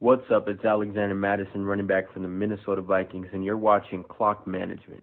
What's 0.00 0.30
up? 0.30 0.48
It's 0.48 0.64
Alexander 0.64 1.16
Mattison, 1.16 1.64
running 1.64 1.88
back 1.88 2.12
for 2.12 2.20
the 2.20 2.28
Minnesota 2.28 2.80
Vikings, 2.80 3.26
and 3.32 3.44
you're 3.44 3.56
watching 3.56 4.04
Clock 4.04 4.46
Management. 4.46 5.02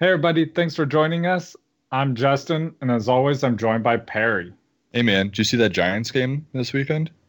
Hey, 0.00 0.08
everybody. 0.08 0.46
Thanks 0.46 0.74
for 0.74 0.84
joining 0.84 1.26
us. 1.26 1.54
I'm 1.92 2.16
Justin, 2.16 2.74
and 2.80 2.90
as 2.90 3.08
always, 3.08 3.44
I'm 3.44 3.56
joined 3.56 3.84
by 3.84 3.98
Perry. 3.98 4.52
Hey, 4.92 5.02
man. 5.02 5.26
Did 5.26 5.38
you 5.38 5.44
see 5.44 5.56
that 5.58 5.68
Giants 5.68 6.10
game 6.10 6.44
this 6.52 6.72
weekend? 6.72 7.10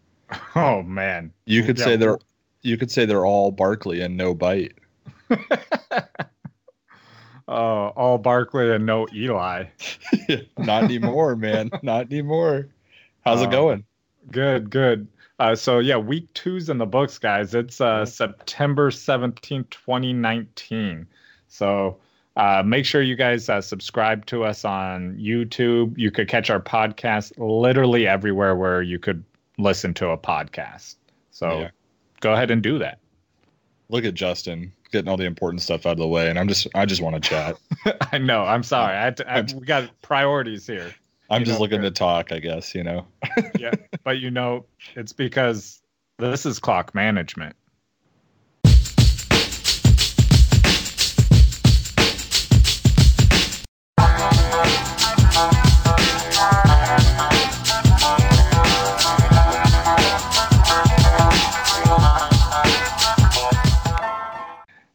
Oh, 0.55 0.81
man. 0.81 1.31
You 1.45 1.63
could 1.63 1.77
yeah, 1.77 1.85
say 1.85 1.95
they're 1.95 2.17
you 2.63 2.77
could 2.77 2.89
say 2.89 3.05
they're 3.05 3.25
all 3.25 3.51
Barkley 3.51 4.01
and 4.01 4.17
no 4.17 4.33
bite. 4.33 4.73
oh, 7.47 7.87
all 7.95 8.17
Barkley 8.17 8.73
and 8.73 8.85
no 8.85 9.07
Eli. 9.13 9.65
Not 10.57 10.83
anymore, 10.83 11.35
man. 11.35 11.69
Not 11.83 12.07
anymore. 12.07 12.69
How's 13.23 13.41
uh, 13.41 13.43
it 13.43 13.51
going? 13.51 13.85
Good, 14.31 14.69
good. 14.69 15.07
Uh, 15.39 15.55
so 15.55 15.79
yeah, 15.79 15.97
week 15.97 16.33
two's 16.33 16.69
in 16.69 16.77
the 16.77 16.85
books, 16.85 17.17
guys. 17.19 17.53
It's 17.53 17.79
uh, 17.79 18.05
September 18.05 18.89
17th, 18.89 19.69
2019. 19.69 21.07
So 21.47 21.97
uh, 22.35 22.63
make 22.65 22.85
sure 22.85 23.01
you 23.01 23.15
guys 23.15 23.49
uh, 23.49 23.61
subscribe 23.61 24.25
to 24.27 24.43
us 24.43 24.65
on 24.65 25.15
YouTube. 25.17 25.97
You 25.97 26.11
could 26.11 26.27
catch 26.27 26.49
our 26.49 26.59
podcast 26.59 27.33
literally 27.37 28.07
everywhere 28.07 28.55
where 28.55 28.81
you 28.81 28.99
could 28.99 29.23
listen 29.57 29.93
to 29.95 30.09
a 30.09 30.17
podcast. 30.17 30.95
So 31.31 31.59
yeah. 31.59 31.69
go 32.19 32.33
ahead 32.33 32.51
and 32.51 32.61
do 32.61 32.79
that. 32.79 32.99
Look 33.89 34.05
at 34.05 34.15
Justin 34.15 34.73
getting 34.91 35.09
all 35.09 35.17
the 35.17 35.25
important 35.25 35.61
stuff 35.61 35.85
out 35.85 35.93
of 35.93 35.97
the 35.97 36.07
way, 36.07 36.29
and 36.29 36.37
I'm 36.37 36.47
just 36.47 36.67
I 36.75 36.85
just 36.85 37.01
want 37.01 37.21
to 37.21 37.29
chat. 37.29 37.57
I 38.11 38.17
know. 38.17 38.43
I'm 38.43 38.63
sorry. 38.63 38.97
I, 39.07 39.11
to, 39.11 39.31
I 39.31 39.41
we 39.41 39.65
got 39.65 39.89
priorities 40.01 40.67
here. 40.67 40.93
I'm 41.29 41.43
just 41.43 41.59
looking 41.59 41.81
to 41.81 41.91
talk, 41.91 42.31
I 42.31 42.39
guess, 42.39 42.73
you 42.73 42.83
know. 42.83 43.05
yeah, 43.59 43.73
but 44.03 44.19
you 44.19 44.31
know, 44.31 44.65
it's 44.95 45.11
because 45.11 45.81
this 46.19 46.45
is 46.45 46.57
clock 46.59 46.95
management. 46.95 47.55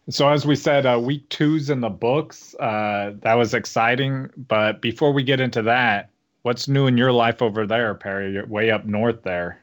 So 0.08 0.28
as 0.28 0.44
we 0.44 0.56
said, 0.56 0.84
uh, 0.84 1.00
week 1.02 1.26
two's 1.30 1.70
in 1.70 1.80
the 1.80 1.88
books. 1.88 2.54
Uh, 2.60 3.14
that 3.20 3.34
was 3.34 3.54
exciting. 3.54 4.28
But 4.36 4.82
before 4.82 5.12
we 5.12 5.22
get 5.22 5.40
into 5.40 5.62
that, 5.62 6.10
What's 6.42 6.66
new 6.66 6.86
in 6.86 6.96
your 6.96 7.12
life 7.12 7.40
over 7.40 7.66
there, 7.66 7.94
Perry? 7.94 8.32
You're 8.32 8.46
way 8.46 8.70
up 8.70 8.84
north 8.84 9.22
there. 9.22 9.60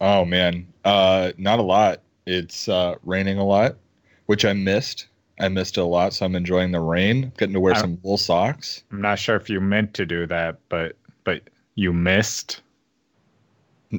Oh 0.00 0.24
man, 0.24 0.66
uh, 0.84 1.32
not 1.38 1.58
a 1.58 1.62
lot. 1.62 2.00
It's 2.26 2.68
uh, 2.68 2.96
raining 3.04 3.38
a 3.38 3.44
lot, 3.44 3.76
which 4.26 4.44
I 4.44 4.52
missed. 4.52 5.06
I 5.40 5.48
missed 5.48 5.78
it 5.78 5.80
a 5.80 5.84
lot, 5.84 6.12
so 6.12 6.26
I'm 6.26 6.36
enjoying 6.36 6.72
the 6.72 6.80
rain. 6.80 7.32
Getting 7.38 7.54
to 7.54 7.60
wear 7.60 7.74
I'm, 7.74 7.80
some 7.80 7.98
wool 8.02 8.18
socks. 8.18 8.84
I'm 8.92 9.00
not 9.00 9.18
sure 9.18 9.36
if 9.36 9.48
you 9.48 9.60
meant 9.60 9.94
to 9.94 10.04
do 10.04 10.26
that, 10.26 10.58
but 10.68 10.96
but 11.24 11.42
you 11.76 11.92
missed. 11.92 12.60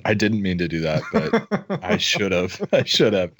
I 0.05 0.13
didn't 0.13 0.41
mean 0.41 0.57
to 0.59 0.67
do 0.67 0.79
that, 0.81 1.01
but 1.11 1.79
I 1.83 1.97
should 1.97 2.31
have. 2.31 2.61
I 2.71 2.83
should 2.83 3.13
have. 3.13 3.31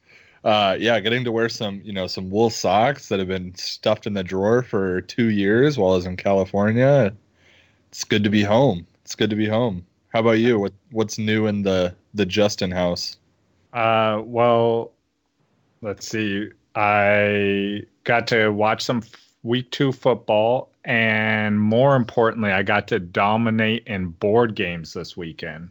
Uh, 0.44 0.76
yeah, 0.80 1.00
getting 1.00 1.24
to 1.24 1.32
wear 1.32 1.48
some, 1.48 1.82
you 1.86 1.94
know, 1.94 2.06
some 2.06 2.30
wool 2.30 2.50
socks 2.50 3.08
that 3.08 3.18
have 3.20 3.30
been 3.30 3.56
stuffed 3.56 4.06
in 4.06 4.14
the 4.14 4.24
drawer 4.24 4.62
for 4.62 5.00
two 5.02 5.30
years 5.30 5.78
while 5.78 5.94
I 5.94 5.96
was 5.96 6.06
in 6.06 6.18
California. 6.18 7.16
It's 7.94 8.04
good 8.04 8.24
to 8.24 8.32
be 8.32 8.42
home. 8.42 8.88
It's 9.04 9.14
good 9.14 9.30
to 9.30 9.36
be 9.36 9.48
home. 9.48 9.86
How 10.12 10.22
about 10.22 10.40
you? 10.40 10.58
What 10.58 10.74
what's 10.90 11.20
new 11.20 11.46
in 11.46 11.62
the 11.62 11.94
the 12.16 12.26
Justin 12.26 12.72
house? 12.72 13.18
Uh, 13.72 14.24
well, 14.26 14.94
let's 15.84 16.08
see. 16.08 16.50
I 16.74 17.84
got 18.04 18.26
to 18.30 18.50
watch 18.50 18.84
some 18.84 19.04
week 19.44 19.70
two 19.70 19.92
football, 19.92 20.72
and 20.86 21.62
more 21.62 21.96
importantly, 21.96 22.52
I 22.52 22.64
got 22.64 22.88
to 22.88 23.00
dominate 23.00 23.84
in 23.86 24.08
board 24.08 24.56
games 24.56 24.94
this 24.94 25.16
weekend. 25.16 25.70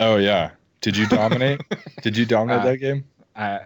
Oh 0.00 0.16
yeah, 0.16 0.50
did 0.82 0.98
you 0.98 1.06
dominate? 1.06 1.62
did 2.02 2.14
you 2.14 2.26
dominate 2.26 2.60
uh, 2.60 2.64
that 2.66 2.76
game? 2.76 3.04
Uh, 3.34 3.60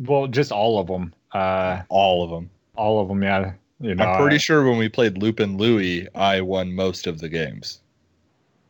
well, 0.00 0.26
just 0.26 0.52
all 0.52 0.78
of 0.78 0.88
them. 0.88 1.14
Uh, 1.32 1.80
all 1.88 2.22
of 2.22 2.28
them. 2.28 2.50
All 2.76 3.00
of 3.00 3.08
them. 3.08 3.22
Yeah. 3.22 3.54
You 3.80 3.94
know, 3.94 4.04
I'm 4.04 4.20
pretty 4.20 4.36
I, 4.36 4.38
sure 4.38 4.68
when 4.68 4.78
we 4.78 4.88
played 4.88 5.18
Loopin' 5.18 5.56
Louie, 5.56 6.08
I 6.14 6.40
won 6.40 6.74
most 6.74 7.06
of 7.06 7.20
the 7.20 7.28
games. 7.28 7.80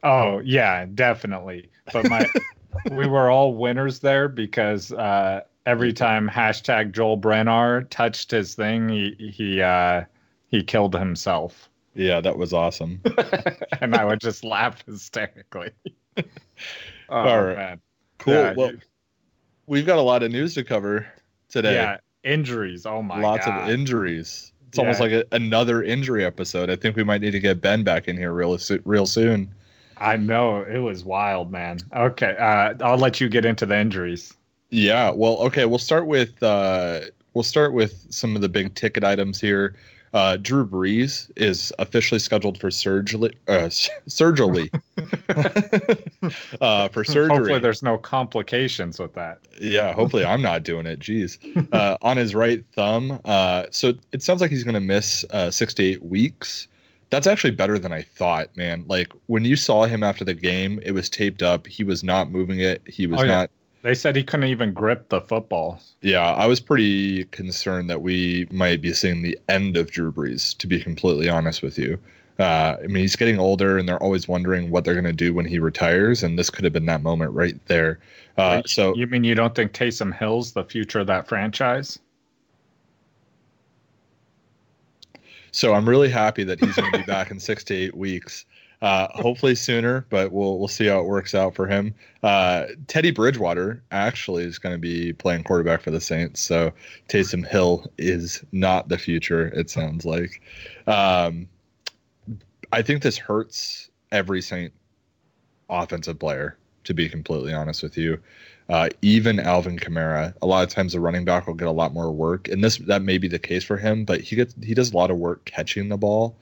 Oh 0.03 0.41
yeah, 0.41 0.87
definitely. 0.95 1.71
But 1.93 2.09
my 2.09 2.29
we 2.93 3.07
were 3.07 3.31
all 3.31 3.55
winners 3.55 4.01
there 4.01 4.29
because 4.29 4.93
uh, 4.93 5.43
every 5.67 5.93
time 5.93 6.29
hashtag 6.29 6.93
Joel 6.93 7.19
Brennar 7.19 7.89
touched 7.91 8.31
his 8.31 8.55
thing, 8.55 8.89
he 8.89 9.33
he 9.33 9.63
uh, 9.63 10.05
he 10.49 10.63
killed 10.63 10.95
himself. 10.95 11.69
Yeah, 11.95 12.21
that 12.21 12.37
was 12.37 12.53
awesome. 12.53 13.01
and 13.81 13.95
I 13.95 14.05
would 14.05 14.21
just 14.21 14.45
laugh 14.45 14.85
hysterically. 14.87 15.71
oh, 16.17 16.23
all 17.09 17.43
right, 17.43 17.57
man. 17.57 17.81
cool. 18.19 18.35
Yeah, 18.35 18.55
well, 18.57 18.71
you, 18.73 18.79
we've 19.67 19.87
got 19.87 19.99
a 19.99 20.03
lot 20.03 20.23
of 20.23 20.31
news 20.31 20.55
to 20.55 20.65
cover 20.65 21.07
today. 21.49 21.75
Yeah, 21.75 21.97
injuries. 22.23 22.87
Oh 22.87 23.03
my, 23.03 23.21
lots 23.21 23.47
God. 23.47 23.63
of 23.63 23.71
injuries. 23.71 24.53
It's 24.69 24.79
yeah. 24.79 24.85
almost 24.85 25.01
like 25.01 25.13
a, 25.13 25.25
another 25.33 25.83
injury 25.83 26.25
episode. 26.25 26.71
I 26.71 26.77
think 26.77 26.97
we 26.97 27.05
might 27.05 27.21
need 27.21 27.31
to 27.31 27.41
get 27.41 27.61
Ben 27.61 27.83
back 27.83 28.07
in 28.07 28.17
here 28.17 28.33
real 28.33 28.59
real 28.85 29.07
soon. 29.07 29.51
I 29.97 30.17
know 30.17 30.63
it 30.63 30.79
was 30.79 31.05
wild, 31.05 31.51
man. 31.51 31.79
Okay, 31.95 32.37
uh, 32.39 32.75
I'll 32.83 32.99
let 32.99 33.21
you 33.21 33.29
get 33.29 33.45
into 33.45 33.67
the 33.67 33.77
injuries. 33.77 34.35
Yeah, 34.71 35.11
well, 35.11 35.39
okay, 35.39 35.65
we'll 35.65 35.79
start 35.79 36.07
with 36.07 36.41
uh, 36.43 37.01
we'll 37.35 37.43
start 37.43 37.73
with 37.73 38.07
some 38.11 38.37
of 38.37 38.43
the 38.43 38.49
big 38.49 38.75
ticket 38.75 39.05
items 39.05 39.41
here. 39.41 39.75
Uh, 40.13 40.37
Drew 40.37 40.67
Brees 40.67 41.31
is 41.37 41.73
officially 41.79 42.19
scheduled 42.19 42.59
for 42.59 42.71
surgery. 42.71 43.37
Uh, 43.47 43.69
surgery. 44.07 44.71
uh, 46.61 46.89
for 46.89 47.05
surgery. 47.05 47.37
Hopefully, 47.37 47.59
there's 47.59 47.83
no 47.83 47.99
complications 47.99 48.99
with 48.99 49.15
that. 49.15 49.39
Yeah, 49.61 49.93
hopefully, 49.93 50.25
I'm 50.25 50.43
not 50.43 50.63
doing 50.63 50.87
it. 50.87 51.01
Jeez. 51.01 51.39
Uh, 51.73 51.97
on 52.03 52.17
his 52.17 52.35
right 52.35 52.65
thumb. 52.73 53.21
Uh, 53.25 53.67
so 53.71 53.95
it 54.13 54.23
sounds 54.23 54.41
like 54.41 54.51
he's 54.51 54.65
going 54.65 54.75
to 54.75 54.81
miss 54.81 55.25
uh, 55.31 55.51
six 55.51 55.75
to 55.75 55.83
eight 55.85 56.03
weeks. 56.03 56.69
That's 57.11 57.27
actually 57.27 57.53
better 57.53 57.79
than 57.79 57.93
I 57.93 58.03
thought, 58.03 58.55
man. 58.57 58.85
Like 58.87 59.13
when 59.27 59.45
you 59.45 59.57
saw 59.57 59.85
him 59.85 60.03
after 60.03 60.25
the 60.25 60.35
game, 60.35 60.79
it 60.83 60.93
was 60.93 61.09
taped 61.09 61.43
up. 61.43 61.67
He 61.67 61.83
was 61.83 62.05
not 62.05 62.31
moving 62.31 62.61
it. 62.61 62.83
He 62.87 63.07
was 63.07 63.21
oh, 63.21 63.25
yeah. 63.25 63.35
not 63.35 63.51
they 63.89 63.95
said 63.95 64.15
he 64.15 64.23
couldn't 64.23 64.51
even 64.51 64.75
grip 64.75 65.09
the 65.09 65.23
football. 65.23 65.81
Yeah, 66.03 66.35
I 66.35 66.47
was 66.47 66.61
pretty 66.61 67.25
concerned 67.25 67.89
that 67.89 68.03
we 68.03 68.47
might 68.51 68.83
be 68.83 68.93
seeing 68.93 69.23
the 69.23 69.39
end 69.49 69.79
of 69.79 69.91
Drew 69.91 70.13
Brees, 70.13 70.55
to 70.59 70.67
be 70.67 70.79
completely 70.79 71.31
honest 71.31 71.63
with 71.63 71.79
you. 71.79 71.99
Uh, 72.39 72.77
I 72.85 72.87
mean, 72.87 72.97
he's 72.97 73.17
getting 73.17 73.39
older, 73.39 73.79
and 73.79 73.89
they're 73.89 74.03
always 74.03 74.29
wondering 74.29 74.71
what 74.71 74.85
they're 74.85 74.93
going 74.93 75.05
to 75.05 75.13
do 75.15 75.33
when 75.33 75.47
he 75.47 75.59
retires, 75.59 76.23
and 76.23 76.39
this 76.39 76.51
could 76.51 76.65
have 76.65 76.73
been 76.75 76.85
that 76.85 77.03
moment 77.03 77.33
right 77.33 77.59
there. 77.65 77.99
Uh, 78.37 78.61
so, 78.67 78.95
you 78.95 79.07
mean 79.07 79.25
you 79.25 79.35
don't 79.35 79.55
think 79.55 79.73
Taysom 79.73 80.15
Hill's 80.15 80.53
the 80.53 80.65
future 80.65 81.01
of 81.01 81.07
that 81.07 81.27
franchise? 81.27 81.99
So 85.51 85.73
I'm 85.73 85.89
really 85.89 86.11
happy 86.11 86.45
that 86.45 86.61
he's 86.61 86.77
going 86.77 86.93
to 86.93 86.99
be 86.99 87.05
back 87.05 87.31
in 87.31 87.41
six 87.41 87.65
to 87.65 87.75
eight 87.75 87.97
weeks. 87.97 88.45
Uh, 88.81 89.09
hopefully 89.11 89.57
sooner, 89.57 90.07
but 90.09 90.31
we'll 90.31 90.57
we'll 90.59 90.69
see 90.69 90.87
how 90.87 91.01
it 91.01 91.07
works 91.07 91.35
out 91.35 91.53
for 91.55 91.67
him. 91.67 91.93
Uh, 92.23 92.67
Teddy 92.87 93.11
Bridgewater 93.11 93.83
actually 93.91 94.45
is 94.45 94.59
going 94.59 94.75
to 94.75 94.79
be 94.79 95.13
playing 95.13 95.43
quarterback 95.43 95.81
for 95.81 95.91
the 95.91 96.01
Saints, 96.01 96.41
so 96.41 96.73
Taysom 97.09 97.45
Hill 97.45 97.91
is 97.99 98.45
not 98.53 98.89
the 98.89 98.99
future. 98.99 99.49
It 99.49 99.69
sounds 99.69 100.05
like. 100.05 100.41
Um, 100.87 101.49
I 102.73 102.83
think 102.83 103.03
this 103.03 103.19
hurts 103.19 103.91
every 104.13 104.41
Saint 104.43 104.73
offensive 105.69 106.19
player. 106.19 106.57
To 106.85 106.95
be 106.95 107.09
completely 107.09 107.53
honest 107.53 107.83
with 107.83 107.99
you, 107.99 108.19
uh, 108.71 108.89
even 109.03 109.41
Alvin 109.41 109.79
Kamara, 109.79 110.33
a 110.41 110.47
lot 110.47 110.65
of 110.65 110.71
times 110.71 110.95
the 110.95 111.01
running 111.01 111.25
back 111.25 111.47
will 111.47 111.53
get 111.53 111.69
a 111.69 111.73
lot 111.73 111.93
more 111.93 112.11
work, 112.11 112.49
and 112.49 112.65
this 112.65 112.79
that 112.79 113.03
may 113.03 113.19
be 113.19 113.29
the 113.29 113.39
case 113.39 113.65
for 113.65 113.77
him, 113.77 114.05
but 114.05 114.21
he 114.23 114.37
gets 114.37 114.55
he 114.63 114.73
does 114.73 114.93
a 114.93 114.97
lot 114.97 115.11
of 115.11 115.19
work 115.19 115.45
catching 115.45 115.89
the 115.89 115.99
ball, 115.99 116.37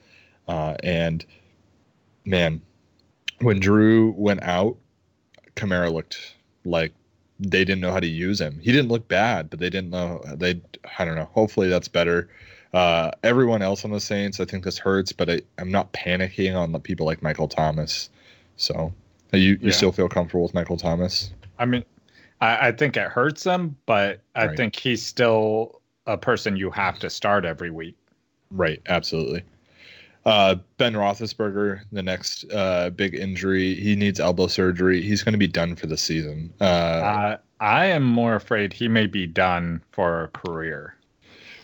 uh, 0.47 0.75
and 0.83 1.25
man, 2.27 2.61
when 3.39 3.59
Drew 3.59 4.13
went 4.17 4.43
out, 4.43 4.77
Kamara 5.55 5.91
looked 5.91 6.35
like 6.65 6.93
they 7.39 7.63
didn't 7.63 7.81
know 7.81 7.91
how 7.91 7.99
to 7.99 8.07
use 8.07 8.41
him. 8.41 8.59
He 8.59 8.71
didn't 8.71 8.89
look 8.89 9.07
bad, 9.07 9.49
but 9.49 9.59
they 9.59 9.69
didn't 9.69 9.89
know 9.89 10.21
they. 10.35 10.61
I 10.99 11.05
don't 11.05 11.15
know. 11.15 11.29
Hopefully 11.33 11.69
that's 11.69 11.87
better. 11.87 12.29
Uh, 12.73 13.11
everyone 13.23 13.61
else 13.61 13.85
on 13.85 13.91
the 13.91 13.99
Saints, 13.99 14.39
I 14.39 14.45
think 14.45 14.65
this 14.65 14.77
hurts, 14.77 15.11
but 15.11 15.29
I, 15.29 15.41
am 15.57 15.71
not 15.71 15.93
panicking 15.93 16.55
on 16.55 16.73
the 16.73 16.79
people 16.79 17.05
like 17.05 17.23
Michael 17.23 17.47
Thomas. 17.47 18.09
So 18.57 18.93
you 19.31 19.39
you 19.39 19.57
yeah. 19.61 19.71
still 19.71 19.91
feel 19.91 20.09
comfortable 20.09 20.43
with 20.43 20.53
Michael 20.53 20.77
Thomas? 20.77 21.31
I 21.59 21.65
mean, 21.65 21.83
I, 22.41 22.67
I 22.67 22.71
think 22.71 22.97
it 22.97 23.07
hurts 23.07 23.43
him, 23.43 23.75
but 23.85 24.19
I 24.35 24.47
right. 24.47 24.57
think 24.57 24.75
he's 24.75 25.03
still 25.05 25.81
a 26.05 26.17
person 26.17 26.55
you 26.55 26.69
have 26.71 26.99
to 26.99 27.09
start 27.09 27.45
every 27.45 27.71
week. 27.71 27.95
Right. 28.51 28.81
Absolutely. 28.87 29.43
Uh, 30.27 30.55
ben 30.77 30.93
Roethlisberger, 30.93 31.79
the 31.93 32.03
next 32.03 32.43
uh, 32.51 32.89
big 32.89 33.15
injury, 33.15 33.75
he 33.75 33.95
needs 33.95 34.19
elbow 34.19 34.47
surgery. 34.47 35.01
He's 35.01 35.23
going 35.23 35.31
to 35.31 35.39
be 35.39 35.47
done 35.47 35.73
for 35.73 35.87
the 35.87 35.95
season. 35.95 36.53
Uh, 36.59 36.65
uh, 36.65 37.37
I 37.61 37.85
am 37.85 38.03
more 38.03 38.35
afraid 38.35 38.73
he 38.73 38.89
may 38.89 39.07
be 39.07 39.25
done 39.25 39.81
for 39.93 40.25
a 40.25 40.27
career. 40.27 40.95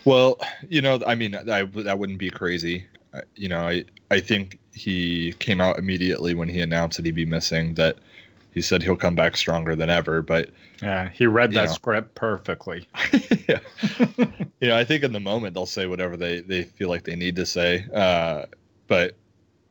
Well, 0.06 0.40
you 0.70 0.82
know, 0.82 1.02
I 1.06 1.14
mean, 1.14 1.36
I, 1.36 1.64
that 1.64 2.00
wouldn't 2.00 2.20
be 2.20 2.30
crazy. 2.30 2.86
Uh, 3.14 3.22
You 3.36 3.50
know, 3.50 3.68
I 3.68 3.84
I 4.10 4.22
think 4.22 4.60
he 4.74 5.34
came 5.40 5.60
out 5.60 5.78
immediately 5.78 6.34
when 6.34 6.48
he 6.48 6.62
announced 6.62 6.96
that 6.98 7.06
he'd 7.06 7.16
be 7.16 7.26
missing. 7.26 7.74
That 7.74 7.98
he 8.54 8.62
said 8.62 8.84
he'll 8.84 8.96
come 8.96 9.16
back 9.16 9.36
stronger 9.36 9.76
than 9.76 9.90
ever. 9.90 10.22
But 10.22 10.50
Yeah, 10.82 11.10
he 11.10 11.26
read 11.26 11.52
that 11.54 11.66
know. 11.66 11.74
script 11.74 12.16
perfectly. 12.16 12.88
yeah, 13.48 13.60
you 14.60 14.68
know, 14.68 14.78
I 14.78 14.84
think 14.84 15.04
in 15.04 15.12
the 15.12 15.20
moment 15.20 15.54
they'll 15.54 15.66
say 15.66 15.88
whatever 15.88 16.16
they 16.18 16.42
they 16.42 16.64
feel 16.64 16.90
like 16.90 17.04
they 17.04 17.16
need 17.16 17.36
to 17.38 17.46
say. 17.46 17.86
Uh, 17.94 18.46
but 18.88 19.16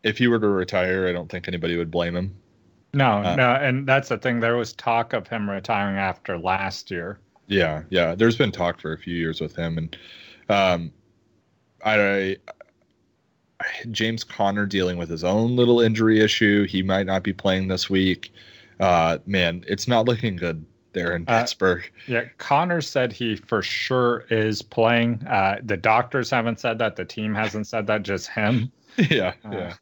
if 0.02 0.18
he 0.18 0.26
were 0.26 0.38
to 0.38 0.48
retire, 0.48 1.06
I 1.08 1.12
don't 1.12 1.30
think 1.30 1.46
anybody 1.48 1.76
would 1.76 1.90
blame 1.90 2.16
him. 2.16 2.34
No, 2.94 3.22
Uh, 3.22 3.36
no, 3.36 3.52
and 3.52 3.86
that's 3.86 4.08
the 4.10 4.18
thing. 4.18 4.40
There 4.40 4.56
was 4.56 4.72
talk 4.74 5.12
of 5.12 5.26
him 5.26 5.48
retiring 5.48 5.96
after 5.96 6.36
last 6.38 6.90
year. 6.90 7.18
Yeah, 7.46 7.82
yeah. 7.90 8.14
There's 8.14 8.36
been 8.36 8.52
talk 8.52 8.80
for 8.80 8.92
a 8.92 8.98
few 8.98 9.14
years 9.14 9.40
with 9.40 9.56
him, 9.56 9.78
and 9.78 9.96
um, 10.48 10.92
I, 11.84 11.96
I 11.98 12.36
James 13.90 14.24
Conner 14.24 14.66
dealing 14.66 14.98
with 14.98 15.08
his 15.08 15.24
own 15.24 15.56
little 15.56 15.80
injury 15.80 16.20
issue. 16.20 16.66
He 16.66 16.82
might 16.82 17.06
not 17.06 17.22
be 17.22 17.32
playing 17.32 17.68
this 17.68 17.88
week. 17.88 18.32
Uh, 18.82 19.18
man, 19.26 19.64
it's 19.68 19.86
not 19.86 20.06
looking 20.06 20.36
good 20.36 20.64
there 20.92 21.14
in 21.14 21.24
Uh, 21.28 21.40
Pittsburgh. 21.40 21.90
Yeah, 22.06 22.24
Conner 22.38 22.80
said 22.80 23.12
he 23.12 23.36
for 23.36 23.62
sure 23.62 24.24
is 24.28 24.60
playing. 24.60 25.24
Uh, 25.26 25.58
the 25.64 25.76
doctors 25.76 26.28
haven't 26.30 26.58
said 26.60 26.78
that. 26.78 26.96
The 26.96 27.04
team 27.04 27.34
hasn't 27.34 27.66
said 27.66 27.86
that. 27.86 28.02
Just 28.02 28.28
him. 28.28 28.70
yeah, 29.10 29.34
uh, 29.44 29.50
yeah. 29.52 29.74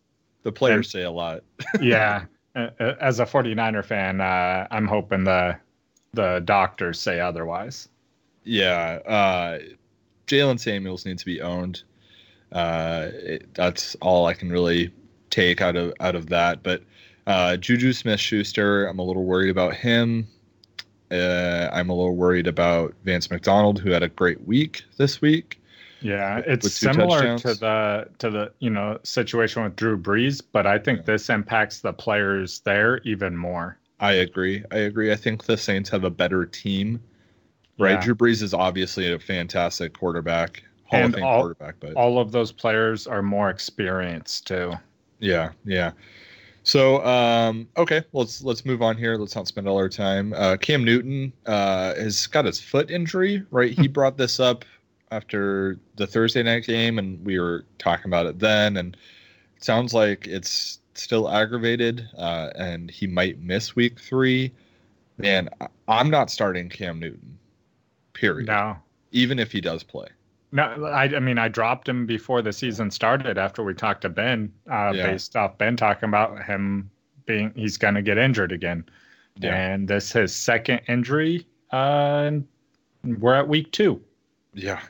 The 0.42 0.52
players 0.52 0.86
and- 0.86 0.86
say 0.86 1.02
a 1.04 1.10
lot. 1.10 1.42
yeah. 1.80 2.24
Uh, 2.54 2.68
uh, 2.80 2.94
As 3.00 3.20
a 3.20 3.24
49er 3.24 3.84
fan, 3.84 4.20
uh, 4.20 4.66
I'm 4.70 4.86
hoping 4.86 5.24
the 5.24 5.56
the 6.12 6.40
doctors 6.44 7.00
say 7.00 7.20
otherwise. 7.20 7.88
Yeah, 8.44 8.98
uh, 9.06 9.58
Jaylen 10.26 10.58
Samuels 10.58 11.06
needs 11.06 11.22
to 11.22 11.26
be 11.26 11.40
owned. 11.40 11.84
Uh, 12.52 13.08
it, 13.12 13.54
that's 13.54 13.94
all 14.02 14.26
I 14.26 14.34
can 14.34 14.50
really 14.50 14.92
take 15.30 15.60
out 15.60 15.76
of 15.76 15.94
out 16.00 16.16
of 16.16 16.28
that. 16.30 16.62
But 16.64 16.82
uh, 17.26 17.56
Juju 17.56 17.92
Smith-Schuster, 17.92 18.86
I'm 18.86 18.98
a 18.98 19.02
little 19.04 19.24
worried 19.24 19.50
about 19.50 19.74
him. 19.74 20.26
Uh, 21.10 21.68
I'm 21.72 21.90
a 21.90 21.94
little 21.94 22.14
worried 22.16 22.46
about 22.46 22.94
Vance 23.04 23.30
McDonald, 23.30 23.80
who 23.80 23.90
had 23.90 24.02
a 24.02 24.08
great 24.08 24.46
week 24.46 24.82
this 24.96 25.20
week. 25.20 25.60
Yeah, 26.02 26.38
it's 26.46 26.72
similar 26.72 27.18
touchdowns. 27.20 27.42
to 27.42 27.54
the 27.54 28.08
to 28.20 28.30
the 28.30 28.52
you 28.60 28.70
know 28.70 28.98
situation 29.02 29.62
with 29.64 29.76
Drew 29.76 29.98
Brees, 29.98 30.40
but 30.52 30.66
I 30.66 30.78
think 30.78 31.00
Yeah. 31.00 31.04
this 31.06 31.28
impacts 31.28 31.80
the 31.80 31.92
players 31.92 32.60
there 32.60 32.98
even 33.04 33.36
more. 33.36 33.76
I 33.98 34.12
agree. 34.12 34.64
I 34.70 34.78
agree. 34.78 35.12
I 35.12 35.16
think 35.16 35.44
the 35.44 35.58
Saints 35.58 35.90
have 35.90 36.04
a 36.04 36.10
better 36.10 36.46
team. 36.46 37.02
Right, 37.78 37.92
Yeah. 37.92 38.00
Drew 38.00 38.14
Brees 38.14 38.40
is 38.42 38.54
obviously 38.54 39.12
a 39.12 39.18
fantastic 39.18 39.92
quarterback, 39.92 40.62
Hall 40.84 41.00
And 41.00 41.12
of 41.12 41.18
Fame 41.18 41.24
all- 41.26 41.40
quarterback, 41.42 41.74
but 41.80 41.92
All 41.94 42.18
of 42.18 42.32
those 42.32 42.50
players 42.52 43.06
are 43.06 43.20
more 43.22 43.50
experienced 43.50 44.46
too. 44.46 44.72
Yeah, 45.18 45.50
yeah. 45.66 45.90
So, 46.70 47.04
um, 47.04 47.66
okay, 47.76 48.04
let's 48.12 48.44
let's 48.44 48.64
move 48.64 48.80
on 48.80 48.96
here. 48.96 49.16
Let's 49.16 49.34
not 49.34 49.48
spend 49.48 49.66
all 49.66 49.76
our 49.76 49.88
time. 49.88 50.32
Uh, 50.32 50.56
Cam 50.56 50.84
Newton 50.84 51.32
uh, 51.44 51.96
has 51.96 52.28
got 52.28 52.44
his 52.44 52.60
foot 52.60 52.92
injury, 52.92 53.44
right? 53.50 53.76
he 53.76 53.88
brought 53.88 54.16
this 54.16 54.38
up 54.38 54.64
after 55.10 55.80
the 55.96 56.06
Thursday 56.06 56.44
night 56.44 56.62
game, 56.62 57.00
and 57.00 57.26
we 57.26 57.40
were 57.40 57.64
talking 57.78 58.06
about 58.06 58.26
it 58.26 58.38
then. 58.38 58.76
And 58.76 58.96
it 59.56 59.64
sounds 59.64 59.92
like 59.92 60.28
it's 60.28 60.78
still 60.94 61.28
aggravated, 61.28 62.08
uh, 62.16 62.50
and 62.54 62.88
he 62.88 63.08
might 63.08 63.40
miss 63.40 63.74
Week 63.74 63.98
Three. 63.98 64.52
Man, 65.18 65.48
I'm 65.88 66.08
not 66.08 66.30
starting 66.30 66.68
Cam 66.68 67.00
Newton. 67.00 67.36
Period. 68.12 68.46
No, 68.46 68.76
Even 69.10 69.40
if 69.40 69.50
he 69.50 69.60
does 69.60 69.82
play. 69.82 70.06
No, 70.52 70.62
I, 70.86 71.04
I 71.04 71.18
mean 71.20 71.38
I 71.38 71.48
dropped 71.48 71.88
him 71.88 72.06
before 72.06 72.42
the 72.42 72.52
season 72.52 72.90
started 72.90 73.38
after 73.38 73.62
we 73.62 73.74
talked 73.74 74.02
to 74.02 74.08
Ben, 74.08 74.52
uh, 74.70 74.92
Yeah. 74.94 75.06
based 75.12 75.36
off 75.36 75.56
Ben 75.58 75.76
talking 75.76 76.08
about 76.08 76.42
him 76.44 76.90
being 77.26 77.52
he's 77.54 77.76
going 77.76 77.94
to 77.94 78.02
get 78.02 78.18
injured 78.18 78.52
again, 78.52 78.84
Yeah. 79.36 79.54
and 79.54 79.86
this 79.88 80.12
his 80.12 80.34
second 80.34 80.80
injury. 80.88 81.46
Uh, 81.72 82.30
and 83.02 83.20
we're 83.20 83.34
at 83.34 83.46
week 83.48 83.70
two. 83.72 84.00
Yeah. 84.54 84.80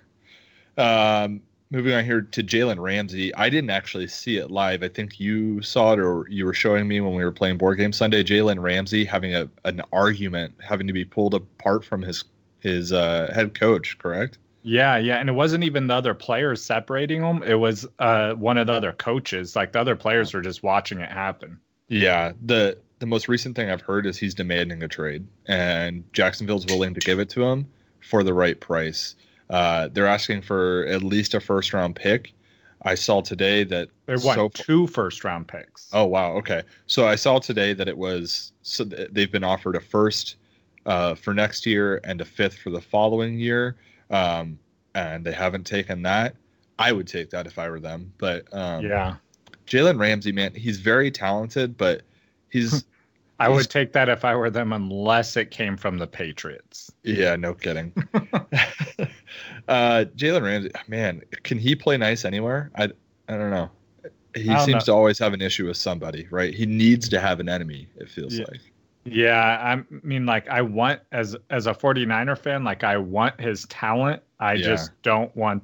Um, 0.78 1.42
moving 1.70 1.92
on 1.92 2.04
here 2.04 2.22
to 2.22 2.42
Jalen 2.42 2.80
Ramsey. 2.80 3.34
I 3.34 3.50
didn't 3.50 3.70
actually 3.70 4.06
see 4.06 4.38
it 4.38 4.50
live. 4.50 4.82
I 4.82 4.88
think 4.88 5.20
you 5.20 5.60
saw 5.62 5.92
it 5.92 5.98
or 6.00 6.26
you 6.30 6.46
were 6.46 6.54
showing 6.54 6.88
me 6.88 7.00
when 7.00 7.14
we 7.14 7.22
were 7.24 7.32
playing 7.32 7.58
board 7.58 7.78
game 7.78 7.92
Sunday. 7.92 8.24
Jalen 8.24 8.60
Ramsey 8.62 9.04
having 9.04 9.34
a 9.34 9.48
an 9.64 9.82
argument, 9.92 10.54
having 10.66 10.86
to 10.86 10.92
be 10.92 11.04
pulled 11.04 11.34
apart 11.34 11.84
from 11.84 12.00
his 12.02 12.24
his 12.60 12.92
uh, 12.92 13.30
head 13.34 13.54
coach. 13.58 13.98
Correct? 13.98 14.38
Yeah, 14.62 14.98
yeah, 14.98 15.16
and 15.16 15.28
it 15.28 15.32
wasn't 15.32 15.64
even 15.64 15.86
the 15.86 15.94
other 15.94 16.14
players 16.14 16.62
separating 16.62 17.22
them. 17.22 17.42
It 17.42 17.54
was 17.54 17.86
uh, 17.98 18.34
one 18.34 18.58
of 18.58 18.66
the 18.66 18.74
other 18.74 18.92
coaches. 18.92 19.56
Like 19.56 19.72
the 19.72 19.80
other 19.80 19.96
players 19.96 20.34
were 20.34 20.42
just 20.42 20.62
watching 20.62 21.00
it 21.00 21.10
happen. 21.10 21.58
Yeah. 21.88 22.32
The 22.44 22.78
the 22.98 23.06
most 23.06 23.28
recent 23.28 23.56
thing 23.56 23.70
I've 23.70 23.80
heard 23.80 24.06
is 24.06 24.18
he's 24.18 24.34
demanding 24.34 24.82
a 24.82 24.88
trade, 24.88 25.26
and 25.46 26.04
Jacksonville's 26.12 26.66
willing 26.66 26.94
to 26.94 27.00
give 27.00 27.18
it 27.18 27.30
to 27.30 27.42
him 27.42 27.66
for 28.00 28.22
the 28.22 28.34
right 28.34 28.60
price. 28.60 29.16
Uh, 29.48 29.88
they're 29.92 30.06
asking 30.06 30.42
for 30.42 30.86
at 30.86 31.02
least 31.02 31.34
a 31.34 31.40
first 31.40 31.72
round 31.72 31.96
pick. 31.96 32.32
I 32.82 32.94
saw 32.94 33.20
today 33.20 33.64
that 33.64 33.88
They 34.06 34.16
won 34.16 34.36
so 34.36 34.48
two 34.50 34.86
first 34.86 35.24
round 35.24 35.48
picks. 35.48 35.88
Oh 35.92 36.04
wow, 36.04 36.32
okay. 36.34 36.62
So 36.86 37.06
I 37.06 37.14
saw 37.14 37.38
today 37.38 37.72
that 37.74 37.88
it 37.88 37.96
was 37.96 38.52
so 38.62 38.84
they've 38.84 39.32
been 39.32 39.44
offered 39.44 39.76
a 39.76 39.80
first 39.80 40.36
uh, 40.86 41.14
for 41.14 41.34
next 41.34 41.66
year 41.66 42.00
and 42.04 42.20
a 42.20 42.24
fifth 42.24 42.58
for 42.58 42.70
the 42.70 42.80
following 42.80 43.38
year, 43.38 43.76
um, 44.10 44.58
and 44.94 45.24
they 45.24 45.32
haven't 45.32 45.64
taken 45.66 46.02
that. 46.02 46.34
I 46.78 46.92
would 46.92 47.06
take 47.06 47.30
that 47.30 47.46
if 47.46 47.58
I 47.58 47.68
were 47.68 47.80
them, 47.80 48.12
but 48.18 48.44
um, 48.52 48.84
yeah, 48.84 49.16
Jalen 49.66 49.98
Ramsey, 50.00 50.32
man, 50.32 50.54
he's 50.54 50.78
very 50.80 51.10
talented, 51.10 51.76
but 51.76 52.02
he's 52.50 52.84
I 53.38 53.46
he's- 53.48 53.56
would 53.56 53.70
take 53.70 53.92
that 53.92 54.08
if 54.08 54.24
I 54.24 54.34
were 54.34 54.50
them, 54.50 54.72
unless 54.72 55.36
it 55.36 55.50
came 55.50 55.76
from 55.76 55.98
the 55.98 56.06
Patriots. 56.06 56.90
yeah, 57.04 57.36
no 57.36 57.54
kidding. 57.54 57.92
uh, 59.68 60.04
Jalen 60.16 60.42
Ramsey, 60.42 60.70
man, 60.88 61.22
can 61.42 61.58
he 61.58 61.74
play 61.74 61.96
nice 61.96 62.24
anywhere? 62.24 62.70
I 62.76 62.84
I 63.28 63.36
don't 63.36 63.50
know. 63.50 63.70
He 64.34 64.44
don't 64.44 64.60
seems 64.64 64.86
know. 64.86 64.92
to 64.92 64.92
always 64.92 65.18
have 65.18 65.32
an 65.32 65.40
issue 65.42 65.66
with 65.66 65.76
somebody, 65.76 66.26
right? 66.30 66.54
He 66.54 66.64
needs 66.66 67.08
to 67.08 67.20
have 67.20 67.40
an 67.40 67.48
enemy. 67.48 67.88
It 67.96 68.08
feels 68.08 68.38
Yeah. 68.38 68.44
like. 68.50 68.60
Yeah, 69.04 69.58
I 69.62 69.82
mean, 70.02 70.26
like 70.26 70.48
I 70.48 70.60
want 70.62 71.00
as 71.12 71.34
as 71.48 71.66
a 71.66 71.72
49er 71.74 72.36
fan, 72.38 72.64
like 72.64 72.84
I 72.84 72.96
want 72.98 73.40
his 73.40 73.64
talent. 73.66 74.22
I 74.38 74.54
Yeah. 74.54 74.62
just 74.66 74.90
don't 75.02 75.34
want 75.36 75.62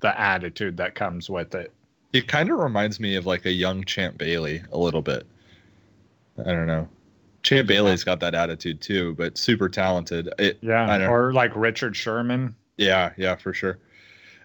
the 0.00 0.18
attitude 0.20 0.76
that 0.78 0.94
comes 0.94 1.30
with 1.30 1.54
it. 1.54 1.72
It 2.12 2.28
kind 2.28 2.50
of 2.50 2.58
reminds 2.58 3.00
me 3.00 3.14
of 3.16 3.26
like 3.26 3.44
a 3.46 3.52
young 3.52 3.84
Champ 3.84 4.18
Bailey 4.18 4.62
a 4.72 4.78
little 4.78 5.02
bit. 5.02 5.26
I 6.38 6.44
don't 6.52 6.66
know. 6.66 6.88
Champ 7.42 7.68
Bailey's 7.68 8.04
got 8.04 8.20
that 8.20 8.34
attitude 8.34 8.80
too, 8.80 9.14
but 9.14 9.36
super 9.38 9.68
talented. 9.68 10.28
It, 10.38 10.58
Yeah, 10.62 11.08
or 11.08 11.32
like 11.32 11.52
Richard 11.54 11.94
Sherman. 11.94 12.54
yeah, 12.76 13.12
yeah, 13.16 13.36
for 13.36 13.52
sure. 13.52 13.78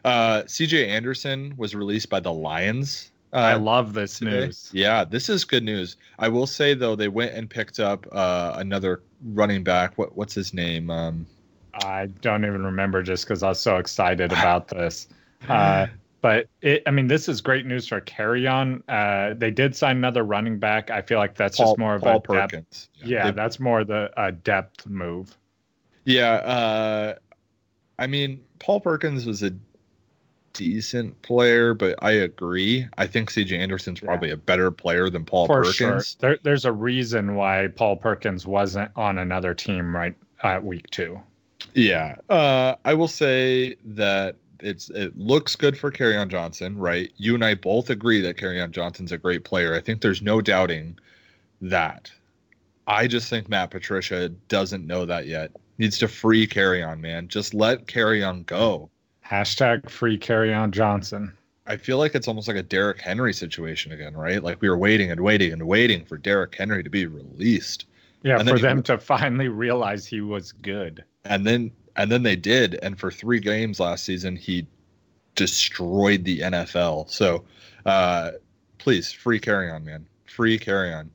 Uh, 0.06 0.44
CJ 0.44 0.88
Anderson 0.88 1.54
was 1.58 1.76
released 1.76 2.10
by 2.10 2.20
the 2.20 2.32
Lions. 2.32 3.09
Uh, 3.32 3.38
I 3.38 3.54
love 3.56 3.94
this 3.94 4.20
today. 4.20 4.46
news. 4.48 4.70
Yeah, 4.74 5.04
this 5.04 5.30
is 5.30 5.44
good 5.46 5.64
news. 5.64 5.98
I 6.18 6.28
will 6.30 6.48
say 6.48 6.74
though, 6.74 6.96
they 6.96 7.08
went 7.10 7.34
and 7.34 7.50
picked 7.50 7.80
up 7.80 8.08
uh, 8.12 8.54
another 8.56 9.04
running 9.24 9.64
back. 9.64 9.98
What 9.98 10.16
what's 10.18 10.34
his 10.34 10.54
name? 10.54 10.90
Um, 10.90 11.28
I 11.74 12.08
don't 12.22 12.44
even 12.44 12.64
remember 12.66 13.04
just 13.04 13.26
because 13.26 13.44
I 13.44 13.50
was 13.50 13.60
so 13.62 13.78
excited 13.78 14.32
about 14.32 14.68
this. 14.70 15.08
Uh, 15.48 15.88
but 16.22 16.48
it, 16.62 16.82
I 16.88 16.92
mean, 16.92 17.08
this 17.08 17.30
is 17.30 17.40
great 17.42 17.66
news 17.66 17.88
for 17.88 18.02
Kerryon. 18.02 18.82
Uh, 18.88 19.36
they 19.38 19.52
did 19.52 19.76
sign 19.76 19.98
another 19.98 20.24
running 20.24 20.58
back. 20.58 20.90
I 20.90 21.02
feel 21.02 21.20
like 21.20 21.36
that's 21.36 21.58
Paul, 21.58 21.68
just 21.68 21.78
more 21.78 21.96
of 21.96 22.02
Paul 22.02 22.18
a 22.18 22.34
depth. 22.34 22.52
Perkins. 22.54 22.90
Yeah, 23.06 23.26
They- 23.26 23.32
that's 23.32 23.60
more 23.60 23.84
the 23.84 24.12
a 24.18 24.32
depth 24.32 24.88
move. 24.88 25.38
Yeah, 26.06 26.32
uh, 26.34 27.16
I 28.00 28.08
mean, 28.08 28.44
Paul 28.58 28.80
Perkins 28.80 29.28
was 29.28 29.44
a 29.44 29.52
decent 30.54 31.22
player, 31.22 31.74
but 31.74 31.96
I 32.02 32.12
agree. 32.12 32.88
I 32.98 33.08
think 33.08 33.30
CJ 33.32 33.58
Anderson's 33.58 34.02
Yeah. 34.02 34.08
probably 34.08 34.32
a 34.32 34.38
better 34.38 34.72
player 34.72 35.10
than 35.10 35.26
Paul 35.26 35.48
for 35.48 35.60
Perkins. 35.64 35.76
sure. 35.76 36.02
There, 36.20 36.40
there's 36.44 36.66
a 36.66 36.72
reason 36.72 37.36
why 37.36 37.68
Paul 37.76 37.96
Perkins 37.98 38.46
wasn't 38.46 38.92
on 38.96 39.18
another 39.18 39.54
team 39.54 39.96
right 39.96 40.16
at 40.44 40.64
week 40.64 40.90
two. 40.90 41.20
Yeah. 41.74 42.16
Uh, 42.30 42.76
I 42.86 42.94
will 42.94 43.08
say 43.08 43.76
that 43.86 44.36
it's 44.62 44.90
it 44.90 45.18
looks 45.18 45.56
good 45.56 45.78
for 45.78 45.90
on 46.18 46.30
Johnson, 46.30 46.78
right? 46.78 47.12
You 47.18 47.36
and 47.36 47.46
I 47.46 47.56
both 47.56 47.90
agree 47.90 48.22
that 48.22 48.38
on 48.62 48.72
Johnson's 48.72 49.12
a 49.12 49.18
great 49.18 49.44
player. 49.46 49.74
I 49.74 49.80
think 49.82 50.02
there's 50.02 50.22
no 50.22 50.42
doubting 50.42 50.98
that. 51.62 52.12
I 52.88 53.08
just 53.08 53.30
think 53.30 53.48
Matt 53.50 53.72
Patricia 53.72 54.30
doesn't 54.48 54.86
know 54.88 55.06
that 55.06 55.28
yet. 55.28 55.52
Needs 55.78 55.98
to 56.00 56.08
free 56.08 56.48
Kerryon, 56.48 57.00
man. 57.00 57.28
Just 57.28 57.54
let 57.54 57.86
Kerryon 57.88 58.46
go. 58.46 58.90
Hashtag 59.30 59.90
free 59.90 60.18
Kerryon 60.18 60.72
Johnson. 60.72 61.34
I 61.68 61.78
feel 61.78 61.98
like 62.00 62.16
it's 62.16 62.28
almost 62.28 62.48
like 62.48 62.58
a 62.58 62.64
Derrick 62.64 63.00
Henry 63.00 63.34
situation 63.34 63.92
again, 63.92 64.16
right? 64.16 64.42
Like 64.44 64.60
we 64.60 64.70
were 64.70 64.78
waiting 64.78 65.12
and 65.12 65.22
waiting 65.22 65.54
and 65.54 65.68
waiting 65.68 66.04
for 66.04 66.18
Derrick 66.18 66.56
Henry 66.56 66.84
to 66.84 66.90
be 66.90 67.06
released. 67.06 67.86
Yeah, 68.24 68.40
And 68.40 68.50
for 68.50 68.56
he- 68.56 68.62
them 68.64 68.82
to 68.84 68.98
finally 68.98 69.48
realize 69.50 70.06
he 70.06 70.22
was 70.22 70.52
good. 70.52 71.04
and 71.26 71.46
then 71.46 71.72
and 71.96 72.12
then 72.12 72.24
they 72.24 72.36
did 72.36 72.80
and 72.82 72.98
for 73.00 73.12
three 73.12 73.40
games 73.40 73.80
last 73.80 74.06
season 74.06 74.36
he 74.36 74.66
destroyed 75.36 76.24
the 76.24 76.40
nfl 76.40 77.10
so 77.10 77.44
uh 77.86 78.32
please 78.78 79.12
free 79.12 79.40
Kerryon 79.40 79.84
man 79.84 80.06
free 80.26 80.58
Kerryon 80.58 81.10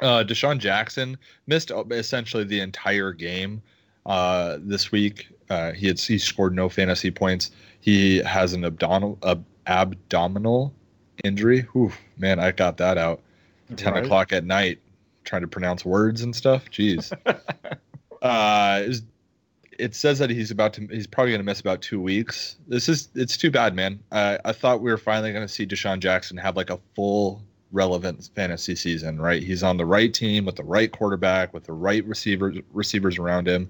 uh 0.00 0.24
DeSean 0.24 0.58
Jackson 0.58 1.16
missed 1.46 1.70
essentially 1.90 2.42
the 2.44 2.58
entire 2.60 3.12
game 3.12 3.62
uh 4.06 4.58
this 4.62 4.90
week 4.90 5.28
uh 5.50 5.72
he 5.72 5.86
had 5.86 5.98
he 6.00 6.18
scored 6.18 6.54
no 6.54 6.68
fantasy 6.68 7.10
points. 7.10 7.50
He 7.80 8.18
has 8.18 8.52
an 8.54 8.64
abdominal 8.64 9.18
ab- 9.24 9.44
abdominal 9.66 10.72
injury. 11.22 11.66
Oof, 11.76 11.96
man 12.18 12.38
i 12.40 12.50
got 12.52 12.76
that 12.78 12.98
out. 12.98 13.20
10 13.76 13.92
Right? 13.94 14.04
o'clock 14.04 14.32
at 14.32 14.44
night 14.44 14.78
trying 15.24 15.42
to 15.42 15.48
pronounce 15.48 15.84
words 15.84 16.20
and 16.22 16.34
stuff. 16.36 16.70
Jeez. 16.70 17.12
Uh 18.22 18.80
it, 18.84 18.88
was- 18.88 19.02
it 19.76 19.94
says 19.94 20.18
that 20.20 20.30
he's 20.30 20.50
about 20.52 20.72
to 20.74 20.86
he's 20.90 21.06
probably 21.06 21.32
going 21.32 21.40
to 21.40 21.44
miss 21.44 21.58
about 21.60 21.82
two 21.82 22.00
weeks. 22.00 22.56
This 22.68 22.88
is 22.88 23.08
it's 23.16 23.36
too 23.36 23.50
bad 23.50 23.74
man. 23.74 23.98
I 24.12 24.38
i 24.44 24.52
thought 24.52 24.80
we 24.80 24.90
were 24.90 24.96
finally 24.96 25.32
going 25.32 25.44
to 25.46 25.52
see 25.52 25.66
DeSean 25.66 25.98
Jackson 25.98 26.36
have 26.36 26.56
like 26.56 26.70
a 26.70 26.78
full 26.94 27.42
relevant 27.72 28.30
fantasy 28.36 28.76
season 28.76 29.20
right? 29.20 29.42
He's 29.42 29.62
on 29.64 29.76
the 29.76 29.84
right 29.84 30.14
team 30.14 30.44
with 30.44 30.54
the 30.56 30.62
right 30.64 30.90
quarterback 30.92 31.52
with 31.52 31.64
the 31.64 31.72
right 31.72 32.04
receivers 32.06 32.56
receivers 32.72 33.18
around 33.18 33.48
him 33.48 33.68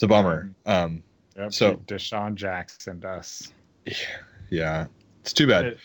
it's 0.00 0.04
a 0.04 0.08
bummer 0.08 0.50
um 0.64 1.02
Yep, 1.36 1.52
So- 1.52 1.76
DeSean 1.86 2.34
Jackson 2.36 3.00
does. 3.00 3.52
yeah 4.48 4.86
it's 5.20 5.34
too 5.34 5.46
bad 5.46 5.66
It- 5.66 5.78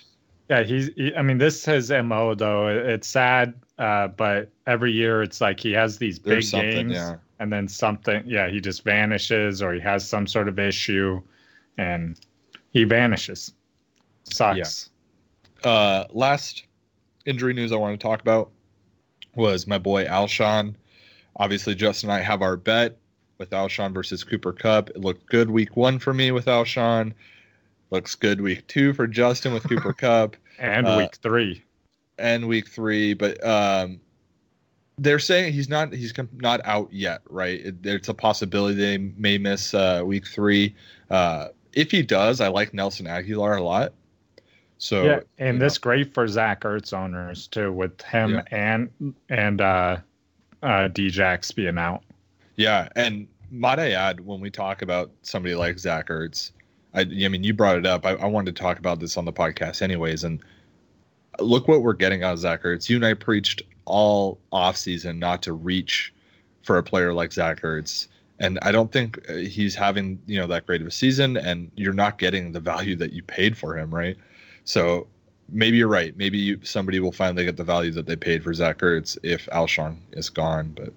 Yeah, 0.50 0.62
he's. 0.64 0.90
He, 0.96 1.14
I 1.16 1.22
mean, 1.24 1.38
this 1.40 1.66
his 1.66 1.90
mo 1.92 2.34
though. 2.36 2.68
It- 2.70 2.86
It's 2.86 3.08
sad, 3.08 3.56
uh, 3.80 4.08
but 4.10 4.50
every 4.68 4.92
year 4.94 5.22
it's 5.24 5.42
like 5.42 5.60
he 5.60 5.72
has 5.74 5.98
these 5.98 6.18
big 6.20 6.32
there's 6.34 6.52
games, 6.52 6.94
yeah 6.94 7.16
and 7.40 7.52
then 7.52 7.68
something. 7.68 8.24
Yeah, 8.28 8.48
he 8.48 8.62
just 8.62 8.84
vanishes, 8.86 9.62
or 9.62 9.74
he 9.74 9.80
has 9.82 10.08
some 10.08 10.26
sort 10.28 10.48
of 10.48 10.58
issue, 10.60 11.20
and 11.78 12.18
he 12.70 12.84
vanishes. 12.86 13.54
Sucks. 14.24 14.92
uh, 15.64 16.06
last 16.12 16.64
injury 17.26 17.54
news 17.54 17.72
I 17.72 17.76
want 17.78 18.00
to 18.00 18.04
talk 18.08 18.22
about 18.22 18.52
was 19.36 19.66
my 19.68 19.78
boy 19.80 20.06
Alshon. 20.06 20.76
Obviously, 21.38 21.74
Justin 21.76 22.10
and 22.12 22.20
I 22.20 22.22
have 22.22 22.42
our 22.44 22.56
bet 22.56 22.98
with 23.38 23.50
Alshon 23.52 23.94
versus 23.94 24.24
Cooper 24.24 24.54
Kupp. 24.54 24.90
It 24.92 25.02
looked 25.02 25.28
good 25.28 25.50
week 25.50 25.76
one 25.76 26.00
for 26.00 26.14
me 26.14 26.32
with 26.32 26.46
Alshon. 26.46 27.14
Looks 27.92 28.16
good 28.16 28.42
week 28.42 28.66
two 28.68 28.94
for 28.94 29.08
Justin 29.08 29.54
with 29.54 29.64
Cooper 29.68 29.94
Cup 29.98 30.36
And 30.60 30.88
Uh, 30.88 30.96
week 31.00 31.16
three. 31.22 31.64
and 32.18 32.48
week 32.48 32.68
three. 32.70 33.14
But 33.14 33.46
um, 33.46 34.00
they're 34.98 35.20
saying 35.20 35.54
he's 35.54 35.70
not 35.70 35.94
he's 35.94 36.14
not 36.34 36.62
out 36.66 36.92
yet, 36.92 37.22
right? 37.30 37.60
It, 37.66 37.76
it's 37.84 38.08
a 38.10 38.14
possibility 38.14 38.76
they 38.76 38.98
may 38.98 39.38
miss 39.38 39.74
uh, 39.74 40.02
week 40.06 40.26
three. 40.28 40.76
Uh, 41.10 41.50
if 41.74 41.92
he 41.92 42.02
does, 42.02 42.40
I 42.40 42.48
like 42.48 42.74
Nelson 42.74 43.06
Agholor 43.06 43.58
a 43.60 43.64
lot. 43.64 43.94
So 44.78 45.04
yeah, 45.04 45.20
and 45.38 45.56
you 45.56 45.60
know. 45.60 45.66
this 45.66 45.78
great 45.78 46.14
for 46.14 46.28
Zach 46.28 46.62
Ertz 46.62 46.94
owners 46.94 47.48
too, 47.48 47.72
with 47.72 48.02
him 48.02 48.36
Yeah. 48.36 48.42
and 48.52 49.14
and 49.30 49.62
uh, 49.62 49.98
uh, 50.64 50.88
Djax 50.90 51.54
being 51.54 51.78
out. 51.78 52.04
Yeah, 52.56 52.90
and 52.96 53.28
might 53.52 53.80
I 53.80 53.92
add, 53.92 54.22
when 54.22 54.40
we 54.40 54.50
talk 54.50 54.82
about 54.82 55.12
somebody 55.22 55.56
like 55.56 55.80
Zach 55.80 56.08
Ertz, 56.08 56.52
I, 56.94 57.02
I 57.02 57.28
mean, 57.28 57.44
you 57.44 57.54
brought 57.54 57.78
it 57.78 57.86
up. 57.86 58.06
I, 58.06 58.12
I 58.12 58.26
wanted 58.26 58.56
to 58.56 58.62
talk 58.62 58.80
about 58.80 59.00
this 59.00 59.18
on 59.18 59.26
the 59.26 59.34
podcast, 59.34 59.82
anyways. 59.82 60.24
And 60.24 60.42
look 61.40 61.68
what 61.68 61.82
we're 61.82 61.94
getting 61.94 62.24
out 62.24 62.34
of 62.34 62.40
Zach 62.40 62.64
Ertz. 62.64 62.90
You 62.90 62.96
and 62.96 63.06
I 63.06 63.14
preached 63.14 63.62
all 63.86 64.40
offseason 64.52 65.18
not 65.18 65.42
to 65.44 65.54
reach 65.54 66.14
for 66.64 66.78
a 66.78 66.84
player 66.84 67.14
like 67.14 67.34
Zach 67.34 67.62
Ertz, 67.62 68.08
and 68.40 68.58
I 68.62 68.72
don't 68.72 68.92
think 68.92 69.20
uh, 69.30 69.36
he's 69.36 69.76
having 69.76 70.20
you 70.26 70.40
know 70.40 70.48
that 70.48 70.66
great 70.66 70.82
of 70.82 70.88
a 70.88 70.92
season. 70.92 71.38
And 71.38 71.72
you're 71.76 71.94
not 71.94 72.18
getting 72.18 72.52
the 72.52 72.60
value 72.60 72.96
that 72.98 73.14
you 73.14 73.24
paid 73.24 73.58
for 73.58 73.78
him, 73.78 73.94
right? 73.94 74.18
So 74.64 75.08
maybe 75.50 75.78
you're 75.78 75.88
right. 75.88 76.16
Maybe 76.18 76.38
you, 76.38 76.60
somebody 76.64 77.00
will 77.00 77.12
finally 77.12 77.46
get 77.46 77.58
the 77.58 77.64
value 77.64 77.92
that 77.92 78.08
they 78.08 78.16
paid 78.16 78.44
for 78.44 78.54
Zach 78.54 78.80
Ertz 78.80 79.18
if 79.24 79.48
Alshon 79.48 79.98
is 80.14 80.30
gone, 80.30 80.74
but. 80.76 80.94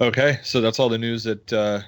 Okay, 0.00 0.38
so 0.44 0.60
that's 0.60 0.78
all 0.78 0.88
the 0.88 0.98
news 0.98 1.24
that 1.24 1.52
uh, 1.52 1.80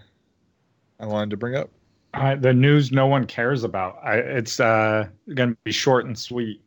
I 0.99 1.07
wanted 1.07 1.31
to 1.31 1.37
bring 1.37 1.55
up. 1.55 1.71
Uh, 2.13 2.35
the 2.35 2.53
news 2.53 2.91
no 2.91 3.07
one 3.07 3.25
cares 3.25 3.63
about. 3.63 4.01
I, 4.03 4.17
it's 4.17 4.59
uh, 4.59 5.07
going 5.35 5.51
to 5.51 5.57
be 5.63 5.71
short 5.71 6.07
and 6.07 6.19
sweet. 6.19 6.61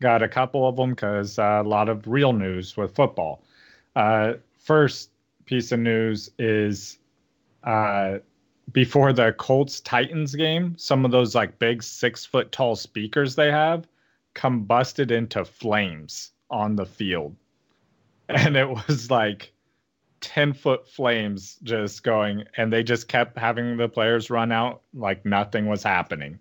Got 0.00 0.22
a 0.22 0.28
couple 0.28 0.68
of 0.68 0.76
them 0.76 0.90
because 0.90 1.38
uh, 1.38 1.62
a 1.64 1.68
lot 1.68 1.88
of 1.88 2.08
real 2.08 2.32
news 2.32 2.76
with 2.76 2.94
football. 2.96 3.44
Uh, 3.94 4.34
first 4.58 5.10
piece 5.44 5.70
of 5.70 5.78
news 5.78 6.30
is 6.38 6.98
uh, 7.62 8.18
before 8.72 9.12
the 9.12 9.32
Colts 9.38 9.80
Titans 9.80 10.34
game, 10.34 10.74
some 10.76 11.04
of 11.04 11.12
those 11.12 11.36
like 11.36 11.60
big 11.60 11.80
six 11.82 12.26
foot 12.26 12.50
tall 12.50 12.74
speakers 12.74 13.36
they 13.36 13.52
have 13.52 13.86
combusted 14.34 15.12
into 15.12 15.44
flames 15.44 16.32
on 16.50 16.76
the 16.76 16.86
field. 16.86 17.36
And 18.28 18.56
it 18.56 18.68
was 18.68 19.08
like 19.08 19.52
10 20.20 20.52
foot 20.52 20.88
flames 20.88 21.58
just 21.62 22.02
going 22.02 22.44
and 22.56 22.72
they 22.72 22.82
just 22.82 23.08
kept 23.08 23.38
having 23.38 23.76
the 23.76 23.88
players 23.88 24.30
run 24.30 24.52
out 24.52 24.82
like 24.94 25.24
nothing 25.24 25.66
was 25.66 25.82
happening. 25.82 26.38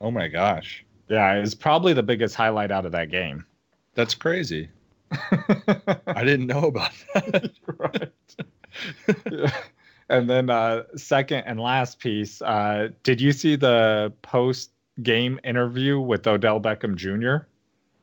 Oh 0.00 0.10
my 0.10 0.28
gosh, 0.28 0.84
yeah 1.08 1.34
it's 1.34 1.54
probably 1.54 1.92
the 1.92 2.02
biggest 2.02 2.34
highlight 2.34 2.70
out 2.70 2.86
of 2.86 2.92
that 2.92 3.10
game. 3.10 3.44
That's 3.94 4.14
crazy. 4.14 4.68
I 5.10 6.24
didn't 6.24 6.46
know 6.46 6.66
about 6.66 6.92
that. 7.14 7.52
right. 9.06 9.52
And 10.10 10.28
then 10.28 10.48
uh 10.48 10.84
second 10.96 11.44
and 11.44 11.60
last 11.60 11.98
piece 11.98 12.40
uh 12.40 12.88
did 13.02 13.20
you 13.20 13.32
see 13.32 13.56
the 13.56 14.10
post 14.22 14.70
game 15.02 15.38
interview 15.44 16.00
with 16.00 16.26
odell 16.26 16.60
beckham 16.60 16.96
jr 16.96 17.46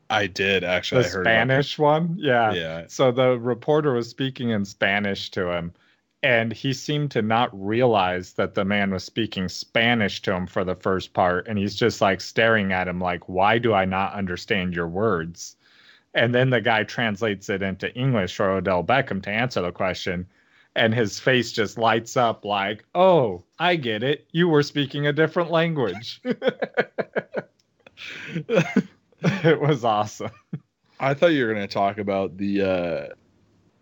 I 0.09 0.27
did 0.27 0.63
actually. 0.63 1.03
the 1.03 1.07
I 1.07 1.12
heard 1.12 1.21
about 1.21 1.31
spanish 1.31 1.79
one 1.79 2.15
yeah. 2.19 2.53
Yeah, 2.53 2.83
So 2.88 3.12
the 3.12 3.39
reporter 3.39 3.93
was 3.93 4.09
speaking 4.09 4.50
in 4.50 4.65
Spanish 4.65 5.31
to 5.31 5.51
him, 5.51 5.74
and 6.21 6.51
he 6.53 6.74
seemed 6.74 7.12
to 7.12 7.21
not 7.21 7.50
realize 7.53 8.33
that 8.33 8.55
the 8.55 8.65
man 8.65 8.91
was 8.91 9.03
speaking 9.03 9.47
Spanish 9.47 10.21
to 10.24 10.33
him 10.33 10.47
for 10.47 10.63
the 10.63 10.75
first 10.75 11.13
part. 11.13 11.47
And 11.47 11.57
he's 11.57 11.75
just 11.75 12.01
like 12.01 12.21
staring 12.21 12.71
at 12.71 12.88
him, 12.88 13.00
like, 13.00 13.29
why 13.29 13.57
do 13.57 13.74
I 13.74 13.85
not 13.85 14.13
understand 14.13 14.75
your 14.75 14.88
words? 14.88 15.55
And 16.13 16.33
then 16.33 16.50
the 16.50 16.62
guy 16.62 16.83
translates 16.83 17.50
it 17.50 17.62
into 17.62 17.93
English 17.93 18.35
for 18.35 18.50
Odell 18.50 18.83
Beckham 18.83 19.21
to 19.24 19.29
answer 19.29 19.62
the 19.62 19.71
question. 19.71 20.27
And 20.75 20.93
his 20.93 21.19
face 21.19 21.51
just 21.51 21.77
lights 21.77 22.17
up 22.17 22.43
like, 22.43 22.83
oh, 22.95 23.43
I 23.59 23.75
get 23.75 24.03
it. 24.03 24.27
You 24.31 24.50
were 24.50 24.63
speaking 24.63 25.07
a 25.07 25.13
different 25.13 25.51
language. 25.51 26.21
it 29.44 29.60
was 29.60 29.84
awesome. 29.84 30.32
I 31.00 31.13
thought 31.13 31.27
you 31.34 31.46
were 31.46 31.53
going 31.53 31.67
to 31.67 31.74
talk 31.74 31.98
about 31.98 32.38
the 32.38 32.62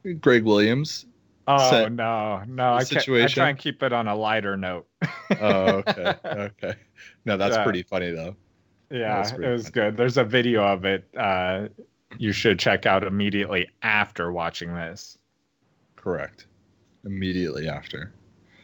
uh, 0.05 0.11
Greg 0.19 0.43
Williams. 0.43 1.05
Oh 1.45 1.87
no, 1.91 2.41
no! 2.47 2.73
I, 2.73 2.85
ca- 2.85 2.95
I 2.95 2.99
situation. 2.99 3.41
try 3.41 3.49
and 3.49 3.57
keep 3.59 3.83
it 3.83 3.91
on 3.91 4.07
a 4.07 4.15
lighter 4.15 4.55
note. 4.55 4.87
Oh, 5.41 5.83
okay, 5.87 6.15
okay. 6.25 6.73
No, 7.25 7.35
that's 7.37 7.55
Yeah. 7.57 7.63
pretty 7.63 7.83
funny 7.83 8.11
though. 8.11 8.35
yeah, 8.89 9.15
That's 9.17 9.31
it 9.33 9.39
was 9.49 9.63
funny. 9.63 9.71
good. 9.73 9.97
There's 9.97 10.17
a 10.17 10.23
video 10.23 10.63
of 10.63 10.85
it. 10.85 11.05
Uh, 11.17 11.67
you 12.17 12.31
should 12.31 12.59
check 12.59 12.85
out 12.85 13.03
immediately 13.03 13.67
after 13.81 14.31
watching 14.31 14.73
this. 14.73 15.17
Correct. 15.97 16.47
Immediately 17.05 17.67
after. 17.67 18.13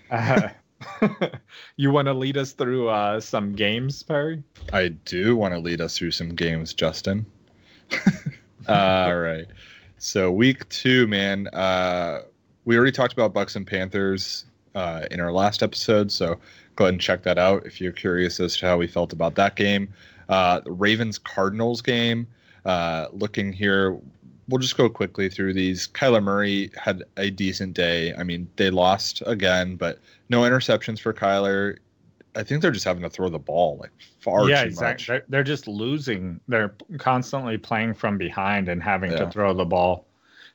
Uh, 0.10 0.50
you 1.78 1.92
want 1.92 2.08
to 2.08 2.14
lead 2.14 2.38
us 2.38 2.54
through 2.54 2.90
uh, 2.90 3.20
some 3.20 3.54
games, 3.54 4.04
Perry? 4.04 4.44
I 4.72 4.90
do 4.90 5.36
want 5.36 5.54
to 5.54 5.60
lead 5.60 5.82
us 5.82 5.98
through 5.98 6.12
some 6.12 6.30
games, 6.30 6.74
Justin. 6.74 7.26
All 8.68 9.18
right. 9.18 9.46
So 9.98 10.32
week 10.32 10.68
two, 10.70 11.08
man. 11.08 11.48
Uh, 11.48 12.22
we 12.66 12.78
already 12.78 12.92
talked 12.92 13.14
about 13.14 13.34
Bucks 13.34 13.56
and 13.56 13.66
Panthers 13.66 14.46
uh, 14.76 15.06
in 15.12 15.20
our 15.20 15.32
last 15.32 15.64
episode, 15.64 16.12
so 16.12 16.40
go 16.76 16.86
ahead 16.86 16.94
and 16.94 17.02
check 17.02 17.24
that 17.24 17.38
out 17.38 17.66
if 17.66 17.82
you're 17.82 17.92
curious 17.92 18.40
as 18.40 18.56
to 18.58 18.68
how 18.68 18.78
we 18.78 18.88
felt 18.88 19.12
about 19.12 19.36
that 19.36 19.56
game. 19.56 19.92
Uh, 20.30 20.62
Ravens 20.66 21.18
Cardinals 21.18 21.82
game. 21.82 22.28
Uh, 22.66 23.08
looking 23.12 23.52
here, 23.52 23.98
we'll 24.50 24.60
just 24.60 24.76
go 24.78 24.90
quickly 24.90 25.30
through 25.30 25.54
these. 25.54 25.88
Kyler 25.88 26.22
Murray 26.24 26.72
had 26.76 27.04
a 27.18 27.30
decent 27.30 27.74
day. 27.76 28.14
I 28.16 28.24
mean, 28.24 28.50
they 28.58 28.70
lost 28.70 29.22
again, 29.26 29.76
but 29.76 30.00
no 30.30 30.42
interceptions 30.42 31.00
for 31.00 31.14
Kyler. 31.14 31.78
I 32.36 32.44
think 32.44 32.62
they're 32.62 32.72
just 32.72 32.86
having 32.86 33.04
to 33.04 33.10
throw 33.10 33.30
the 33.30 33.40
ball 33.40 33.78
like 33.80 33.92
far 34.20 34.50
yeah, 34.50 34.62
too 34.62 34.68
exactly. 34.68 34.92
much. 34.94 35.08
They're, 35.08 35.24
they're 35.30 35.44
just 35.44 35.68
losing. 35.68 36.40
They're 36.48 36.74
constantly 36.98 37.58
playing 37.58 37.94
from 37.96 38.18
behind 38.18 38.70
and 38.70 38.82
having 38.84 39.12
Yeah. 39.12 39.26
to 39.26 39.32
throw 39.32 39.54
the 39.54 39.66
ball. 39.66 40.06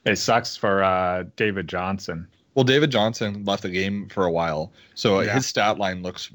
It 0.04 0.16
sucks 0.16 0.56
for 0.56 0.82
uh, 0.84 1.24
David 1.36 1.68
Johnson. 1.68 2.28
Well, 2.54 2.64
David 2.64 2.92
Johnson 2.92 3.44
left 3.44 3.62
the 3.64 3.70
game 3.70 4.08
for 4.08 4.26
a 4.26 4.30
while, 4.30 4.72
so 4.94 5.20
Yeah. 5.20 5.34
his 5.34 5.46
stat 5.46 5.78
line 5.78 6.02
looks 6.02 6.30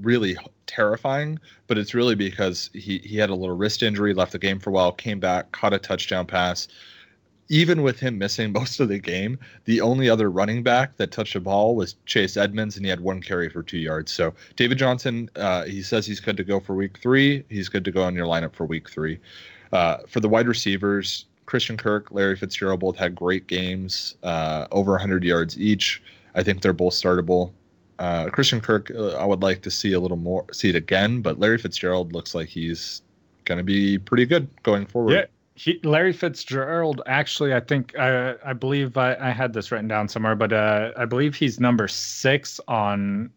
really 0.00 0.36
terrifying. 0.66 1.40
But 1.66 1.78
it's 1.78 1.92
really 1.94 2.14
because 2.14 2.70
he 2.72 2.98
he 2.98 3.16
had 3.16 3.30
a 3.30 3.34
little 3.34 3.56
wrist 3.56 3.82
injury, 3.82 4.14
left 4.14 4.32
the 4.32 4.38
game 4.38 4.60
for 4.60 4.70
a 4.70 4.72
while, 4.72 4.92
came 4.92 5.18
back, 5.18 5.50
caught 5.50 5.72
a 5.74 5.78
touchdown 5.78 6.26
pass. 6.26 6.68
Even 7.48 7.82
with 7.82 8.00
him 8.00 8.18
missing 8.18 8.52
most 8.60 8.80
of 8.80 8.88
the 8.88 8.98
game, 8.98 9.38
the 9.64 9.80
only 9.80 10.08
other 10.08 10.30
running 10.30 10.62
back 10.62 10.96
that 10.96 11.10
touched 11.10 11.34
the 11.34 11.40
ball 11.40 11.74
was 11.74 11.96
Chase 12.06 12.36
Edmonds, 12.36 12.76
and 12.76 12.84
he 12.84 12.90
had 12.90 13.00
one 13.00 13.20
carry 13.20 13.48
for 13.48 13.62
two 13.62 13.78
yards. 13.78 14.12
So 14.12 14.34
David 14.56 14.78
Johnson, 14.78 15.30
uh, 15.36 15.64
he 15.64 15.82
says 15.82 16.06
he's 16.06 16.20
good 16.20 16.36
to 16.36 16.44
go 16.44 16.60
for 16.60 16.74
week 16.74 16.98
three. 16.98 17.44
He's 17.48 17.68
good 17.68 17.84
to 17.84 17.90
go 17.90 18.06
in 18.08 18.14
your 18.14 18.26
lineup 18.26 18.54
for 18.54 18.66
week 18.66 18.90
three. 18.90 19.18
Uh, 19.72 19.98
for 20.08 20.20
the 20.20 20.28
wide 20.28 20.48
receivers, 20.48 21.26
Christian 21.46 21.76
Kirk, 21.76 22.10
Larry 22.10 22.36
Fitzgerald 22.36 22.80
both 22.80 22.96
had 22.96 23.14
great 23.14 23.46
games, 23.46 24.16
uh, 24.22 24.66
over 24.72 24.92
100 24.92 25.24
yards 25.24 25.58
each. 25.58 26.02
I 26.34 26.42
think 26.42 26.60
they're 26.60 26.72
both 26.72 26.92
startable. 26.92 27.52
Uh, 27.98 28.28
Christian 28.28 28.60
Kirk, 28.60 28.90
uh, 28.90 29.16
I 29.16 29.24
would 29.24 29.42
like 29.42 29.62
to 29.62 29.70
see 29.70 29.92
a 29.92 30.00
little 30.00 30.18
more, 30.18 30.44
see 30.52 30.68
it 30.68 30.76
again, 30.76 31.22
but 31.22 31.38
Larry 31.38 31.58
Fitzgerald 31.58 32.12
looks 32.12 32.34
like 32.34 32.48
he's 32.48 33.02
going 33.44 33.58
to 33.58 33.64
be 33.64 33.98
pretty 33.98 34.26
good 34.26 34.48
going 34.62 34.84
forward. 34.84 35.12
Yeah, 35.12 35.24
he, 35.56 35.80
Larry 35.82 36.12
Fitzgerald. 36.12 37.02
Actually, 37.06 37.52
I 37.54 37.60
think 37.60 37.98
I 37.98 38.34
I 38.44 38.52
believe 38.52 38.96
I, 38.96 39.16
I 39.16 39.30
had 39.30 39.52
this 39.52 39.72
written 39.72 39.88
down 39.88 40.06
somewhere, 40.08 40.36
but 40.36 40.52
uh, 40.52 40.92
I 40.96 41.04
believe 41.06 41.34
he's 41.34 41.58
number 41.58 41.88
six 41.88 42.60
on 42.68 43.30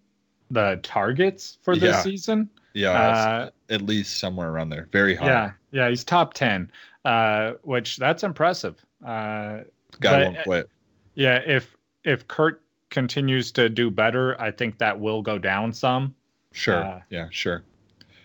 the 0.52 0.80
targets 0.84 1.58
for 1.64 1.76
this 1.76 1.96
Yeah. 1.96 2.02
season. 2.02 2.50
Yeah, 2.74 2.92
Uh, 2.92 3.50
at 3.70 3.82
least 3.82 4.18
somewhere 4.20 4.50
around 4.50 4.70
there. 4.70 4.88
Very 4.92 5.16
high. 5.16 5.26
yeah, 5.26 5.52
yeah, 5.72 5.90
he's 5.90 6.04
top 6.04 6.34
ten, 6.36 6.72
uh, 7.06 7.54
which 7.64 7.98
that's 7.98 8.24
impressive. 8.24 8.76
Uh, 9.04 9.62
Guy 10.00 10.24
won't 10.26 10.38
quit. 10.44 10.70
yeah, 11.16 11.42
if 11.46 11.76
if 12.04 12.28
Kurt 12.28 12.62
continues 12.90 13.52
to 13.54 13.70
do 13.70 13.90
better, 13.90 14.40
I 14.42 14.52
think 14.52 14.78
that 14.80 15.00
will 15.00 15.22
go 15.22 15.38
down 15.40 15.74
some. 15.74 16.14
Sure. 16.52 16.84
uh, 16.84 17.02
yeah, 17.10 17.28
sure. 17.32 17.64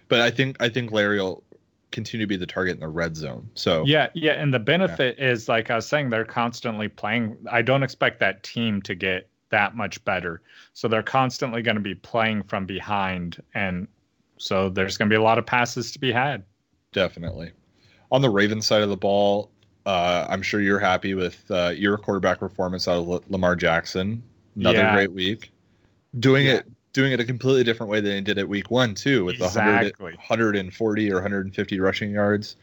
But 0.08 0.20
I 0.20 0.30
think 0.30 0.56
I 0.60 0.68
think 0.68 0.92
Larry 0.92 1.20
will 1.20 1.42
continue 1.94 2.26
to 2.26 2.28
be 2.28 2.36
the 2.36 2.46
target 2.46 2.74
in 2.74 2.80
the 2.80 2.88
red 2.88 3.16
zone. 3.16 3.48
So 3.54 3.84
Yeah, 3.86 4.08
yeah, 4.14 4.32
and 4.32 4.52
the 4.52 4.58
benefit 4.58 5.18
is 5.18 5.48
like 5.48 5.70
I 5.70 5.76
was 5.76 5.88
saying, 5.88 6.10
they're 6.10 6.24
constantly 6.26 6.88
playing. 6.88 7.38
I 7.50 7.62
don't 7.62 7.82
expect 7.82 8.20
that 8.20 8.42
team 8.42 8.82
to 8.82 8.94
get 8.94 9.28
that 9.48 9.74
much 9.76 10.04
better, 10.04 10.42
so 10.74 10.88
they're 10.88 11.02
constantly 11.02 11.62
going 11.62 11.76
to 11.76 11.80
be 11.80 11.94
playing 11.94 12.42
from 12.42 12.66
behind, 12.66 13.42
and 13.54 13.88
so 14.36 14.68
there's 14.68 14.98
going 14.98 15.08
to 15.08 15.12
be 15.12 15.16
a 15.18 15.22
lot 15.22 15.38
of 15.38 15.46
passes 15.46 15.92
to 15.92 15.98
be 15.98 16.12
had. 16.12 16.42
definitely. 16.92 17.52
On 18.12 18.20
the 18.22 18.30
Ravens 18.30 18.66
side 18.66 18.82
of 18.82 18.88
the 18.88 18.96
ball, 18.96 19.50
uh, 19.86 20.26
I'm 20.28 20.42
sure 20.42 20.60
you're 20.60 20.78
happy 20.78 21.14
with 21.14 21.44
uh, 21.50 21.72
your 21.74 21.96
quarterback 21.98 22.38
performance 22.38 22.86
out 22.86 22.98
of 22.98 23.08
L- 23.08 23.24
Lamar 23.28 23.56
Jackson. 23.56 24.22
Another 24.56 24.78
Yeah. 24.78 24.92
great 24.94 25.12
week. 25.12 25.50
Doing 26.20 26.46
Yeah. 26.46 26.54
it 26.58 26.66
doing 26.94 27.12
it 27.12 27.20
a 27.20 27.24
completely 27.24 27.62
different 27.64 27.90
way 27.90 28.00
than 28.00 28.14
he 28.14 28.20
did 28.22 28.38
at 28.38 28.48
week 28.48 28.70
one 28.70 28.94
too, 28.94 29.26
with 29.26 29.36
the 29.38 29.44
100, 29.44 29.88
Exactly. 29.88 30.12
140 30.14 31.10
or 31.12 31.16
150 31.16 31.80
rushing 31.80 32.10
yards. 32.10 32.56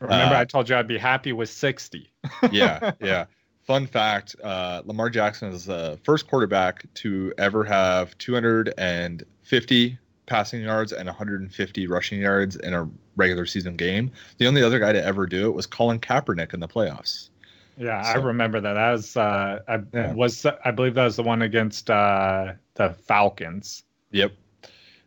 Remember, 0.00 0.34
Uh, 0.34 0.40
I 0.40 0.44
told 0.46 0.68
you 0.70 0.76
I'd 0.76 0.88
be 0.88 0.98
happy 0.98 1.32
with 1.32 1.50
60. 1.50 2.10
yeah, 2.50 2.92
yeah. 3.00 3.26
Fun 3.64 3.86
fact: 3.86 4.34
uh, 4.42 4.82
Lamar 4.86 5.10
Jackson 5.10 5.50
is 5.52 5.66
the 5.66 5.98
first 6.02 6.26
quarterback 6.26 6.84
to 6.94 7.32
ever 7.38 7.62
have 7.64 8.16
250 8.18 9.98
passing 10.26 10.62
yards 10.62 10.92
and 10.92 11.06
150 11.06 11.86
rushing 11.86 12.20
yards 12.20 12.56
in 12.56 12.74
a 12.74 12.88
regular 13.16 13.46
season 13.46 13.76
game. 13.76 14.10
The 14.38 14.46
only 14.46 14.62
other 14.62 14.78
guy 14.78 14.92
to 14.92 15.04
ever 15.04 15.26
do 15.26 15.46
it 15.46 15.54
was 15.54 15.66
Colin 15.66 16.00
Kaepernick 16.00 16.54
in 16.54 16.60
the 16.60 16.68
playoffs. 16.68 17.28
Yeah, 17.76 18.02
I 18.04 18.14
remember 18.14 18.60
that. 18.60 18.74
That 18.74 18.90
was 18.92 19.16
uh, 19.16 19.60
I 19.66 19.80
Yeah. 19.92 20.12
was 20.12 20.44
I 20.44 20.70
believe 20.70 20.94
that 20.94 21.04
was 21.04 21.16
the 21.16 21.22
one 21.22 21.42
against 21.42 21.90
uh, 21.90 22.52
the 22.74 22.90
Falcons. 22.90 23.84
Yep. 24.10 24.32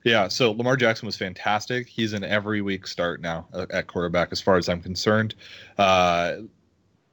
Yeah, 0.03 0.27
so 0.27 0.51
Lamar 0.51 0.75
Jackson 0.77 1.07
was 1.07 1.17
fantastic. 1.17 1.87
He's 1.87 2.13
an 2.13 2.23
every 2.23 2.61
week 2.61 2.85
start 2.85 3.21
now 3.21 3.47
uh, 3.53 3.65
at 3.71 3.87
quarterback, 3.87 4.29
as 4.31 4.39
far 4.39 4.55
as 4.57 4.69
I'm 4.69 4.79
concerned. 4.81 5.33
Uh, 5.79 6.41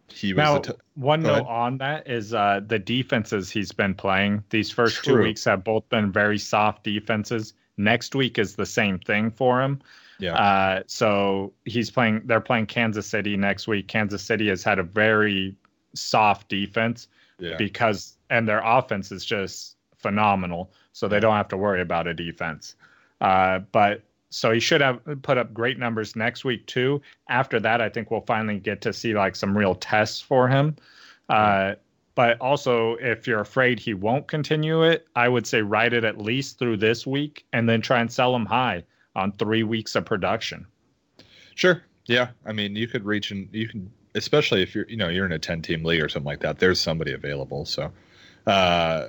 he 0.08 0.34
was 0.34 0.42
Now, 0.42 0.58
t- 0.58 0.72
one 0.94 1.22
note 1.22 1.46
on 1.46 1.78
that 1.78 2.06
is 2.08 2.34
uh, 2.34 2.60
the 2.66 2.78
defenses 2.78 3.50
he's 3.50 3.72
been 3.72 3.94
playing. 3.94 4.44
These 4.50 4.70
first 4.70 5.04
two 5.04 5.18
weeks 5.22 5.42
have 5.46 5.64
both 5.64 5.88
been 5.88 6.12
very 6.12 6.36
soft 6.38 6.84
defenses. 6.84 7.54
Next 7.78 8.14
week 8.14 8.38
is 8.38 8.56
the 8.56 8.66
same 8.66 8.98
thing 8.98 9.30
for 9.30 9.62
him. 9.62 9.80
Yeah. 10.22 10.34
Uh, 10.34 10.82
so 10.86 11.52
he's 11.64 11.90
playing. 11.90 12.22
They're 12.24 12.40
playing 12.40 12.66
Kansas 12.66 13.08
City 13.08 13.36
next 13.36 13.66
week. 13.66 13.88
Kansas 13.88 14.22
City 14.22 14.48
has 14.48 14.62
had 14.62 14.78
a 14.78 14.84
very 14.84 15.56
soft 15.94 16.48
defense 16.48 17.08
yeah. 17.40 17.56
because, 17.56 18.16
and 18.30 18.46
their 18.46 18.62
offense 18.64 19.10
is 19.10 19.24
just 19.24 19.76
phenomenal. 19.96 20.70
So 20.92 21.08
they 21.08 21.18
don't 21.18 21.34
have 21.34 21.48
to 21.48 21.56
worry 21.56 21.80
about 21.80 22.06
a 22.06 22.14
defense. 22.14 22.76
Uh, 23.20 23.60
but 23.72 24.02
so 24.30 24.52
he 24.52 24.60
should 24.60 24.80
have 24.80 25.00
put 25.22 25.38
up 25.38 25.52
great 25.52 25.78
numbers 25.78 26.14
next 26.14 26.44
week 26.44 26.66
too. 26.66 27.02
After 27.28 27.58
that, 27.58 27.80
I 27.80 27.88
think 27.88 28.12
we'll 28.12 28.20
finally 28.20 28.60
get 28.60 28.80
to 28.82 28.92
see 28.92 29.14
like 29.14 29.34
some 29.34 29.58
real 29.58 29.74
tests 29.74 30.20
for 30.20 30.46
him. 30.46 30.76
Uh, 31.28 31.74
but 32.14 32.40
also, 32.40 32.94
if 33.00 33.26
you're 33.26 33.40
afraid 33.40 33.80
he 33.80 33.94
won't 33.94 34.28
continue 34.28 34.84
it, 34.84 35.08
I 35.16 35.28
would 35.28 35.48
say 35.48 35.62
ride 35.62 35.94
it 35.94 36.04
at 36.04 36.18
least 36.18 36.60
through 36.60 36.76
this 36.76 37.06
week 37.06 37.44
and 37.52 37.68
then 37.68 37.80
try 37.80 38.00
and 38.00 38.12
sell 38.12 38.36
him 38.36 38.46
high 38.46 38.84
on 39.14 39.32
three 39.32 39.62
weeks 39.62 39.94
of 39.94 40.04
production. 40.04 40.66
Sure. 41.54 41.82
Yeah. 42.06 42.28
I 42.44 42.52
mean, 42.52 42.76
you 42.76 42.88
could 42.88 43.04
reach 43.04 43.30
and 43.30 43.48
you 43.52 43.68
can, 43.68 43.90
especially 44.14 44.62
if 44.62 44.74
you're, 44.74 44.88
you 44.88 44.96
know, 44.96 45.08
you're 45.08 45.26
in 45.26 45.32
a 45.32 45.38
10 45.38 45.62
team 45.62 45.84
league 45.84 46.02
or 46.02 46.08
something 46.08 46.26
like 46.26 46.40
that, 46.40 46.58
there's 46.58 46.80
somebody 46.80 47.12
available. 47.12 47.64
So, 47.64 47.92
uh, 48.46 49.08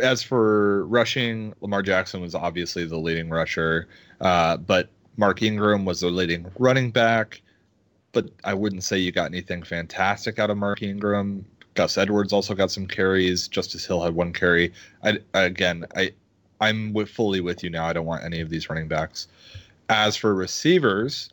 as 0.00 0.22
for 0.22 0.86
rushing, 0.86 1.54
Lamar 1.60 1.82
Jackson 1.82 2.20
was 2.20 2.34
obviously 2.34 2.86
the 2.86 2.98
leading 2.98 3.28
rusher, 3.28 3.88
uh, 4.20 4.56
but 4.56 4.90
Mark 5.16 5.42
Ingram 5.42 5.84
was 5.84 6.00
the 6.00 6.08
leading 6.08 6.50
running 6.58 6.90
back. 6.90 7.42
But 8.12 8.30
I 8.44 8.54
wouldn't 8.54 8.84
say 8.84 8.98
you 8.98 9.10
got 9.10 9.26
anything 9.26 9.62
fantastic 9.62 10.38
out 10.38 10.50
of 10.50 10.58
Mark 10.58 10.82
Ingram. 10.82 11.46
Gus 11.74 11.96
Edwards 11.96 12.32
also 12.32 12.54
got 12.54 12.70
some 12.70 12.86
carries. 12.86 13.48
Justice 13.48 13.86
Hill 13.86 14.02
had 14.02 14.14
one 14.14 14.32
carry. 14.32 14.72
I 15.02 15.18
again, 15.32 15.86
I 15.96 16.12
I'm 16.62 16.92
with, 16.92 17.08
fully 17.10 17.40
with 17.40 17.62
you 17.64 17.70
now. 17.70 17.86
I 17.86 17.92
don't 17.92 18.06
want 18.06 18.24
any 18.24 18.40
of 18.40 18.48
these 18.48 18.70
running 18.70 18.88
backs. 18.88 19.26
As 19.88 20.16
for 20.16 20.34
receivers, 20.34 21.28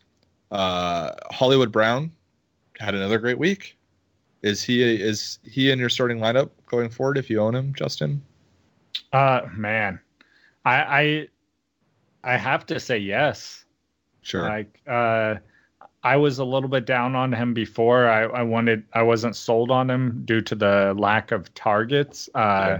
uh, 0.52 1.12
Hollywood 1.30 1.72
Brown 1.72 2.12
had 2.80 2.96
another 2.96 3.20
great 3.20 3.38
week. 3.38 3.78
Is 4.42 4.64
he 4.64 4.82
is 4.84 5.40
he 5.44 5.70
in 5.70 5.80
your 5.80 5.90
starting 5.90 6.18
lineup 6.18 6.50
going 6.66 6.90
forward 6.90 7.18
if 7.18 7.30
you 7.30 7.40
own 7.40 7.54
him, 7.54 7.74
Justin? 7.76 8.22
Uh, 9.14 9.42
man, 9.54 10.00
I 10.66 11.28
I, 12.24 12.34
I 12.34 12.38
have 12.38 12.66
to 12.68 12.80
say 12.80 12.98
yes. 12.98 13.66
Sure. 14.22 14.44
Like, 14.44 14.82
uh, 14.88 15.36
I 16.04 16.16
was 16.16 16.40
a 16.40 16.46
little 16.46 16.70
bit 16.70 16.86
down 16.86 17.16
on 17.16 17.34
him 17.34 17.54
before. 17.54 18.08
I, 18.08 18.24
I 18.24 18.44
wanted, 18.44 18.84
I 18.94 19.02
wasn't 19.02 19.36
sold 19.36 19.72
on 19.72 19.90
him 19.90 20.24
due 20.26 20.42
to 20.42 20.56
the 20.56 20.96
lack 20.98 21.32
of 21.32 21.54
targets. 21.54 22.30
Uh, 22.34 22.80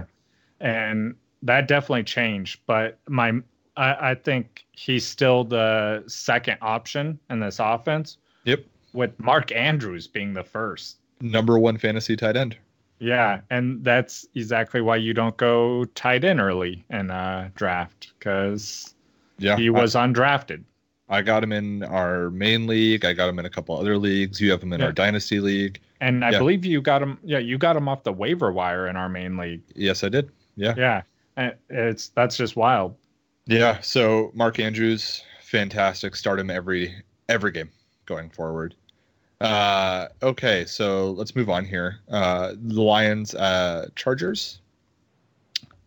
and 0.60 1.14
that 1.42 1.68
definitely 1.68 2.04
changed. 2.04 2.60
But 2.66 2.98
my, 3.08 3.32
I, 3.76 4.10
I 4.10 4.14
think 4.14 4.64
he's 4.72 5.06
still 5.06 5.44
the 5.44 6.04
second 6.06 6.58
option 6.60 7.18
in 7.30 7.40
this 7.40 7.58
offense. 7.58 8.18
Yep. 8.44 8.64
With 8.92 9.18
Mark 9.20 9.52
Andrews 9.52 10.06
being 10.06 10.32
the 10.34 10.42
first. 10.44 10.96
Number 11.20 11.58
one 11.58 11.78
fantasy 11.78 12.16
tight 12.16 12.36
end. 12.36 12.56
Yeah, 12.98 13.40
and 13.48 13.82
that's 13.82 14.26
exactly 14.34 14.80
why 14.82 14.96
you 14.96 15.14
don't 15.14 15.36
go 15.36 15.84
tight 15.94 16.22
end 16.24 16.40
early 16.40 16.84
in 16.90 17.10
a 17.10 17.50
draft 17.54 18.12
because 18.18 18.94
Yeah. 19.38 19.56
he 19.56 19.70
was 19.70 19.94
undrafted. 19.94 20.64
I, 21.08 21.18
I 21.18 21.22
got 21.22 21.42
him 21.42 21.52
in 21.52 21.82
our 21.82 22.30
main 22.30 22.66
league. 22.66 23.04
I 23.04 23.14
got 23.14 23.28
him 23.28 23.38
in 23.38 23.46
a 23.46 23.50
couple 23.50 23.76
other 23.78 23.96
leagues. 23.96 24.40
You 24.40 24.50
have 24.50 24.62
him 24.62 24.72
in 24.74 24.80
Yeah. 24.80 24.86
our 24.86 24.92
dynasty 24.92 25.40
league. 25.40 25.80
And 26.02 26.24
I 26.24 26.30
Yeah. 26.30 26.38
believe 26.38 26.64
you 26.64 26.80
got 26.82 27.02
him. 27.02 27.18
Yeah, 27.24 27.38
you 27.38 27.56
got 27.58 27.74
him 27.76 27.88
off 27.88 28.02
the 28.02 28.12
waiver 28.12 28.52
wire 28.52 28.86
in 28.86 28.96
our 28.96 29.08
main 29.08 29.36
league. 29.36 29.62
Yes, 29.74 30.04
I 30.04 30.08
did. 30.10 30.30
Yeah. 30.56 30.74
Yeah, 30.76 31.02
it's 31.68 32.08
that's 32.08 32.36
just 32.36 32.56
wild. 32.56 32.96
Yeah. 33.46 33.80
So 33.80 34.30
Mark 34.34 34.58
Andrews, 34.58 35.22
fantastic. 35.40 36.16
Start 36.16 36.40
him 36.40 36.50
every 36.50 36.94
every 37.28 37.52
game 37.52 37.70
going 38.06 38.30
forward. 38.30 38.74
Uh, 39.40 40.08
okay, 40.22 40.66
so 40.66 41.12
let's 41.12 41.34
move 41.34 41.48
on 41.48 41.64
here. 41.64 42.00
Uh, 42.10 42.54
the 42.60 42.82
Lions, 42.82 43.34
uh, 43.34 43.88
Chargers. 43.94 44.60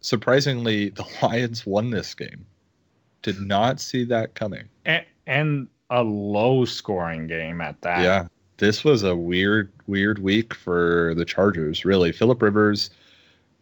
Surprisingly, 0.02 0.90
the 0.90 1.06
Lions 1.22 1.66
won 1.66 1.92
this 1.92 2.14
game. 2.16 2.46
Did 3.22 3.40
not 3.40 3.80
see 3.80 4.04
that 4.06 4.34
coming. 4.36 4.64
And, 4.86 5.06
and 5.28 5.68
a 5.90 6.04
low 6.04 6.66
scoring 6.66 7.28
game 7.28 7.62
at 7.62 7.80
that. 7.82 8.02
Yeah, 8.02 8.28
this 8.58 8.84
was 8.84 9.04
a 9.04 9.16
weird, 9.16 9.72
weird 9.88 10.20
week 10.20 10.54
for 10.54 11.14
the 11.16 11.26
Chargers. 11.26 11.86
Really, 11.86 12.12
Philip 12.12 12.42
Rivers, 12.42 12.90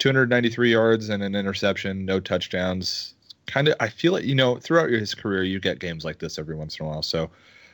293 0.01 0.71
yards 0.71 1.09
and 1.09 1.21
an 1.21 1.35
interception, 1.35 2.05
no 2.05 2.19
touchdowns. 2.19 3.13
Kind 3.45 3.67
of, 3.67 3.75
I 3.79 3.87
feel 3.87 4.13
like 4.13 4.23
you 4.23 4.33
know, 4.33 4.55
throughout 4.55 4.89
his 4.89 5.13
career, 5.13 5.43
you 5.43 5.59
get 5.59 5.77
games 5.77 6.03
like 6.03 6.17
this 6.17 6.39
every 6.39 6.55
once 6.55 6.79
in 6.79 6.87
a 6.87 6.89
while. 6.89 7.03
So, 7.03 7.29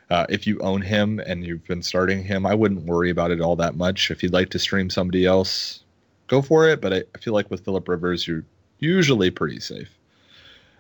uh, 0.10 0.26
if 0.28 0.46
you 0.46 0.60
own 0.60 0.82
him 0.82 1.20
and 1.26 1.46
you've 1.46 1.66
been 1.66 1.82
starting 1.82 2.22
him, 2.22 2.46
I 2.46 2.54
wouldn't 2.54 2.84
worry 2.84 3.10
about 3.10 3.32
it 3.32 3.40
all 3.40 3.56
that 3.56 3.76
much. 3.76 4.12
If 4.12 4.22
you'd 4.22 4.34
like 4.34 4.50
to 4.50 4.60
stream 4.60 4.90
somebody 4.90 5.26
else, 5.26 5.86
go 6.28 6.42
for 6.42 6.68
it. 6.68 6.82
But 6.82 6.94
I, 6.94 7.04
I 7.16 7.18
feel 7.20 7.34
like 7.34 7.50
with 7.50 7.64
Philip 7.64 7.88
Rivers, 7.88 8.28
you're 8.28 8.44
usually 8.80 9.32
pretty 9.32 9.62
safe. 9.62 9.98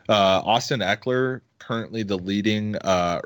Uh, 0.09 0.41
Austin 0.43 0.81
Ekeler, 0.81 1.39
currently 1.59 2.03
the 2.03 2.17
leading 2.17 2.75
uh, 2.77 3.21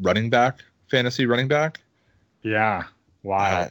running 0.00 0.28
back, 0.28 0.64
fantasy 0.90 1.24
running 1.24 1.46
back. 1.46 1.80
Yeah. 2.42 2.84
Wow. 3.22 3.68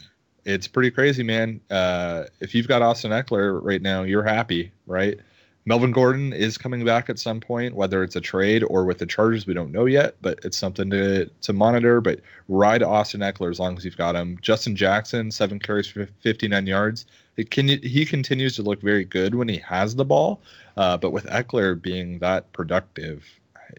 It's 0.49 0.67
pretty 0.67 0.89
crazy, 0.89 1.21
man. 1.21 1.61
Uh, 1.69 2.23
if 2.39 2.55
you've 2.55 2.67
got 2.67 2.81
Austin 2.81 3.11
Ekeler 3.11 3.59
right 3.63 3.83
now, 3.83 4.01
you're 4.01 4.23
happy, 4.23 4.71
right? 4.87 5.19
Melvin 5.65 5.91
Gordon 5.91 6.33
is 6.33 6.57
coming 6.57 6.83
back 6.83 7.07
at 7.07 7.19
some 7.19 7.39
point, 7.39 7.75
whether 7.75 8.01
it's 8.01 8.15
a 8.15 8.21
trade 8.21 8.63
or 8.63 8.83
with 8.83 8.97
the 8.97 9.05
Chargers, 9.05 9.45
we 9.45 9.53
don't 9.53 9.71
know 9.71 9.85
yet, 9.85 10.15
but 10.23 10.39
it's 10.43 10.57
something 10.57 10.89
to 10.89 11.27
to 11.27 11.53
monitor. 11.53 12.01
But 12.01 12.21
ride 12.47 12.81
Austin 12.81 13.21
Ekeler 13.21 13.51
as 13.51 13.59
long 13.59 13.77
as 13.77 13.85
you've 13.85 13.95
got 13.95 14.15
him. 14.15 14.39
Justin 14.41 14.75
Jackson, 14.75 15.29
seven 15.29 15.59
carries 15.59 15.85
for 15.85 16.07
59 16.21 16.65
yards. 16.65 17.05
It 17.37 17.51
can, 17.51 17.67
he 17.67 18.03
continues 18.03 18.55
to 18.55 18.63
look 18.63 18.81
very 18.81 19.05
good 19.05 19.35
when 19.35 19.47
he 19.47 19.57
has 19.57 19.95
the 19.95 20.03
ball, 20.03 20.41
uh, 20.77 20.97
but 20.97 21.11
with 21.11 21.27
Ekeler 21.27 21.79
being 21.79 22.17
that 22.19 22.51
productive, 22.53 23.23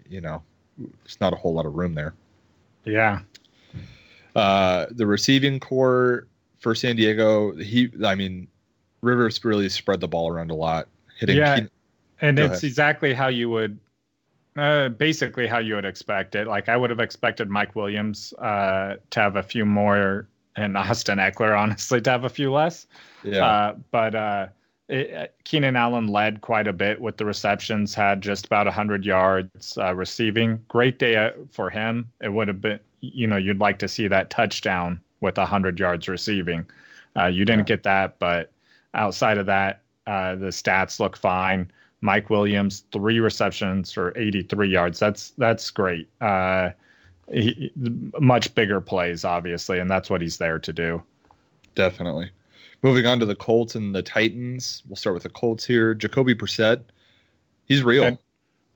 you 0.08 0.20
know, 0.20 0.40
it's 1.04 1.20
not 1.20 1.32
a 1.32 1.36
whole 1.36 1.54
lot 1.54 1.66
of 1.66 1.74
room 1.74 1.94
there. 1.94 2.14
Yeah. 2.84 3.22
Uh, 4.36 4.86
the 4.92 5.06
receiving 5.06 5.58
corps 5.58 6.28
for 6.60 6.74
San 6.74 6.96
Diego, 6.96 7.54
he, 7.56 7.90
I 8.04 8.14
mean, 8.14 8.46
Rivers 9.02 9.42
really 9.44 9.68
spread 9.68 10.00
the 10.00 10.08
ball 10.08 10.30
around 10.30 10.50
a 10.50 10.54
lot, 10.54 10.88
hitting. 11.18 11.36
Yeah. 11.36 11.60
And 12.20 12.38
it's 12.38 12.52
ahead. 12.52 12.64
exactly 12.64 13.14
how 13.14 13.28
you 13.28 13.48
would, 13.48 13.78
uh, 14.56 14.90
basically 14.90 15.46
how 15.46 15.58
you 15.58 15.74
would 15.74 15.86
expect 15.86 16.34
it. 16.34 16.46
Like 16.46 16.68
I 16.68 16.76
would 16.76 16.90
have 16.90 17.00
expected 17.00 17.48
Mike 17.48 17.74
Williams 17.74 18.34
uh, 18.34 18.96
to 19.10 19.20
have 19.20 19.36
a 19.36 19.42
few 19.42 19.64
more, 19.64 20.28
and 20.56 20.76
Austin 20.76 21.18
Ekeler, 21.18 21.58
honestly, 21.58 22.00
to 22.02 22.10
have 22.10 22.24
a 22.24 22.28
few 22.28 22.52
less. 22.52 22.86
yeah, 23.22 23.44
Uh, 23.44 23.74
but 23.90 24.14
uh, 24.14 24.46
it, 24.88 25.14
uh, 25.14 25.26
Keenan 25.44 25.76
Allen 25.76 26.08
led 26.08 26.42
quite 26.42 26.66
a 26.66 26.74
bit 26.74 27.00
with 27.00 27.16
the 27.16 27.24
receptions, 27.24 27.94
had 27.94 28.20
just 28.20 28.44
about 28.44 28.66
100 28.66 29.06
yards 29.06 29.78
uh, 29.78 29.94
receiving. 29.94 30.62
Great 30.68 30.98
day 30.98 31.16
uh, 31.16 31.30
for 31.50 31.70
him. 31.70 32.10
It 32.20 32.30
would 32.30 32.48
have 32.48 32.60
been, 32.60 32.80
you 33.00 33.26
know, 33.26 33.38
you'd 33.38 33.60
like 33.60 33.78
to 33.78 33.88
see 33.88 34.08
that 34.08 34.28
touchdown 34.28 35.00
with 35.20 35.36
100 35.36 35.78
yards 35.78 36.08
receiving. 36.08 36.66
Uh, 37.16 37.26
you 37.26 37.44
didn't 37.44 37.66
get 37.66 37.82
that, 37.82 38.18
but 38.18 38.52
outside 38.94 39.38
of 39.38 39.46
that, 39.46 39.82
uh, 40.06 40.34
the 40.36 40.46
stats 40.46 41.00
look 41.00 41.16
fine. 41.16 41.70
Mike 42.00 42.30
Williams, 42.30 42.84
three 42.92 43.20
receptions 43.20 43.92
for 43.92 44.16
83 44.16 44.70
yards. 44.70 44.98
That's 44.98 45.30
that's 45.36 45.70
great. 45.70 46.08
Uh, 46.20 46.70
he, 47.32 47.70
much 48.18 48.54
bigger 48.54 48.80
plays, 48.80 49.24
obviously, 49.24 49.78
and 49.78 49.90
that's 49.90 50.08
what 50.08 50.20
he's 50.20 50.38
there 50.38 50.58
to 50.58 50.72
do. 50.72 51.02
definitely. 51.74 52.30
Moving 52.82 53.04
on 53.06 53.20
to 53.20 53.26
the 53.26 53.36
Colts 53.36 53.74
and 53.74 53.94
the 53.94 54.02
Titans. 54.02 54.82
We'll 54.88 54.96
start 54.96 55.12
with 55.12 55.24
the 55.24 55.28
Colts 55.28 55.66
here. 55.66 55.92
Jacoby 55.94 56.34
Brissett, 56.34 56.80
he's 57.66 57.82
real. 57.82 58.04
And- 58.04 58.18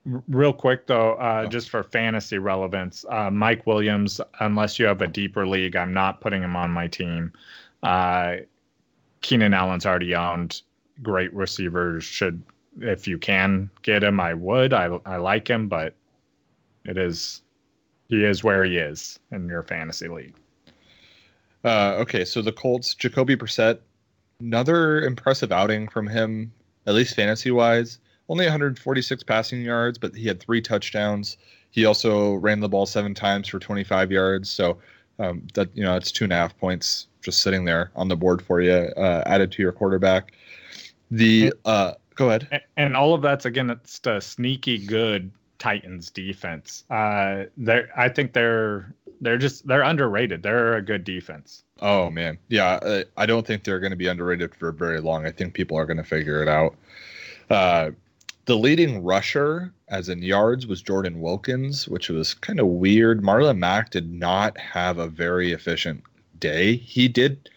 Real 0.05 0.53
quick 0.53 0.87
though, 0.87 1.15
uh, 1.15 1.45
Oh. 1.47 1.49
just 1.49 1.71
for 1.71 1.83
fantasy 1.83 2.37
relevance, 2.39 3.05
uh, 3.09 3.31
Mike 3.31 3.67
Williams, 3.67 4.21
unless 4.41 4.79
you 4.79 4.85
have 4.85 5.01
a 5.01 5.07
deeper 5.07 5.47
league, 5.47 5.77
I'm 5.77 5.95
not 5.95 6.21
putting 6.21 6.43
him 6.43 6.57
on 6.57 6.71
my 6.71 6.87
team. 6.89 7.33
Uh, 7.83 8.37
Keenan 9.23 9.55
Allen's 9.55 9.87
already 9.87 10.15
owned. 10.15 10.61
Great 11.03 11.33
receivers 11.33 12.05
should, 12.05 12.43
if 12.81 13.09
you 13.09 13.17
can 13.17 13.71
get 13.83 14.05
him, 14.05 14.21
I 14.21 14.35
would. 14.35 14.75
I 14.75 14.87
I 15.07 15.17
like 15.17 15.49
him, 15.49 15.69
but 15.69 15.95
it 16.85 16.99
is 16.99 17.41
he 18.09 18.23
is 18.25 18.45
where 18.45 18.63
he 18.65 18.77
is 18.77 19.19
in 19.33 19.49
your 19.49 19.63
fantasy 19.63 20.09
league. 20.09 20.35
Uh, 21.65 21.95
okay, 22.01 22.27
so 22.27 22.43
the 22.43 22.53
Colts, 22.53 22.95
Jacoby 22.95 23.37
Brissett, 23.37 23.79
another 24.39 25.01
impressive 25.03 25.51
outing 25.51 25.89
from 25.89 26.07
him, 26.07 26.53
at 26.87 26.93
least 26.93 27.17
fantasy 27.17 27.51
wise. 27.51 27.99
Only 28.29 28.47
146 28.47 29.23
passing 29.25 29.63
yards, 29.63 29.99
but 29.99 30.15
he 30.15 30.27
had 30.27 30.41
three 30.41 30.61
touchdowns. 30.61 31.37
He 31.71 31.85
also 31.85 32.35
ran 32.35 32.61
the 32.61 32.69
ball 32.69 32.87
seven 32.87 33.15
times 33.15 33.49
for 33.49 33.59
25 33.59 34.11
yards. 34.11 34.51
So 34.51 34.79
um, 35.19 35.47
that 35.55 35.69
you 35.75 35.83
know, 35.83 35.97
it's 35.97 36.11
two 36.11 36.25
and 36.25 36.33
a 36.33 36.37
half 36.37 36.57
points 36.59 37.09
just 37.23 37.41
sitting 37.41 37.65
there 37.65 37.91
on 37.97 38.09
the 38.09 38.17
board 38.17 38.43
for 38.43 38.61
you, 38.61 38.73
uh, 38.73 39.23
added 39.27 39.53
to 39.53 39.63
your 39.63 39.73
quarterback. 39.73 40.33
The 41.11 41.53
uh, 41.65 41.93
go 42.15 42.29
ahead. 42.29 42.63
And 42.77 42.97
all 42.97 43.15
of 43.15 43.23
that's 43.23 43.45
again, 43.45 43.71
it's 43.71 43.99
the 44.01 44.21
sneaky 44.21 44.79
good 44.79 45.31
Titans 45.59 46.11
defense. 46.11 46.85
Uh, 46.91 47.45
they 47.57 47.85
I 47.97 48.09
think 48.09 48.33
they're 48.33 48.95
they're 49.21 49.39
just 49.39 49.67
they're 49.67 49.83
underrated. 49.83 50.43
They're 50.43 50.75
a 50.75 50.83
good 50.83 51.05
defense. 51.05 51.65
Oh 51.81 52.11
man, 52.11 52.39
yeah. 52.49 52.75
Uh, 52.83 53.05
I 53.17 53.27
don't 53.27 53.47
think 53.47 53.65
they're 53.65 53.81
going 53.81 53.91
to 53.91 53.97
be 53.97 54.07
underrated 54.07 54.55
for 54.55 54.73
very 54.73 55.01
long. 55.01 55.27
I 55.27 55.31
think 55.31 55.55
people 55.55 55.77
are 55.79 55.87
going 55.87 55.97
to 55.97 56.05
figure 56.05 56.43
it 56.43 56.49
out. 56.49 56.77
Uh, 57.51 57.91
the 58.47 58.57
leading 58.57 59.03
rusher, 59.03 59.73
as 59.89 60.09
in 60.09 60.23
yards, 60.23 60.67
was 60.67 60.83
Jordan 60.83 61.21
Wilkins, 61.21 61.89
which 61.89 62.09
was 62.09 62.35
kind 62.35 62.61
of 62.61 62.67
weird. 62.67 63.23
Marlon 63.23 63.59
Mack 63.59 63.91
did 63.91 64.13
not 64.13 64.59
have 64.59 64.99
a 64.99 65.09
very 65.09 65.53
efficient 65.53 66.03
day. 66.41 66.77
He 66.77 67.09
did 67.09 67.49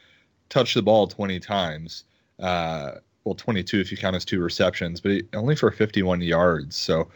touch 0.50 0.74
the 0.74 0.82
ball 0.82 1.08
20 1.08 1.40
times. 1.40 2.04
Uh, 2.40 2.92
well, 3.26 3.36
22 3.36 3.80
if 3.82 3.92
you 3.92 3.98
count 3.98 4.14
his 4.14 4.24
two 4.24 4.40
receptions, 4.40 5.02
but 5.02 5.12
he, 5.12 5.24
only 5.34 5.56
for 5.56 5.70
51 5.72 6.22
yards. 6.22 6.76
So 6.76 7.10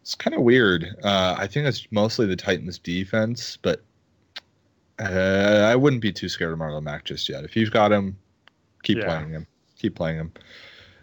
it's 0.00 0.14
kind 0.14 0.34
of 0.34 0.42
weird. 0.42 0.96
Uh, 1.04 1.36
I 1.38 1.46
think 1.46 1.66
it's 1.66 1.86
mostly 1.90 2.24
the 2.26 2.36
Titans' 2.36 2.78
defense, 2.78 3.58
but 3.60 3.82
uh, 4.98 5.66
I 5.68 5.76
wouldn't 5.76 6.00
be 6.02 6.12
too 6.12 6.28
scared 6.28 6.52
of 6.52 6.58
Marlon 6.58 6.82
Mack 6.84 7.04
just 7.04 7.28
yet. 7.28 7.44
If 7.44 7.56
you've 7.56 7.70
got 7.70 7.92
him, 7.92 8.16
keep 8.82 8.98
Yeah. 8.98 9.04
playing 9.04 9.30
him. 9.30 9.46
Keep 9.78 9.96
playing 9.96 10.16
him. 10.16 10.32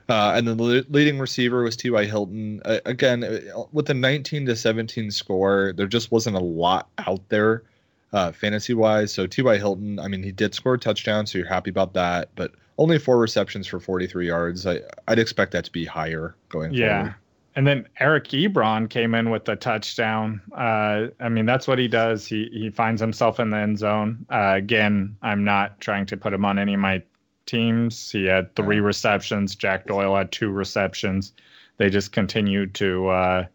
Uh, 0.09 0.33
and 0.35 0.47
then 0.47 0.57
the 0.57 0.85
leading 0.89 1.19
receiver 1.19 1.63
was 1.63 1.77
T.Y. 1.77 2.05
Hilton. 2.05 2.61
Uh, 2.65 2.79
again, 2.85 3.23
with 3.71 3.85
the 3.85 3.93
19 3.93 4.45
to 4.47 4.55
17 4.55 5.11
score, 5.11 5.73
there 5.77 5.87
just 5.87 6.11
wasn't 6.11 6.35
a 6.35 6.39
lot 6.39 6.89
out 7.07 7.21
there 7.29 7.63
uh, 8.11 8.31
fantasy 8.31 8.73
wise. 8.73 9.13
So 9.13 9.27
T.Y. 9.27 9.57
Hilton, 9.57 9.99
I 9.99 10.07
mean, 10.07 10.23
he 10.23 10.31
did 10.31 10.55
score 10.55 10.73
a 10.75 10.79
touchdown, 10.79 11.27
so 11.27 11.37
you're 11.37 11.47
happy 11.47 11.69
about 11.69 11.93
that, 11.93 12.29
but 12.35 12.51
only 12.77 12.97
four 12.97 13.19
receptions 13.19 13.67
for 13.67 13.79
43 13.79 14.27
yards. 14.27 14.65
I, 14.65 14.79
I'd 15.07 15.19
expect 15.19 15.51
that 15.51 15.65
to 15.65 15.71
be 15.71 15.85
higher 15.85 16.35
going 16.49 16.73
Yeah. 16.73 16.97
forward. 16.97 17.15
And 17.55 17.67
then 17.67 17.87
Eric 17.99 18.25
Ebron 18.29 18.89
came 18.89 19.13
in 19.15 19.31
with 19.31 19.45
the 19.45 19.55
touchdown. 19.55 20.41
Uh, 20.55 21.07
I 21.19 21.29
mean, 21.29 21.45
that's 21.45 21.67
what 21.67 21.77
he 21.77 21.87
does. 21.87 22.25
He 22.25 22.47
he 22.53 22.69
finds 22.69 23.01
himself 23.01 23.39
in 23.39 23.49
the 23.49 23.57
end 23.57 23.79
zone. 23.79 24.25
Uh, 24.29 24.53
again, 24.55 25.17
I'm 25.21 25.43
not 25.43 25.81
trying 25.81 26.05
to 26.05 26.15
put 26.17 26.31
him 26.31 26.45
on 26.45 26.57
any 26.57 26.75
of 26.75 26.79
my 26.79 27.01
teams. 27.49 28.11
He 28.11 28.25
had 28.25 28.55
three 28.55 28.79
receptions. 28.79 29.55
Jack 29.55 29.87
Doyle 29.87 30.15
had 30.15 30.31
two 30.31 30.49
receptions. 30.49 31.33
They 31.77 31.89
just 31.89 32.11
continued 32.11 32.73
to 32.75 33.07
uh, 33.09 33.45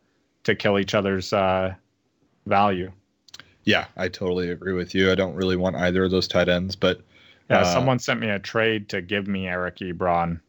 to 0.44 0.54
kill 0.54 0.78
each 0.78 0.94
other's 0.94 1.32
uh, 1.32 1.74
value. 2.46 2.90
Yeah, 3.64 3.86
I 3.96 4.08
totally 4.08 4.50
agree 4.50 4.74
with 4.74 4.94
you. 4.94 5.10
I 5.10 5.14
don't 5.14 5.34
really 5.34 5.56
want 5.56 5.76
either 5.76 6.04
of 6.04 6.10
those 6.10 6.28
tight 6.28 6.48
ends, 6.48 6.76
but 6.76 7.00
Yeah, 7.48 7.60
Uh, 7.60 7.64
someone 7.64 7.98
sent 7.98 8.20
me 8.20 8.28
a 8.28 8.38
trade 8.38 8.88
to 8.90 9.00
give 9.00 9.26
me 9.26 9.48
Eric 9.48 9.76
Ebron. 9.76 10.40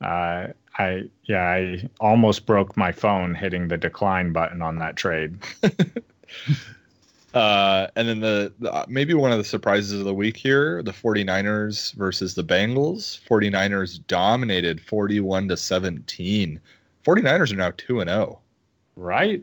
Uh, 0.00 0.48
I 0.78 1.04
yeah, 1.24 1.42
I 1.42 1.88
almost 2.00 2.46
broke 2.46 2.76
my 2.76 2.92
phone 2.92 3.34
hitting 3.34 3.68
the 3.68 3.76
decline 3.76 4.32
button 4.32 4.62
on 4.62 4.78
that 4.78 4.96
trade. 4.96 5.38
Uh, 7.34 7.86
and 7.96 8.08
then 8.08 8.20
the, 8.20 8.52
the 8.58 8.84
maybe 8.88 9.14
one 9.14 9.30
of 9.30 9.38
the 9.38 9.44
surprises 9.44 9.98
of 9.98 10.04
the 10.04 10.14
week 10.14 10.36
here, 10.36 10.82
the 10.82 10.92
49ers 10.92 11.94
versus 11.94 12.34
the 12.34 12.42
Bengals. 12.42 13.20
49ers 13.28 14.04
dominated 14.06 14.80
41 14.80 15.48
to 15.48 15.56
17. 15.56 16.60
49ers 17.04 17.52
are 17.52 17.56
now 17.56 17.72
2 17.76 18.00
and 18.00 18.10
oh. 18.10 18.12
0. 18.14 18.40
Right? 18.96 19.42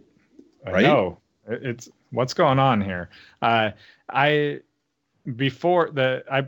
I 0.65 0.71
Right? 0.71 0.83
know. 0.83 1.17
It's 1.47 1.89
what's 2.11 2.33
going 2.33 2.59
on 2.59 2.81
here. 2.81 3.09
Uh, 3.41 3.71
I 4.09 4.59
before 5.35 5.89
the 5.91 6.23
I 6.29 6.47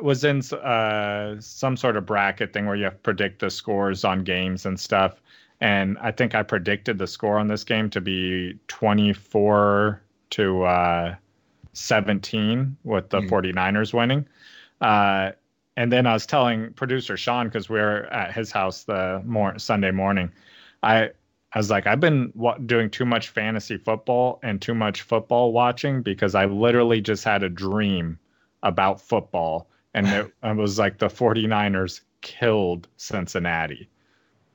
was 0.00 0.22
in 0.24 0.40
uh, 0.54 1.36
some 1.40 1.76
sort 1.76 1.96
of 1.96 2.06
bracket 2.06 2.52
thing 2.52 2.66
where 2.66 2.76
you 2.76 2.84
have 2.84 2.94
to 2.94 2.98
predict 3.00 3.40
the 3.40 3.50
scores 3.50 4.04
on 4.04 4.22
games 4.22 4.66
and 4.66 4.78
stuff, 4.78 5.20
and 5.60 5.98
I 5.98 6.12
think 6.12 6.34
I 6.36 6.44
predicted 6.44 6.98
the 6.98 7.08
score 7.08 7.38
on 7.38 7.48
this 7.48 7.64
game 7.64 7.90
to 7.90 8.00
be 8.00 8.54
24 8.68 10.00
to 10.30 10.62
uh, 10.64 11.14
17 11.72 12.76
with 12.84 13.10
the 13.10 13.20
Hmm. 13.20 13.28
49ers 13.28 13.92
winning. 13.94 14.26
Uh, 14.80 15.32
and 15.76 15.90
then 15.92 16.06
I 16.06 16.12
was 16.12 16.26
telling 16.26 16.72
producer 16.74 17.16
Sean 17.16 17.46
because 17.46 17.68
we 17.68 17.78
were 17.78 18.04
at 18.12 18.32
his 18.32 18.50
house 18.50 18.84
the 18.84 19.22
mor- 19.24 19.58
Sunday 19.58 19.90
morning. 19.90 20.30
I 20.82 21.10
I 21.52 21.58
was 21.58 21.68
like, 21.70 21.86
I've 21.88 21.98
been 22.00 22.32
wa- 22.36 22.58
doing 22.58 22.90
too 22.90 23.04
much 23.04 23.28
fantasy 23.30 23.76
football 23.76 24.38
and 24.42 24.62
too 24.62 24.74
much 24.74 25.02
football 25.02 25.52
watching 25.52 26.02
because 26.02 26.36
I 26.36 26.44
literally 26.44 27.00
just 27.00 27.24
had 27.24 27.42
a 27.42 27.48
dream 27.48 28.18
about 28.62 29.00
football. 29.00 29.68
And 29.92 30.06
it, 30.06 30.32
it 30.44 30.56
was 30.56 30.78
like 30.78 30.98
the 30.98 31.08
49ers 31.08 32.02
killed 32.20 32.86
Cincinnati. 32.96 33.88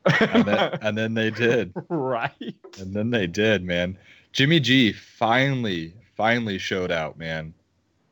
And 0.06 0.46
then, 0.46 0.78
and 0.82 0.98
then 0.98 1.14
they 1.16 1.32
did. 1.32 1.74
right. 1.90 2.56
And 2.80 2.94
then 2.94 3.10
they 3.10 3.28
did, 3.28 3.64
man. 3.66 3.98
Jimmy 4.36 4.60
G 4.60 4.92
finally, 4.92 5.94
finally 6.18 6.58
showed 6.58 6.92
out, 6.92 7.18
man. 7.18 7.54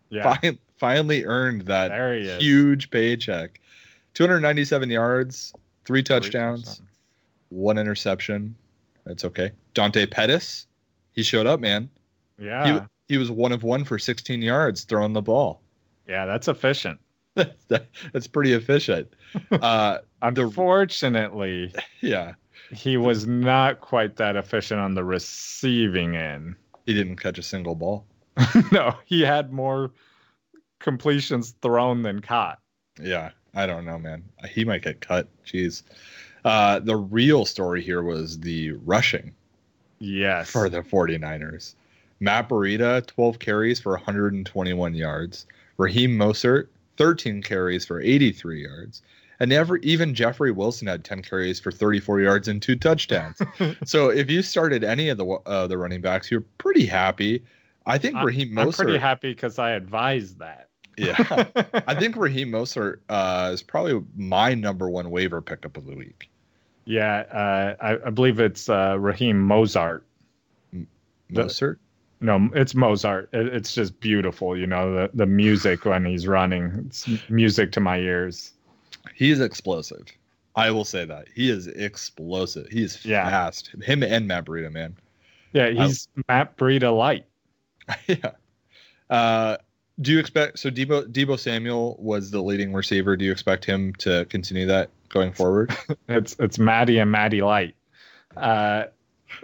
Yeah. 0.10 0.38
Fin- 0.38 0.58
finally 0.78 1.26
earned 1.26 1.64
that 1.64 1.90
There 1.90 2.16
he 2.18 2.22
is. 2.28 2.42
huge 2.42 2.90
paycheck. 2.90 3.60
297 4.14 4.90
yards, 4.90 5.54
three 5.84 6.02
touchdowns, 6.02 6.82
one 7.50 7.78
interception. 7.78 8.56
That's 9.06 9.26
okay. 9.26 9.52
Dante 9.74 10.06
Pettis, 10.06 10.66
he 11.12 11.24
showed 11.24 11.46
up, 11.46 11.60
man. 11.60 11.90
Yeah. 12.40 12.88
He, 13.08 13.16
he 13.16 13.18
was 13.18 13.30
one 13.30 13.52
of 13.52 13.64
one 13.64 13.84
for 13.84 14.00
16 14.00 14.42
yards 14.42 14.86
throwing 14.86 15.12
the 15.12 15.22
ball. 15.22 15.62
yeah, 16.08 16.26
that's 16.26 16.48
efficient. 16.48 17.00
that's, 17.68 18.28
pretty 18.28 18.54
efficient. 18.54 19.14
Uh, 19.52 19.98
Unfortunately, 20.22 21.74
yeah, 22.02 22.34
he 22.72 22.98
was 22.98 23.28
not 23.28 23.82
quite 23.82 24.16
that 24.18 24.36
efficient 24.36 24.80
on 24.80 24.94
the 24.96 25.04
receiving 25.04 26.16
end. 26.16 26.56
he 26.86 26.94
didn't 26.94 27.18
catch 27.18 27.38
a 27.38 27.44
single 27.44 27.76
ball. 27.76 28.06
no, 28.72 28.96
he 29.06 29.22
had 29.22 29.52
more 29.54 29.92
completions 30.80 31.56
thrown 31.62 32.02
than 32.04 32.20
caught. 32.22 32.60
Yeah, 33.02 33.32
I 33.54 33.66
don't 33.66 33.86
know, 33.86 33.98
man. 34.00 34.24
He 34.50 34.66
might 34.66 34.82
get 34.84 35.02
cut. 35.02 35.28
Jeez. 35.46 35.84
Uh, 36.46 36.80
the 36.80 36.96
real 36.96 37.46
story 37.46 37.82
here 37.82 38.04
was 38.04 38.40
the 38.40 38.72
rushing 38.72 39.34
Yes. 40.00 40.50
for 40.50 40.68
the 40.70 40.82
49ers. 40.82 41.76
Matt 42.20 42.50
Breida, 42.50 43.06
12 43.06 43.40
carries 43.40 43.80
for 43.80 43.94
121 43.94 44.94
yards. 44.94 45.46
Raheem 45.78 46.12
Mostert, 46.18 46.68
13 46.98 47.42
carries 47.42 47.86
for 47.86 48.02
83 48.02 48.64
yards. 48.64 49.02
And 49.40 49.50
never 49.50 49.78
even 49.78 50.14
Jeffrey 50.14 50.52
Wilson 50.52 50.88
had 50.88 51.04
10 51.04 51.22
carries 51.24 51.60
for 51.60 51.72
34 51.72 52.22
yards 52.22 52.48
and 52.48 52.62
two 52.62 52.76
touchdowns. 52.76 53.38
so 53.86 54.10
if 54.10 54.30
you 54.30 54.42
started 54.42 54.84
any 54.84 55.10
of 55.10 55.18
the 55.18 55.26
uh, 55.26 55.68
the 55.68 55.78
running 55.78 56.02
backs, 56.02 56.30
you're 56.32 56.46
pretty 56.60 56.86
happy. 56.86 57.44
I 57.86 57.98
think 57.98 58.16
I'm- 58.16 58.26
Raheem 58.26 58.58
I'm 58.58 58.72
pretty 58.72 58.98
happy 58.98 59.32
because 59.32 59.60
I 59.60 59.72
advised 59.72 60.40
that. 60.40 60.70
yeah, 60.98 61.16
I 61.88 61.96
think 61.96 62.16
Raheem 62.16 62.50
Mostert 62.52 63.00
uh, 63.10 63.50
is 63.52 63.64
probably 63.64 64.02
my 64.16 64.54
number 64.54 64.90
one 64.90 65.10
waiver 65.10 65.42
pickup 65.42 65.76
of 65.76 65.86
the 65.88 65.96
week. 65.96 66.30
yeah, 66.86 67.24
uh, 67.32 67.76
I, 67.84 68.08
I 68.08 68.10
believe 68.12 68.40
it's 68.40 68.70
uh, 68.70 68.98
Raheem 69.00 69.42
Mozart. 69.42 70.06
The- 70.72 71.44
No, 72.22 72.50
it's 72.54 72.74
Mozart. 72.76 73.30
It, 73.34 73.48
it's 73.48 73.74
just 73.74 74.00
beautiful, 74.00 74.56
you 74.58 74.66
know, 74.68 74.94
the, 74.94 75.10
the 75.14 75.26
music 75.26 75.84
when 75.84 76.06
he's 76.06 76.26
running. 76.28 76.72
It's 76.88 77.06
music 77.30 77.72
to 77.74 77.80
my 77.82 77.98
ears. 77.98 78.53
He 79.14 79.32
is 79.32 79.40
explosive. 79.42 80.06
I 80.56 80.70
will 80.72 80.86
say 80.86 81.04
that 81.06 81.28
he 81.34 81.50
is 81.50 81.68
explosive. 81.68 82.68
He 82.70 82.84
is 82.84 83.04
Yeah. 83.06 83.30
fast. 83.30 83.72
Him 83.82 84.04
and 84.04 84.28
Matt 84.28 84.46
Breida, 84.46 84.72
man. 84.72 84.96
Yeah, 85.52 85.70
he's 85.70 86.08
Matt 86.28 86.58
Breida 86.58 86.96
light. 86.96 87.26
yeah. 88.08 88.32
Uh, 89.10 89.58
do 90.02 90.12
you 90.12 90.20
expect 90.20 90.58
so? 90.60 90.70
Deebo 90.72 91.06
Deebo 91.12 91.38
Samuel 91.38 91.96
was 92.00 92.32
the 92.32 92.42
leading 92.42 92.74
receiver. 92.74 93.16
Do 93.16 93.26
you 93.26 93.32
expect 93.32 93.66
him 93.66 93.94
to 94.00 94.26
continue 94.26 94.66
that 94.68 94.90
going 95.10 95.32
forward? 95.34 95.76
It's 96.08 96.36
it's 96.40 96.58
Maddie 96.58 96.98
and 97.00 97.12
Maddie 97.12 97.42
light. 97.42 97.76
Uh, 98.36 98.86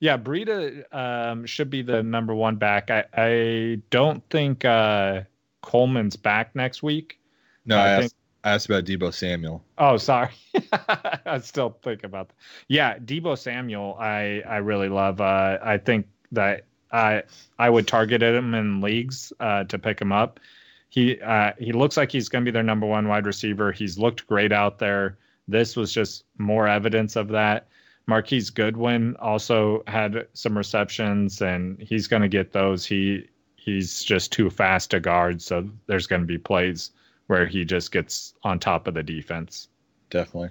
yeah, 0.00 0.16
Breida 0.16 0.84
um, 0.94 1.46
should 1.46 1.70
be 1.70 1.82
the 1.82 2.02
number 2.02 2.34
one 2.34 2.56
back. 2.56 2.90
I, 2.90 3.04
I 3.16 3.80
don't 3.90 4.22
think 4.30 4.64
uh, 4.64 5.22
Coleman's 5.62 6.16
back 6.16 6.54
next 6.54 6.82
week. 6.82 7.18
No, 7.66 7.78
I 7.78 7.96
I, 7.96 8.00
think- 8.00 8.12
I 8.44 8.50
asked 8.50 8.66
about 8.66 8.84
Deebo 8.84 9.14
Samuel. 9.14 9.62
Oh, 9.78 9.96
sorry. 9.96 10.30
I 10.72 11.38
still 11.42 11.76
think 11.82 12.02
about 12.02 12.28
that. 12.28 12.34
Yeah, 12.68 12.98
Deebo 12.98 13.38
Samuel, 13.38 13.96
I 13.98 14.42
I 14.46 14.56
really 14.58 14.88
love. 14.88 15.20
Uh, 15.20 15.58
I 15.62 15.78
think 15.78 16.06
that 16.32 16.64
I 16.90 17.22
I 17.58 17.70
would 17.70 17.86
target 17.86 18.22
him 18.22 18.54
in 18.54 18.80
leagues 18.80 19.32
uh, 19.40 19.64
to 19.64 19.78
pick 19.78 20.00
him 20.00 20.12
up. 20.12 20.40
He 20.88 21.20
uh, 21.20 21.52
he 21.58 21.72
looks 21.72 21.96
like 21.96 22.10
he's 22.10 22.28
going 22.28 22.44
to 22.44 22.50
be 22.50 22.52
their 22.52 22.62
number 22.62 22.86
one 22.86 23.08
wide 23.08 23.26
receiver. 23.26 23.70
He's 23.70 23.96
looked 23.96 24.26
great 24.26 24.52
out 24.52 24.78
there. 24.78 25.18
This 25.46 25.76
was 25.76 25.92
just 25.92 26.24
more 26.38 26.66
evidence 26.66 27.16
of 27.16 27.28
that. 27.28 27.68
Marquise 28.06 28.50
Goodwin 28.50 29.16
also 29.20 29.84
had 29.86 30.26
some 30.32 30.58
receptions, 30.58 31.40
and 31.40 31.80
he's 31.80 32.08
going 32.08 32.22
to 32.22 32.28
get 32.28 32.52
those. 32.52 32.84
He 32.84 33.28
he's 33.54 34.02
just 34.02 34.32
too 34.32 34.50
fast 34.50 34.90
to 34.90 35.00
guard, 35.00 35.40
so 35.40 35.68
there's 35.86 36.08
going 36.08 36.22
to 36.22 36.26
be 36.26 36.38
plays 36.38 36.90
where 37.26 37.46
he 37.46 37.64
just 37.64 37.92
gets 37.92 38.34
on 38.42 38.58
top 38.58 38.86
of 38.86 38.94
the 38.94 39.02
defense. 39.02 39.68
Definitely. 40.10 40.50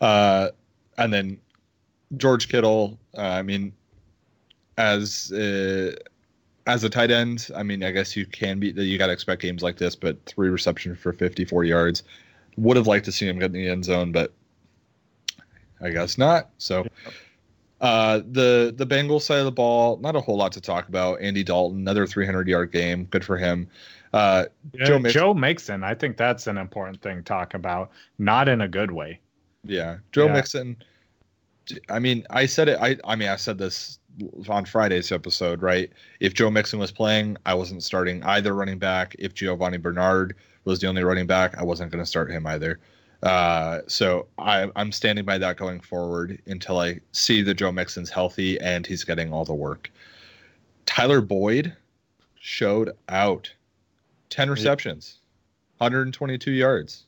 Uh, 0.00 0.48
and 0.98 1.12
then 1.12 1.38
George 2.16 2.48
Kittle. 2.48 2.98
Uh, 3.16 3.22
I 3.22 3.42
mean, 3.42 3.72
as 4.78 5.32
uh, 5.32 5.94
as 6.66 6.84
a 6.84 6.90
tight 6.90 7.10
end, 7.10 7.48
I 7.54 7.62
mean, 7.62 7.82
I 7.82 7.90
guess 7.90 8.16
you 8.16 8.26
can 8.26 8.60
be. 8.60 8.68
You 8.68 8.98
got 8.98 9.06
to 9.06 9.12
expect 9.12 9.42
games 9.42 9.62
like 9.62 9.78
this, 9.78 9.96
but 9.96 10.24
three 10.26 10.48
receptions 10.48 10.98
for 10.98 11.12
54 11.12 11.64
yards. 11.64 12.02
Would 12.56 12.76
have 12.76 12.86
liked 12.86 13.04
to 13.06 13.12
see 13.12 13.28
him 13.28 13.38
get 13.38 13.46
in 13.46 13.52
the 13.52 13.68
end 13.68 13.84
zone, 13.84 14.12
but 14.12 14.32
I 15.80 15.90
guess 15.90 16.18
not. 16.18 16.50
So. 16.58 16.86
Uh, 17.78 18.22
the 18.30 18.72
the 18.74 18.86
Bengals 18.86 19.20
side 19.22 19.40
of 19.40 19.44
the 19.44 19.52
ball, 19.52 19.98
not 19.98 20.16
a 20.16 20.20
whole 20.20 20.38
lot 20.38 20.50
to 20.50 20.62
talk 20.62 20.88
about. 20.88 21.20
Andy 21.20 21.44
Dalton, 21.44 21.80
another 21.80 22.06
300 22.06 22.48
yard 22.48 22.72
game, 22.72 23.04
good 23.04 23.22
for 23.22 23.36
him. 23.36 23.68
Uh, 24.12 24.46
Yeah, 24.72 24.84
Joe 24.84 24.86
Joe, 24.86 24.98
Mixon- 25.34 25.40
Mixon, 25.40 25.84
I 25.84 25.94
think 25.94 26.16
that's 26.16 26.46
an 26.46 26.58
important 26.58 27.00
thing 27.02 27.16
to 27.18 27.22
talk 27.22 27.54
about, 27.54 27.90
not 28.18 28.48
in 28.48 28.60
a 28.60 28.68
good 28.68 28.90
way. 28.90 29.20
Yeah, 29.64 29.98
Joe 30.12 30.26
Yeah. 30.26 30.32
Mixon. 30.34 30.76
I 31.88 31.98
mean, 31.98 32.24
I 32.30 32.46
said 32.46 32.68
it. 32.68 32.78
I 32.80 32.96
I 33.04 33.16
mean, 33.16 33.28
I 33.28 33.36
said 33.36 33.58
this 33.58 33.98
on 34.48 34.64
Friday's 34.64 35.10
episode, 35.12 35.60
right? 35.62 35.90
If 36.20 36.32
Joe 36.34 36.50
Mixon 36.50 36.78
was 36.78 36.92
playing, 36.92 37.36
I 37.44 37.54
wasn't 37.54 37.82
starting 37.82 38.22
either 38.22 38.54
running 38.54 38.78
back. 38.78 39.14
If 39.18 39.34
Giovani 39.34 39.76
Bernard 39.78 40.36
was 40.64 40.80
the 40.80 40.86
only 40.86 41.02
running 41.02 41.26
back, 41.26 41.58
I 41.58 41.62
wasn't 41.64 41.90
going 41.90 42.02
to 42.02 42.08
start 42.08 42.30
him 42.30 42.46
either. 42.46 42.78
Uh, 43.22 43.80
so 43.88 44.26
I, 44.38 44.70
I'm 44.76 44.92
standing 44.92 45.24
by 45.24 45.38
that 45.38 45.56
going 45.56 45.80
forward 45.80 46.40
until 46.46 46.78
I 46.78 47.00
see 47.12 47.42
that 47.42 47.54
Joe 47.54 47.72
Mixon's 47.72 48.10
healthy 48.10 48.58
and 48.60 48.86
he's 48.86 49.04
getting 49.04 49.32
all 49.32 49.44
the 49.44 49.54
work. 49.54 49.90
Tyler 50.86 51.20
Boyd 51.20 51.74
showed 52.38 52.92
out, 53.08 53.52
ten 54.36 54.50
receptions, 54.50 55.18
122 55.78 56.50
yards. 56.50 57.04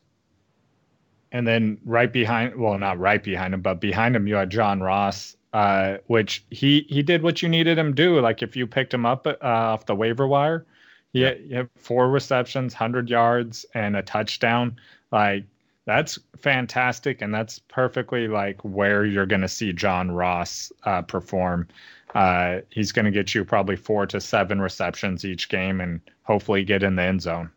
And 1.30 1.46
then 1.46 1.78
right 1.84 2.10
behind, 2.10 2.56
well, 2.56 2.78
not 2.78 2.98
right 2.98 3.22
behind 3.22 3.52
him, 3.52 3.60
but 3.60 3.80
behind 3.80 4.16
him, 4.16 4.26
you 4.26 4.36
had 4.36 4.48
John 4.48 4.80
Ross, 4.80 5.36
uh, 5.52 5.98
which 6.06 6.42
he 6.50 6.86
he 6.88 7.02
did 7.02 7.22
what 7.22 7.42
you 7.42 7.48
needed 7.50 7.78
him 7.78 7.94
to 7.94 8.02
do. 8.02 8.20
Like 8.20 8.42
if 8.42 8.56
you 8.56 8.66
picked 8.66 8.94
him 8.94 9.04
up 9.04 9.26
uh, 9.26 9.36
off 9.42 9.84
the 9.84 9.94
waiver 9.94 10.26
wire, 10.26 10.64
he, 11.12 11.20
had, 11.20 11.40
he 11.40 11.54
had 11.54 11.68
four 11.76 12.08
receptions, 12.08 12.72
hundred 12.72 13.10
yards, 13.10 13.66
and 13.74 13.94
a 13.94 14.02
touchdown. 14.02 14.76
Like 15.12 15.44
that's 15.84 16.18
fantastic, 16.38 17.20
and 17.20 17.34
that's 17.34 17.58
perfectly 17.58 18.26
like 18.26 18.62
where 18.62 19.04
you're 19.04 19.26
going 19.26 19.42
to 19.42 19.48
see 19.48 19.74
John 19.74 20.10
Ross 20.10 20.72
uh, 20.84 21.02
perform. 21.02 21.68
Uh, 22.14 22.60
he's 22.70 22.92
going 22.92 23.04
to 23.04 23.10
get 23.10 23.34
you 23.34 23.44
probably 23.44 23.76
four 23.76 24.06
to 24.06 24.20
seven 24.20 24.60
receptions 24.60 25.24
each 25.24 25.48
game, 25.48 25.80
and 25.80 26.00
hopefully 26.22 26.64
get 26.64 26.82
in 26.82 26.96
the 26.96 27.02
end 27.02 27.22
zone. 27.22 27.50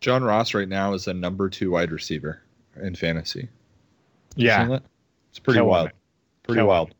John 0.00 0.22
Ross 0.22 0.52
right 0.52 0.68
now 0.68 0.92
is 0.92 1.06
a 1.08 1.14
number 1.14 1.48
two 1.48 1.70
wide 1.70 1.90
receiver 1.90 2.42
in 2.82 2.94
fantasy. 2.94 3.48
Yeah. 4.36 4.80
It's 5.30 5.38
pretty 5.38 5.58
Killing 5.58 5.70
wild. 5.70 5.88
it. 5.88 5.94
Pretty 6.42 6.58
Killing 6.58 6.68
wild. 6.68 6.94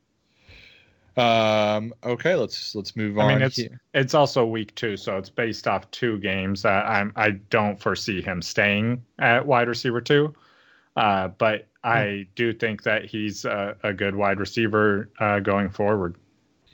Um. 1.17 1.95
Okay. 2.03 2.35
Let's 2.35 2.75
let's 2.75 2.97
move 2.97 3.19
on. 3.19 3.31
I 3.31 3.35
mean, 3.35 3.43
it's 3.43 3.61
it's 3.93 4.15
also 4.15 4.45
week 4.45 4.75
two, 4.75 4.97
so 4.97 5.17
it's 5.17 5.31
based 5.31 5.69
off 5.69 5.89
two 5.93 6.19
games. 6.19 6.65
Uh, 6.65 6.71
I'm 6.71 7.13
I 7.15 7.31
don't 7.51 7.79
foresee 7.81 8.21
him 8.21 8.43
staying 8.43 9.05
at 9.21 9.47
wide 9.47 9.69
receiver 9.69 10.01
two, 10.01 10.35
uh, 10.97 11.29
but 11.29 11.69
I 11.85 12.27
do 12.35 12.53
think 12.53 12.83
that 12.83 13.05
he's 13.05 13.45
a, 13.45 13.77
a 13.85 13.93
good 13.93 14.17
wide 14.17 14.41
receiver 14.41 15.09
uh, 15.21 15.39
going 15.39 15.71
forward. 15.71 16.17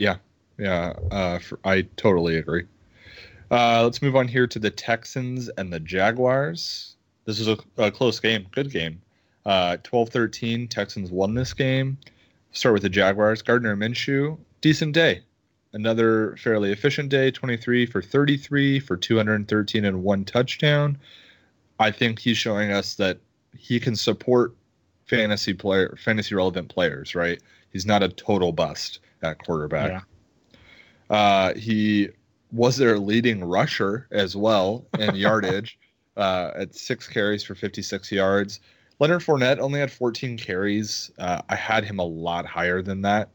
Yeah. 0.01 0.17
Yeah, 0.59 0.95
uh. 1.11 1.39
For, 1.39 1.61
I 1.65 1.83
totally 1.97 2.37
agree. 2.37 2.65
Uh. 3.51 3.85
Let's 3.85 4.03
move 4.03 4.17
on 4.17 4.27
here 4.27 4.47
to 4.49 4.59
the 4.59 4.71
Texans 4.71 5.49
and 5.51 5.73
the 5.73 5.81
Jaguars. 5.81 6.97
This 7.27 7.39
is 7.39 7.49
a, 7.49 7.59
a 7.77 7.91
close 7.91 8.19
game. 8.19 8.47
Good 8.51 8.73
game. 8.73 9.01
Uh. 9.47 9.77
12-13. 9.85 10.69
Texans 10.69 11.11
won 11.11 11.35
this 11.35 11.55
game. 11.55 11.99
Start 12.53 12.73
with 12.73 12.83
the 12.83 12.89
Jaguars. 12.89 13.43
Gardner 13.43 13.77
Minshew. 13.77 14.37
Decent 14.61 14.93
day. 14.95 15.21
Another 15.73 16.37
fairly 16.37 16.73
efficient 16.73 17.11
day. 17.11 17.31
23 17.31 17.87
for 17.87 18.03
33 18.03 18.81
for 18.81 18.97
213 18.97 19.85
and 19.85 20.03
one 20.03 20.25
touchdown. 20.25 20.99
I 21.79 21.91
think 21.91 22.19
he's 22.19 22.37
showing 22.37 22.73
us 22.73 22.97
that 22.97 23.19
he 23.57 23.81
can 23.81 23.97
support 23.97 24.55
fantasy 25.07 25.55
player 25.55 25.97
fantasy 25.99 26.35
relevant 26.35 26.69
players, 26.69 27.15
right? 27.15 27.41
He's 27.72 27.87
not 27.87 28.02
a 28.02 28.09
total 28.09 28.52
bust 28.52 29.00
at 29.22 29.38
quarterback. 29.44 30.04
Yeah. 31.11 31.16
Uh, 31.16 31.54
he 31.54 32.09
was 32.52 32.76
their 32.76 32.98
leading 32.98 33.44
rusher 33.44 34.09
as 34.11 34.37
well 34.37 34.87
in 34.98 35.14
yardage 35.16 35.78
uh, 36.16 36.50
at 36.54 36.74
six 36.74 37.06
carries 37.06 37.42
for 37.42 37.54
56 37.54 38.11
yards. 38.12 38.61
Leonard 38.98 39.22
Fournette 39.22 39.59
only 39.59 39.80
had 39.80 39.90
14 39.90 40.37
carries. 40.37 41.11
Uh, 41.18 41.40
I 41.48 41.56
had 41.56 41.85
him 41.85 41.98
a 41.98 42.04
lot 42.04 42.44
higher 42.46 42.83
than 42.83 43.02
that. 43.02 43.30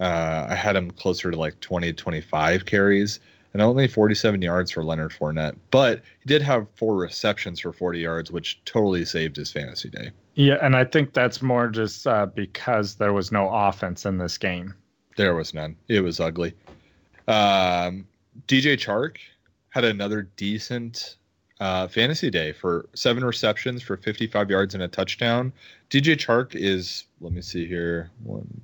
Uh, 0.00 0.46
I 0.48 0.54
had 0.54 0.76
him 0.76 0.90
closer 0.90 1.30
to 1.30 1.36
like 1.36 1.58
20, 1.60 1.92
25 1.92 2.66
carries 2.66 3.20
and 3.52 3.62
only 3.62 3.86
47 3.86 4.42
yards 4.42 4.70
for 4.70 4.84
Leonard 4.84 5.12
Fournette. 5.12 5.56
But 5.70 6.02
he 6.20 6.26
did 6.26 6.42
have 6.42 6.66
four 6.74 6.96
receptions 6.96 7.60
for 7.60 7.72
40 7.72 8.00
yards, 8.00 8.30
which 8.30 8.60
totally 8.64 9.04
saved 9.04 9.36
his 9.36 9.52
fantasy 9.52 9.88
day. 9.88 10.10
Yeah, 10.34 10.58
and 10.60 10.74
I 10.76 10.84
think 10.84 11.12
that's 11.12 11.42
more 11.42 11.68
just 11.68 12.06
uh, 12.06 12.26
because 12.26 12.96
there 12.96 13.12
was 13.12 13.30
no 13.30 13.48
offense 13.48 14.04
in 14.04 14.18
this 14.18 14.36
game. 14.36 14.74
There 15.16 15.34
was 15.34 15.54
none. 15.54 15.76
It 15.88 16.00
was 16.00 16.18
ugly. 16.18 16.54
Um, 17.28 18.06
DJ 18.48 18.76
Chark 18.76 19.18
had 19.70 19.84
another 19.84 20.22
decent 20.36 21.16
uh, 21.60 21.86
fantasy 21.86 22.30
day 22.30 22.52
for 22.52 22.88
seven 22.94 23.24
receptions 23.24 23.82
for 23.82 23.96
55 23.96 24.50
yards 24.50 24.74
and 24.74 24.82
a 24.82 24.88
touchdown. 24.88 25.52
DJ 25.88 26.16
Chark 26.16 26.54
is, 26.54 27.04
let 27.20 27.32
me 27.32 27.40
see 27.40 27.66
here, 27.66 28.10
one. 28.24 28.60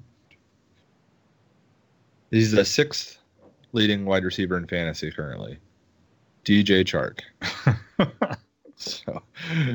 He's 2.30 2.52
the 2.52 2.64
sixth 2.64 3.18
leading 3.72 4.04
wide 4.04 4.24
receiver 4.24 4.56
in 4.56 4.66
fantasy 4.66 5.11
currently. 5.11 5.59
DJ 6.44 6.85
Chark. 6.85 7.20
so, 9.05 9.23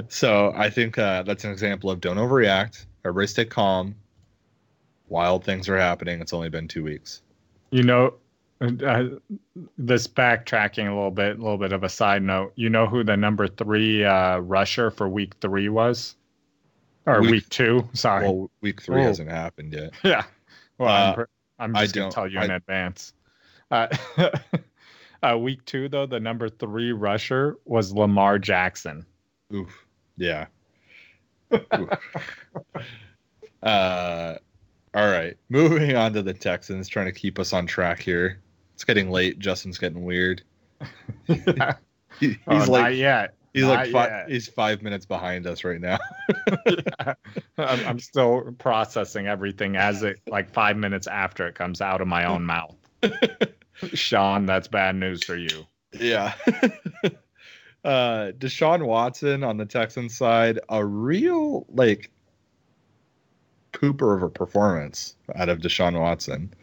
so 0.08 0.54
I 0.56 0.70
think 0.70 0.98
uh, 0.98 1.24
that's 1.24 1.44
an 1.44 1.52
example 1.52 1.90
of 1.92 2.02
don't 2.02 2.18
overreact. 2.18 2.86
Everybody 3.06 3.28
stay 3.28 3.46
calm. 3.46 3.96
Wild 5.10 5.44
things 5.44 5.70
are 5.70 5.78
happening. 5.78 6.22
It's 6.22 6.34
only 6.34 6.50
been 6.50 6.68
two 6.68 6.84
weeks. 6.84 7.22
You 7.70 7.84
know, 7.84 8.16
uh, 8.62 9.04
this 9.78 10.08
backtracking 10.08 10.88
a 10.88 10.94
little 10.96 11.12
bit, 11.12 11.38
a 11.38 11.42
little 11.42 11.58
bit 11.60 11.72
of 11.74 11.84
a 11.84 11.90
side 11.90 12.24
note. 12.24 12.54
You 12.56 12.70
know 12.70 12.88
who 12.88 13.04
the 13.04 13.16
number 13.16 13.48
three 13.48 14.04
uh, 14.04 14.40
rusher 14.40 14.90
for 14.90 15.08
week 15.08 15.36
three 15.42 15.70
was, 15.70 16.16
or 17.06 17.22
week, 17.22 17.32
Week- 17.32 17.50
two? 17.50 17.88
Sorry. 17.94 18.26
Well, 18.26 18.50
week 18.62 18.82
three 18.82 19.02
Oh. 19.02 19.06
hasn't 19.06 19.30
happened 19.30 19.74
yet. 19.74 19.94
yeah. 20.04 20.24
Well, 20.80 20.90
Uh, 20.90 20.92
I'm, 21.10 21.14
pr- 21.16 21.24
I'm 21.60 21.76
I 21.76 21.82
just 21.84 21.94
gonna 21.94 22.06
don't- 22.06 22.12
tell 22.14 22.28
you 22.28 22.40
in 22.42 22.50
I- 22.50 22.56
advance. 22.56 23.14
Uh, 25.34 25.38
week 25.38 25.64
two, 25.66 25.90
though, 25.90 26.06
the 26.06 26.20
number 26.20 26.50
three 26.50 26.92
rusher 26.92 27.58
was 27.66 27.94
Lamar 27.94 28.38
Jackson. 28.40 29.06
Oof. 29.54 29.86
Yeah. 30.18 30.48
Oof. 31.54 31.90
uh, 33.64 34.36
all 34.94 35.10
right. 35.10 35.36
Moving 35.50 35.96
on 35.96 36.14
to 36.14 36.22
the 36.22 36.34
Texans, 36.34 36.88
trying 36.88 37.08
to 37.08 37.12
keep 37.12 37.40
us 37.40 37.54
on 37.54 37.66
track 37.66 38.00
here. 38.00 38.40
It's 38.74 38.84
getting 38.84 39.10
late. 39.10 39.40
Justin's 39.40 39.78
getting 39.78 40.04
weird. 40.04 40.44
Yeah. 41.28 41.76
He- 42.20 42.28
he's 42.28 42.38
Oh, 42.48 42.72
like 42.72 42.82
not 42.84 42.96
yet. 42.96 43.34
he's 43.54 43.64
Not 43.64 43.74
like 43.74 43.92
fi- 43.92 44.08
yet. 44.08 44.30
he's 44.30 44.48
five 44.48 44.82
minutes 44.82 45.06
behind 45.06 45.48
us 45.48 45.64
right 45.64 45.82
now. 45.82 45.98
Yeah. 46.68 47.14
I'm, 47.58 47.86
I'm 47.88 48.00
still 48.00 48.54
processing 48.58 49.28
everything 49.28 49.76
as 49.76 50.04
it 50.04 50.20
like 50.28 50.50
five 50.52 50.78
minutes 50.78 51.08
after 51.08 51.48
it 51.48 51.56
comes 51.56 51.82
out 51.82 52.00
of 52.02 52.08
my 52.08 52.26
own 52.26 52.44
mouth. 52.44 52.76
Sean, 53.94 54.46
that's 54.46 54.68
bad 54.68 54.96
news 54.96 55.24
for 55.24 55.36
you. 55.36 55.66
yeah. 55.94 56.34
uh 57.84 58.32
Deshaun 58.38 58.86
Watson 58.86 59.44
on 59.44 59.58
the 59.58 59.66
Texans 59.66 60.16
side, 60.16 60.60
a 60.70 60.84
real 60.84 61.66
like 61.70 62.12
pooper 63.74 64.16
of 64.16 64.24
a 64.24 64.30
performance 64.30 65.16
out 65.36 65.50
of 65.50 65.60
Deshaun 65.60 66.00
Watson. 66.00 66.54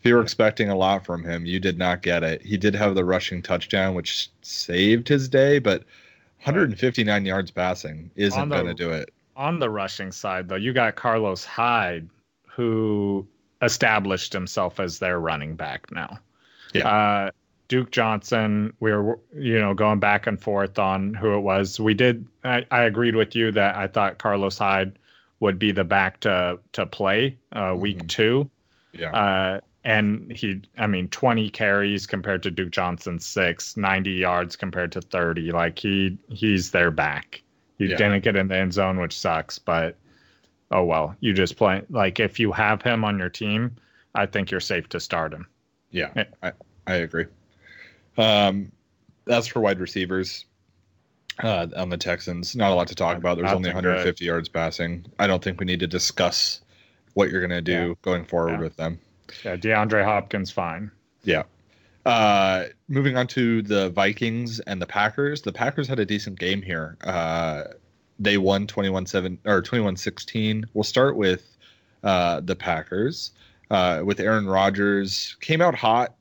If 0.00 0.08
you 0.08 0.16
were 0.16 0.22
expecting 0.22 0.68
a 0.68 0.76
lot 0.76 1.04
from 1.06 1.24
him, 1.24 1.46
you 1.46 1.58
did 1.60 1.78
not 1.78 2.02
get 2.02 2.22
it. 2.22 2.42
He 2.42 2.58
did 2.58 2.74
have 2.74 2.94
the 2.94 3.04
rushing 3.04 3.40
touchdown, 3.40 3.94
which 3.94 4.28
saved 4.42 5.08
his 5.08 5.30
day, 5.30 5.58
but 5.58 5.84
159 6.42 7.24
yards 7.24 7.50
passing 7.50 8.10
isn't 8.14 8.50
going 8.50 8.66
to 8.66 8.74
do 8.74 8.90
it. 8.90 9.10
On 9.34 9.58
the 9.58 9.70
rushing 9.70 10.12
side, 10.12 10.48
though, 10.48 10.56
you 10.56 10.74
got 10.74 10.94
Carlos 10.94 11.44
Hyde, 11.44 12.08
who 12.46 13.26
established 13.62 14.32
himself 14.32 14.78
as 14.78 14.98
their 14.98 15.18
running 15.20 15.56
back 15.56 15.90
now. 15.90 16.18
Yeah. 16.74 16.88
Uh, 16.88 17.30
Duke 17.68 17.90
Johnson, 17.90 18.74
we 18.80 18.92
were, 18.92 19.18
you 19.34 19.58
know, 19.58 19.72
going 19.72 19.98
back 19.98 20.26
and 20.26 20.40
forth 20.40 20.78
on 20.78 21.14
who 21.14 21.34
it 21.34 21.40
was. 21.40 21.80
We 21.80 21.94
did. 21.94 22.26
I, 22.44 22.66
I 22.70 22.82
agreed 22.82 23.16
with 23.16 23.34
you 23.34 23.50
that 23.52 23.74
I 23.76 23.86
thought 23.86 24.18
Carlos 24.18 24.58
Hyde 24.58 24.98
would 25.40 25.58
be 25.58 25.72
the 25.72 25.84
back 25.84 26.20
to 26.20 26.58
to 26.72 26.84
play 26.86 27.36
uh, 27.52 27.74
week 27.78 27.98
Mhm. 28.04 28.08
two. 28.08 28.50
Yeah. 28.92 29.10
Uh, 29.10 29.60
and 29.86 30.30
he, 30.32 30.62
I 30.78 30.86
mean, 30.86 31.08
20 31.08 31.50
carries 31.50 32.06
compared 32.06 32.42
to 32.44 32.50
Duke 32.50 32.70
Johnson's 32.70 33.26
six, 33.26 33.76
90 33.76 34.10
yards 34.12 34.56
compared 34.56 34.92
to 34.92 35.00
30. 35.02 35.50
Like 35.52 35.78
he, 35.78 36.16
he's 36.28 36.70
their 36.70 36.90
back. 36.90 37.42
He 37.78 37.86
Yeah. 37.86 37.96
didn't 37.96 38.22
get 38.24 38.36
in 38.36 38.48
the 38.48 38.56
end 38.56 38.72
zone, 38.72 38.98
which 38.98 39.18
sucks, 39.18 39.58
but 39.58 39.96
oh 40.70 40.84
well. 40.84 41.16
You 41.20 41.32
just 41.32 41.56
play 41.56 41.82
like 41.90 42.20
if 42.20 42.38
you 42.38 42.52
have 42.52 42.82
him 42.82 43.04
on 43.04 43.18
your 43.18 43.28
team, 43.30 43.74
I 44.14 44.26
think 44.26 44.50
you're 44.50 44.60
safe 44.60 44.88
to 44.90 45.00
start 45.00 45.32
him. 45.32 45.46
Yeah, 45.94 46.10
Yeah. 46.16 46.24
I, 46.42 46.52
I 46.86 46.94
agree. 46.96 47.26
Um, 48.18 48.72
that's 49.24 49.46
for 49.46 49.60
wide 49.60 49.80
receivers. 49.80 50.44
Uh, 51.42 51.66
on 51.76 51.88
the 51.88 51.96
Texans, 51.96 52.54
not 52.54 52.70
a 52.70 52.74
lot 52.76 52.86
to 52.86 52.94
talk 52.94 53.16
about. 53.16 53.36
There's 53.36 53.50
only 53.50 53.68
Nothing 53.70 53.82
good. 53.82 53.88
150 53.88 54.24
yards 54.24 54.48
passing. 54.48 55.04
I 55.18 55.26
don't 55.26 55.42
think 55.42 55.58
we 55.58 55.66
need 55.66 55.80
to 55.80 55.88
discuss 55.88 56.60
what 57.14 57.28
you're 57.28 57.40
going 57.40 57.50
to 57.50 57.60
do 57.60 57.72
Yeah. 57.88 57.94
going 58.02 58.24
forward 58.24 58.52
Yeah. 58.52 58.58
with 58.60 58.76
them. 58.76 59.00
Yeah, 59.44 59.56
DeAndre 59.56 60.04
Hopkins, 60.04 60.52
fine. 60.52 60.92
Yeah. 61.24 61.42
Uh, 62.06 62.66
moving 62.86 63.16
on 63.16 63.26
to 63.28 63.62
the 63.62 63.90
Vikings 63.90 64.60
and 64.60 64.80
the 64.80 64.86
Packers. 64.86 65.42
The 65.42 65.52
Packers 65.52 65.88
had 65.88 65.98
a 65.98 66.04
decent 66.06 66.38
game 66.38 66.62
here. 66.62 66.96
Uh, 67.02 67.64
they 68.20 68.38
won 68.38 68.68
21-7 68.68 69.38
or 69.44 69.60
21-16. 69.60 70.66
We'll 70.72 70.84
start 70.84 71.16
with 71.16 71.56
uh, 72.04 72.42
the 72.44 72.54
Packers. 72.54 73.32
Uh, 73.70 74.02
with 74.04 74.20
Aaron 74.20 74.46
Rodgers 74.46 75.36
came 75.40 75.60
out 75.60 75.74
hot, 75.74 76.14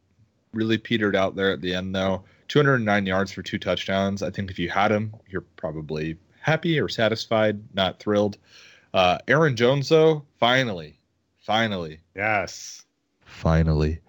really 0.54 0.78
petered 0.78 1.16
out 1.16 1.36
there 1.36 1.52
at 1.52 1.62
the 1.62 1.74
end 1.74 1.94
though. 1.96 2.24
209 2.48 3.06
yards 3.06 3.32
for 3.32 3.42
two 3.42 3.58
touchdowns. 3.58 4.22
I 4.22 4.30
think 4.30 4.52
if 4.52 4.60
you 4.60 4.70
had 4.70 4.92
him, 4.92 5.14
you're 5.28 5.42
probably 5.56 6.18
happy 6.40 6.80
or 6.80 6.88
satisfied, 6.90 7.60
not 7.74 8.00
thrilled. 8.00 8.38
Uh, 8.94 9.18
Aaron 9.28 9.56
Jones 9.56 9.90
though, 9.90 10.24
finally, 10.40 11.00
finally, 11.40 12.00
Yes. 12.16 12.86
finally, 13.26 14.00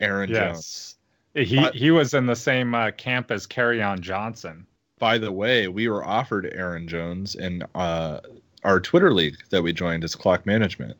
Aaron 0.00 0.28
Jones. 0.32 0.96
He 1.34 1.56
But- 1.56 1.74
he 1.74 1.90
was 1.90 2.14
in 2.14 2.26
the 2.26 2.36
same 2.36 2.74
uh, 2.74 2.90
camp 2.92 3.30
as 3.30 3.46
Carry 3.46 3.82
on 3.82 4.00
Johnson. 4.00 4.66
by 4.98 5.16
the 5.16 5.30
way, 5.30 5.68
we 5.68 5.88
were 5.88 6.04
offered 6.04 6.50
Aaron 6.52 6.88
Jones 6.88 7.36
in 7.36 7.62
uh, 7.76 8.20
our 8.64 8.80
Twitter 8.80 9.14
league 9.14 9.36
that 9.50 9.62
we 9.62 9.72
joined 9.72 10.02
as 10.02 10.16
Clock 10.16 10.44
Management 10.44 10.98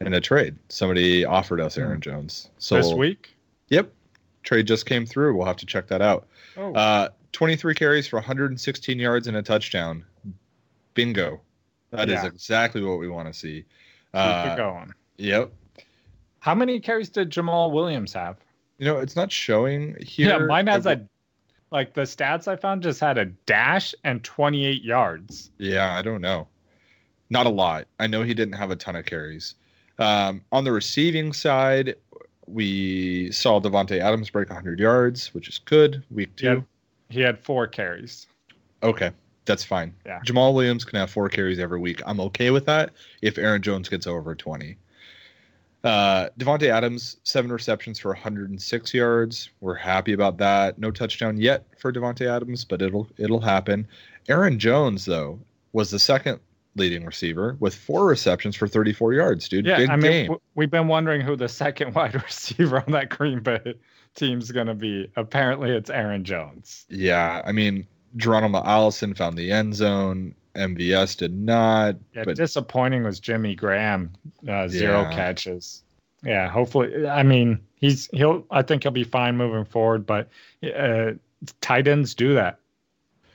in 0.00 0.14
a 0.14 0.20
trade. 0.20 0.56
Somebody 0.68 1.24
offered 1.24 1.60
us 1.60 1.76
Aaron 1.78 2.00
Jones. 2.00 2.50
So 2.58 2.76
this 2.76 2.92
week. 2.92 3.34
Yep, 3.68 3.92
trade 4.42 4.66
just 4.66 4.86
came 4.86 5.04
through. 5.06 5.36
We'll 5.36 5.46
have 5.46 5.56
to 5.58 5.66
check 5.66 5.88
that 5.88 6.00
out. 6.02 6.26
Oh, 6.56 6.72
Uh, 6.74 7.08
23 7.32 7.74
carries 7.74 8.06
for 8.06 8.16
116 8.16 8.98
yards 8.98 9.26
and 9.26 9.36
a 9.36 9.42
touchdown. 9.42 10.04
Bingo. 10.94 11.40
That 11.90 12.08
is 12.08 12.14
Yeah. 12.22 12.26
exactly 12.26 12.82
what 12.82 12.98
we 12.98 13.08
want 13.08 13.32
to 13.32 13.38
see. 13.38 13.62
keep 13.62 13.66
Uh, 14.14 14.50
it 14.54 14.56
going. 14.56 14.94
yep. 15.18 15.52
How 16.40 16.54
many 16.54 16.80
carries 16.80 17.10
did 17.10 17.30
Jamaal 17.30 17.70
Williams 17.72 18.12
have? 18.14 18.38
You 18.78 18.86
know, 18.86 18.98
it's 18.98 19.14
not 19.16 19.30
showing 19.30 19.96
here. 20.00 20.30
yeah, 20.30 20.38
mine 20.38 20.66
has 20.66 20.86
It- 20.86 21.00
a 21.00 21.08
like 21.70 21.92
the 21.92 22.02
stats 22.02 22.48
I 22.48 22.56
found 22.56 22.82
just 22.82 22.98
had 23.00 23.18
a 23.18 23.26
dash 23.26 23.94
and 24.04 24.24
28 24.24 24.82
yards. 24.82 25.50
Yeah, 25.58 25.94
I 25.94 26.00
don't 26.00 26.22
know. 26.22 26.48
Not 27.28 27.44
a 27.44 27.50
lot. 27.50 27.86
I 28.00 28.06
know 28.06 28.22
he 28.22 28.32
didn't 28.32 28.54
have 28.54 28.70
a 28.70 28.76
ton 28.76 28.96
of 28.96 29.04
carries. 29.04 29.54
Um, 29.98 30.42
on 30.52 30.64
the 30.64 30.72
receiving 30.72 31.32
side, 31.32 31.96
we 32.46 33.30
saw 33.32 33.60
Davante 33.60 33.98
Adams 33.98 34.30
break 34.30 34.48
100 34.48 34.78
yards, 34.78 35.34
which 35.34 35.48
is 35.48 35.58
good. 35.58 36.02
Week 36.10 36.34
two. 36.36 36.46
Yeah. 36.46 36.60
He 37.10 37.20
had 37.20 37.38
four 37.38 37.66
carries. 37.66 38.26
Okay, 38.82 39.10
that's 39.44 39.64
fine. 39.64 39.94
Yeah. 40.06 40.20
Jamaal 40.24 40.54
Williams 40.54 40.84
can 40.84 40.98
have 40.98 41.10
four 41.10 41.28
carries 41.28 41.58
every 41.58 41.80
week. 41.80 42.00
I'm 42.06 42.20
okay 42.20 42.50
with 42.50 42.66
that 42.66 42.92
if 43.22 43.38
Aaron 43.38 43.62
Jones 43.62 43.88
gets 43.88 44.06
over 44.06 44.34
20. 44.34 44.76
Uh, 45.84 46.28
Davante 46.38 46.68
Adams, 46.68 47.18
seven 47.22 47.52
receptions 47.52 47.98
for 47.98 48.08
106 48.10 48.94
yards. 48.94 49.50
We're 49.60 49.74
happy 49.74 50.12
about 50.12 50.36
that. 50.38 50.78
No 50.78 50.90
touchdown 50.90 51.36
yet 51.38 51.64
for 51.78 51.92
Davante 51.92 52.26
Adams, 52.26 52.64
but 52.64 52.82
it'll 52.82 53.08
it'll 53.16 53.40
happen. 53.40 53.86
Aaron 54.28 54.58
Jones, 54.58 55.04
though, 55.04 55.38
was 55.72 55.90
the 55.90 55.98
second 55.98 56.40
leading 56.76 57.04
receiver 57.04 57.56
with 57.60 57.74
four 57.74 58.06
receptions 58.06 58.54
for 58.56 58.68
34 58.68 59.14
yards, 59.14 59.48
dude. 59.48 59.66
Yeah, 59.66 59.78
Big 59.78 59.90
I 59.90 59.96
mean, 59.96 60.10
game. 60.10 60.26
w- 60.26 60.40
we've 60.54 60.70
been 60.70 60.88
wondering 60.88 61.20
who 61.20 61.34
the 61.36 61.48
second 61.48 61.94
wide 61.94 62.14
receiver 62.14 62.82
on 62.86 62.92
that 62.92 63.08
Green 63.08 63.40
Bay 63.40 63.74
team's 64.14 64.50
going 64.52 64.66
to 64.68 64.74
be. 64.74 65.10
Apparently, 65.16 65.70
it's 65.70 65.90
Aaron 65.90 66.24
Jones. 66.24 66.86
yeah, 66.88 67.42
I 67.44 67.52
mean, 67.52 67.86
Geronimo 68.16 68.62
Allison 68.64 69.14
found 69.14 69.36
the 69.36 69.50
end 69.52 69.74
zone. 69.74 70.34
MVS 70.54 71.16
did 71.16 71.32
not. 71.34 71.96
Yeah, 72.14 72.24
but 72.24 72.36
disappointing 72.36 73.04
was 73.04 73.20
Jimmy 73.20 73.54
Graham, 73.54 74.10
uh, 74.48 74.66
zero 74.66 75.02
Yeah. 75.02 75.12
catches. 75.14 75.84
Yeah, 76.24 76.48
hopefully. 76.48 77.06
I 77.06 77.22
mean, 77.22 77.60
he's 77.76 78.08
he'll. 78.12 78.44
I 78.50 78.62
think 78.62 78.82
he'll 78.82 78.90
be 78.90 79.04
fine 79.04 79.36
moving 79.36 79.64
forward. 79.64 80.04
But 80.04 80.28
uh, 80.74 81.12
tight 81.60 81.86
ends 81.86 82.12
do 82.14 82.34
that. 82.34 82.58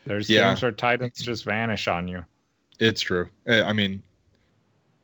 There's 0.05 0.29
Yeah. 0.29 0.49
games 0.49 0.61
where 0.63 0.71
tight 0.73 1.01
ends 1.01 1.21
just 1.21 1.45
vanish 1.45 1.87
on 1.87 2.09
you. 2.09 2.25
It's 2.83 2.99
true. 2.99 3.29
Eh, 3.47 3.63
I 3.63 3.71
mean, 3.71 4.03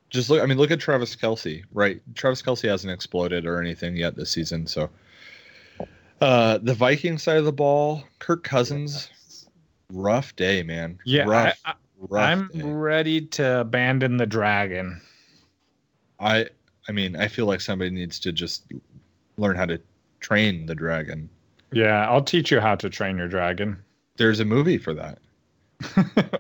just 0.09 0.30
look. 0.30 0.43
I 0.43 0.45
mean, 0.45 0.57
look 0.57 0.69
at 0.69 0.82
Travis 0.82 1.15
Kelce. 1.15 1.63
Right, 1.71 2.01
Travis 2.13 2.41
Kelce 2.41 2.67
hasn't 2.67 2.91
exploded 2.91 3.45
or 3.45 3.61
anything 3.61 3.95
yet 3.95 4.17
this 4.17 4.30
season. 4.32 4.67
So, 4.67 4.89
uh, 6.19 6.57
the 6.57 6.73
Viking 6.73 7.17
side 7.17 7.38
of 7.38 7.45
the 7.45 7.53
ball, 7.53 8.03
Kirk 8.19 8.43
Cousins, 8.43 9.09
rough 9.93 10.36
day, 10.36 10.61
man. 10.61 10.99
Yeah, 11.05 11.23
rough, 11.23 11.57
I, 11.63 11.73
I'm 12.17 12.49
day. 12.49 12.63
ready 12.63 13.21
to 13.21 13.61
abandon 13.61 14.17
the 14.17 14.25
dragon. 14.25 14.99
I, 16.19 16.47
I 16.89 16.91
mean, 16.91 17.15
I 17.15 17.30
feel 17.30 17.45
like 17.45 17.61
somebody 17.61 17.91
needs 17.91 18.19
to 18.19 18.34
just 18.34 18.65
learn 19.38 19.55
how 19.55 19.65
to 19.67 19.80
train 20.19 20.65
the 20.65 20.75
dragon. 20.75 21.30
Yeah, 21.71 22.09
I'll 22.09 22.23
teach 22.23 22.51
you 22.51 22.59
how 22.59 22.75
to 22.75 22.89
train 22.89 23.17
your 23.17 23.30
dragon. 23.30 23.82
There's 24.17 24.41
a 24.41 24.45
movie 24.45 24.77
for 24.77 24.93
that. 24.95 25.19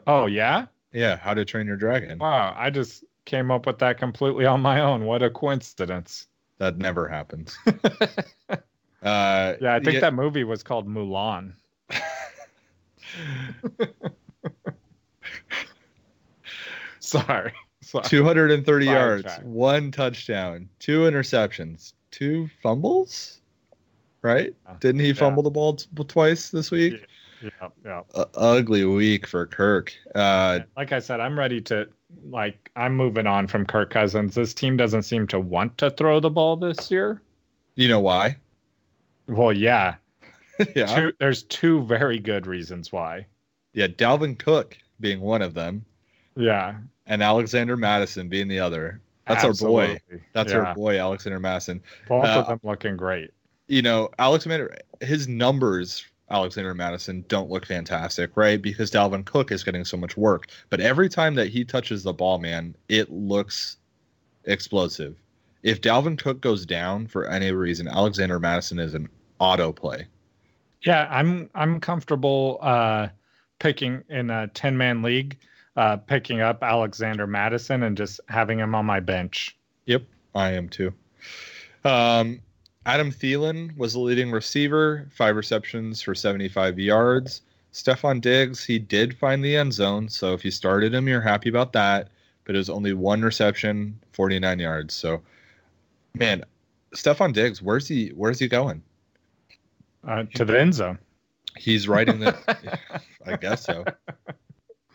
oh 0.07 0.25
yeah. 0.25 0.65
Yeah, 0.93 1.17
How 1.17 1.33
to 1.33 1.45
Train 1.45 1.67
Your 1.67 1.75
Dragon. 1.77 2.17
Wow, 2.17 2.53
I 2.57 2.69
just 2.69 3.03
came 3.25 3.51
up 3.51 3.65
with 3.67 3.77
that 3.79 3.97
completely 3.99 4.45
on 4.45 4.61
my 4.61 4.81
own. 4.81 5.05
What 5.05 5.21
a 5.21 5.29
coincidence. 5.29 6.27
That 6.57 6.77
never 6.77 7.07
happens. 7.07 7.57
uh, 7.67 7.73
yeah, 8.51 8.57
Uh, 9.03 9.55
I 9.75 9.79
think 9.79 10.01
that 10.01 10.13
movie 10.13 10.43
was 10.43 10.63
called 10.63 10.87
Mulan. 10.87 11.53
Sorry. 16.99 17.53
Sorry. 17.81 18.03
230 18.05 18.85
Fire 18.85 18.93
yards, 18.95 19.23
track. 19.23 19.41
one 19.43 19.91
touchdown, 19.91 20.69
two 20.79 21.01
interceptions, 21.01 21.93
two 22.11 22.49
fumbles. 22.61 23.41
Right? 24.21 24.53
Yeah. 24.67 24.75
Didn't 24.81 24.99
he 25.01 25.07
Yeah. 25.07 25.13
fumble 25.13 25.43
the 25.43 25.49
ball 25.49 25.75
t- 25.75 25.87
twice 26.07 26.49
this 26.49 26.71
week? 26.71 27.05
Yeah, 27.41 27.69
yeah. 27.85 28.01
Uh, 28.13 28.25
ugly 28.35 28.83
week 28.85 29.25
for 29.27 29.45
Kirk. 29.45 29.93
Uh, 30.15 30.59
Like 30.75 30.91
I 30.91 30.99
said, 30.99 31.19
I'm 31.19 31.37
ready 31.37 31.61
to 31.61 31.87
like 32.29 32.69
I'm 32.75 32.95
moving 32.95 33.27
on 33.27 33.47
from 33.47 33.65
Kirk 33.65 33.91
Cousins. 33.91 34.35
This 34.35 34.53
team 34.53 34.75
doesn't 34.77 35.03
seem 35.03 35.27
to 35.27 35.39
want 35.39 35.77
to 35.77 35.89
throw 35.91 36.19
the 36.19 36.29
ball 36.29 36.55
this 36.57 36.89
year. 36.91 37.21
you 37.75 37.87
know 37.87 37.99
why? 37.99 38.35
Well, 39.27 39.53
yeah. 39.53 39.95
yeah. 40.75 40.85
Two, 40.95 41.13
there's 41.19 41.43
two 41.43 41.83
very 41.83 42.19
good 42.19 42.45
reasons 42.47 42.91
why. 42.91 43.25
Yeah, 43.73 43.87
Dalvin 43.87 44.37
Cook 44.37 44.77
being 44.99 45.21
one 45.21 45.41
of 45.41 45.53
them, 45.53 45.85
Yeah. 46.35 46.75
and 47.05 47.21
Alexander 47.23 47.77
Mattison 47.77 48.27
being 48.27 48.47
the 48.47 48.59
other. 48.59 48.99
That's 49.27 49.43
our 49.45 49.53
boy. 49.53 49.99
That's 50.33 50.51
Yeah. 50.51 50.59
our 50.59 50.75
boy, 50.75 50.99
Alexander 50.99 51.39
Mattison. 51.39 51.81
Both 52.07 52.25
uh, 52.25 52.39
of 52.39 52.47
them 52.47 52.59
looking 52.63 52.97
great. 52.97 53.29
You 53.67 53.83
know, 53.83 54.09
Alexander, 54.17 54.75
his 54.99 55.27
numbers, 55.27 56.03
Alexander 56.31 56.73
Mattison, 56.73 57.25
don't 57.27 57.49
look 57.49 57.65
fantastic, 57.65 58.35
right? 58.35 58.61
Because 58.61 58.91
Dalvin 58.91 59.25
Cook 59.25 59.51
is 59.51 59.63
getting 59.63 59.85
so 59.85 59.97
much 59.97 60.15
work. 60.15 60.47
But 60.69 60.79
every 60.79 61.09
time 61.09 61.35
that 61.35 61.47
he 61.47 61.63
touches 61.65 62.03
the 62.03 62.13
ball, 62.13 62.37
man, 62.37 62.75
it 62.87 63.11
looks 63.11 63.77
explosive. 64.45 65.17
If 65.63 65.81
Dalvin 65.81 66.17
Cook 66.17 66.41
goes 66.41 66.65
down 66.65 67.07
for 67.07 67.27
any 67.27 67.51
reason, 67.51 67.87
Alexander 67.87 68.39
Mattison 68.39 68.79
is 68.79 68.93
an 68.93 69.09
auto 69.39 69.71
play. 69.71 70.07
Yeah, 70.83 71.07
I'm 71.09 71.49
I'm 71.55 71.79
comfortable 71.79 72.59
uh 72.61 73.09
picking 73.59 74.03
in 74.07 74.29
a 74.29 74.47
10 74.47 74.77
man 74.77 75.01
league, 75.01 75.37
uh 75.75 75.97
picking 75.97 76.39
up 76.39 76.63
Alexander 76.63 77.27
Mattison 77.27 77.83
and 77.83 77.97
just 77.97 78.21
having 78.29 78.59
him 78.59 78.73
on 78.75 78.85
my 78.85 79.01
bench. 79.01 79.57
Yep, 79.85 80.03
I 80.35 80.51
am 80.51 80.69
too. 80.69 80.93
Um, 81.83 82.41
Adam 82.85 83.11
Thielen 83.11 83.75
was 83.77 83.93
the 83.93 83.99
leading 83.99 84.31
receiver, 84.31 85.07
five 85.13 85.35
receptions 85.35 86.01
for 86.01 86.15
75 86.15 86.79
yards. 86.79 87.41
Stefon 87.73 88.21
Diggs, 88.21 88.63
he 88.63 88.79
did 88.79 89.17
find 89.17 89.43
the 89.43 89.55
end 89.55 89.73
zone. 89.73 90.09
So 90.09 90.33
if 90.33 90.43
you 90.43 90.51
started 90.51 90.93
him, 90.93 91.07
you're 91.07 91.21
happy 91.21 91.49
about 91.49 91.73
that. 91.73 92.09
But 92.45 92.55
it 92.55 92.57
was 92.57 92.69
only 92.69 92.93
one 92.93 93.21
reception, 93.21 93.99
49 94.13 94.59
yards. 94.59 94.93
So, 94.93 95.21
man, 96.15 96.43
Stefon 96.95 97.33
Diggs, 97.33 97.61
where's 97.61 97.87
he? 97.87 98.09
Where's 98.09 98.39
he 98.39 98.47
going? 98.47 98.81
Uh, 100.07 100.23
to 100.33 100.45
the 100.45 100.59
end 100.59 100.73
zone. 100.73 100.97
He's 101.57 101.87
riding 101.87 102.19
the. 102.19 102.35
I 103.25 103.35
guess 103.35 103.65
so. 103.65 103.83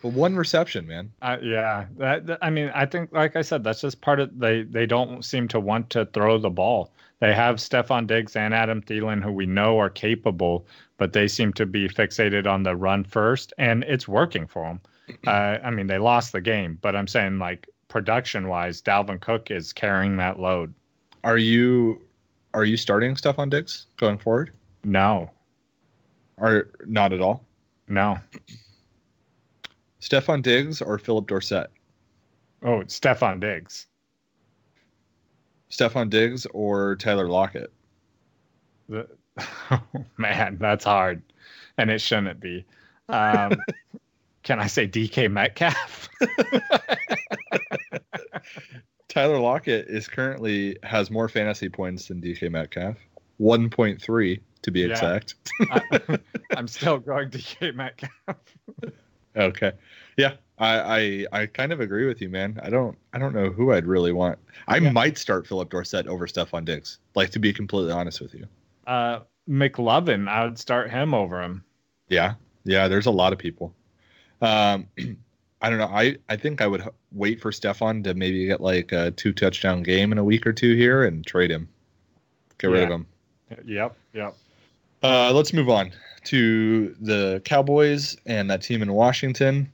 But 0.05 0.13
one 0.13 0.35
reception, 0.35 0.85
man. 0.85 1.11
Uh, 1.23 1.37
yeah, 1.41 1.87
that, 1.97 2.37
I 2.39 2.51
mean, 2.51 2.71
I 2.75 2.85
think, 2.85 3.11
like 3.11 3.35
I 3.35 3.41
said, 3.41 3.63
that's 3.63 3.81
just 3.81 4.01
part 4.01 4.19
of 4.19 4.37
they. 4.39 4.61
They 4.61 4.85
don't 4.85 5.25
seem 5.25 5.47
to 5.47 5.59
want 5.59 5.89
to 5.89 6.05
throw 6.05 6.37
the 6.37 6.51
ball. 6.51 6.93
They 7.21 7.33
have 7.33 7.55
Stefon 7.55 8.05
Diggs 8.05 8.35
and 8.35 8.53
Adam 8.53 8.83
Thielen, 8.83 9.23
who 9.23 9.31
we 9.31 9.47
know 9.47 9.79
are 9.79 9.89
capable, 9.89 10.67
but 10.99 11.13
they 11.13 11.27
seem 11.27 11.53
to 11.53 11.65
be 11.65 11.89
fixated 11.89 12.45
on 12.45 12.61
the 12.61 12.75
run 12.75 13.03
first, 13.03 13.51
and 13.57 13.83
it's 13.85 14.07
working 14.07 14.45
for 14.45 14.67
them. 14.67 14.79
Uh, 15.27 15.57
I 15.63 15.71
mean, 15.71 15.87
they 15.87 15.97
lost 15.97 16.33
the 16.33 16.41
game, 16.41 16.77
but 16.83 16.95
I'm 16.95 17.07
saying 17.07 17.39
like 17.39 17.67
production 17.87 18.47
wise, 18.47 18.83
Dalvin 18.83 19.19
Cook 19.19 19.49
is 19.49 19.73
carrying 19.73 20.17
that 20.17 20.39
load. 20.39 20.71
Are 21.23 21.39
you? 21.39 21.99
Are 22.53 22.63
you 22.63 22.77
starting 22.77 23.15
Stefon 23.15 23.49
Diggs 23.49 23.87
going 23.97 24.19
forward? 24.19 24.51
No, 24.83 25.31
Or 26.37 26.69
not 26.85 27.11
at 27.11 27.21
all? 27.21 27.43
no. 27.87 28.19
Stefon 30.05 30.43
Diggs 30.43 30.81
or 30.83 30.99
Phillip 30.99 31.25
Dorsett? 31.25 31.71
Oh, 32.61 32.79
it's 32.81 32.99
Stefon 32.99 33.39
Diggs. 33.39 33.87
Stefon 35.71 36.11
Diggs 36.11 36.45
or 36.53 36.95
Tyler 36.97 37.27
Lockett? 37.27 37.73
The, 38.87 39.07
oh, 39.71 39.81
man, 40.17 40.57
that's 40.59 40.85
hard, 40.85 41.23
and 41.79 41.89
it 41.89 41.99
shouldn't 42.01 42.39
be. 42.39 42.65
Um, 43.09 43.53
can 44.43 44.59
I 44.59 44.67
say 44.67 44.87
DK 44.87 45.31
Metcalf? 45.31 46.07
Tyler 49.07 49.39
Lockett 49.39 49.87
is 49.87 50.07
currently 50.07 50.77
has 50.83 51.09
more 51.09 51.27
fantasy 51.27 51.67
points 51.69 52.09
than 52.09 52.21
DK 52.21 52.51
Metcalf. 52.51 52.97
1.3 53.41 54.39
to 54.61 54.71
be 54.71 54.81
Yeah. 54.81 54.87
exact. 54.87 55.35
I, 55.71 56.19
I'm 56.55 56.67
still 56.67 56.99
going 56.99 57.31
DK 57.31 57.73
Metcalf. 57.73 58.37
Okay. 59.35 59.71
Yeah, 60.17 60.33
I, 60.57 61.25
I 61.31 61.41
I 61.41 61.45
kind 61.47 61.73
of 61.73 61.79
agree 61.81 62.07
with 62.07 62.21
you, 62.21 62.29
man. 62.29 62.59
I 62.63 62.69
don't 62.69 62.97
I 63.13 63.17
don't 63.17 63.33
know 63.33 63.49
who 63.49 63.73
I'd 63.73 63.85
really 63.85 64.13
want. 64.13 64.39
I 64.67 64.77
Yeah. 64.77 64.91
might 64.91 65.17
start 65.17 65.45
Phillip 65.47 65.69
Dorsett 65.69 66.07
over 66.07 66.25
Stefon 66.27 66.63
Diggs. 66.65 66.99
Like 67.15 67.31
to 67.31 67.39
be 67.39 67.51
completely 67.51 67.91
honest 67.91 68.21
with 68.21 68.33
you. 68.33 68.47
Uh, 68.87 69.19
McLovin, 69.49 70.27
I 70.29 70.45
would 70.45 70.57
start 70.57 70.89
him 70.89 71.13
over 71.13 71.41
him. 71.41 71.63
Yeah. 72.09 72.35
Yeah, 72.63 72.87
there's 72.87 73.05
a 73.07 73.11
lot 73.11 73.33
of 73.33 73.39
people. 73.39 73.73
Um 74.41 74.87
I 75.61 75.69
don't 75.69 75.79
know. 75.79 75.87
I, 75.87 76.17
I 76.29 76.35
think 76.35 76.61
I 76.61 76.67
would 76.67 76.81
h- 76.81 76.87
wait 77.11 77.41
for 77.41 77.49
Stefon 77.51 78.03
to 78.03 78.13
maybe 78.13 78.45
get 78.45 78.61
like 78.61 78.91
a 78.91 79.11
two 79.11 79.33
touchdown 79.33 79.81
game 79.81 80.11
in 80.11 80.17
a 80.19 80.23
week 80.23 80.45
or 80.45 80.53
two 80.53 80.75
here 80.75 81.05
and 81.05 81.25
trade 81.25 81.49
him. 81.49 81.67
Get 82.59 82.67
rid 82.69 82.83
of 82.83 82.89
him. 82.91 83.07
Yep, 83.65 83.95
yep. 84.13 84.35
Uh, 85.03 85.31
let's 85.33 85.53
move 85.53 85.69
on 85.69 85.91
to 86.25 86.95
the 86.99 87.41
Cowboys 87.45 88.17
and 88.25 88.49
that 88.49 88.61
team 88.61 88.81
in 88.81 88.93
Washington. 88.93 89.71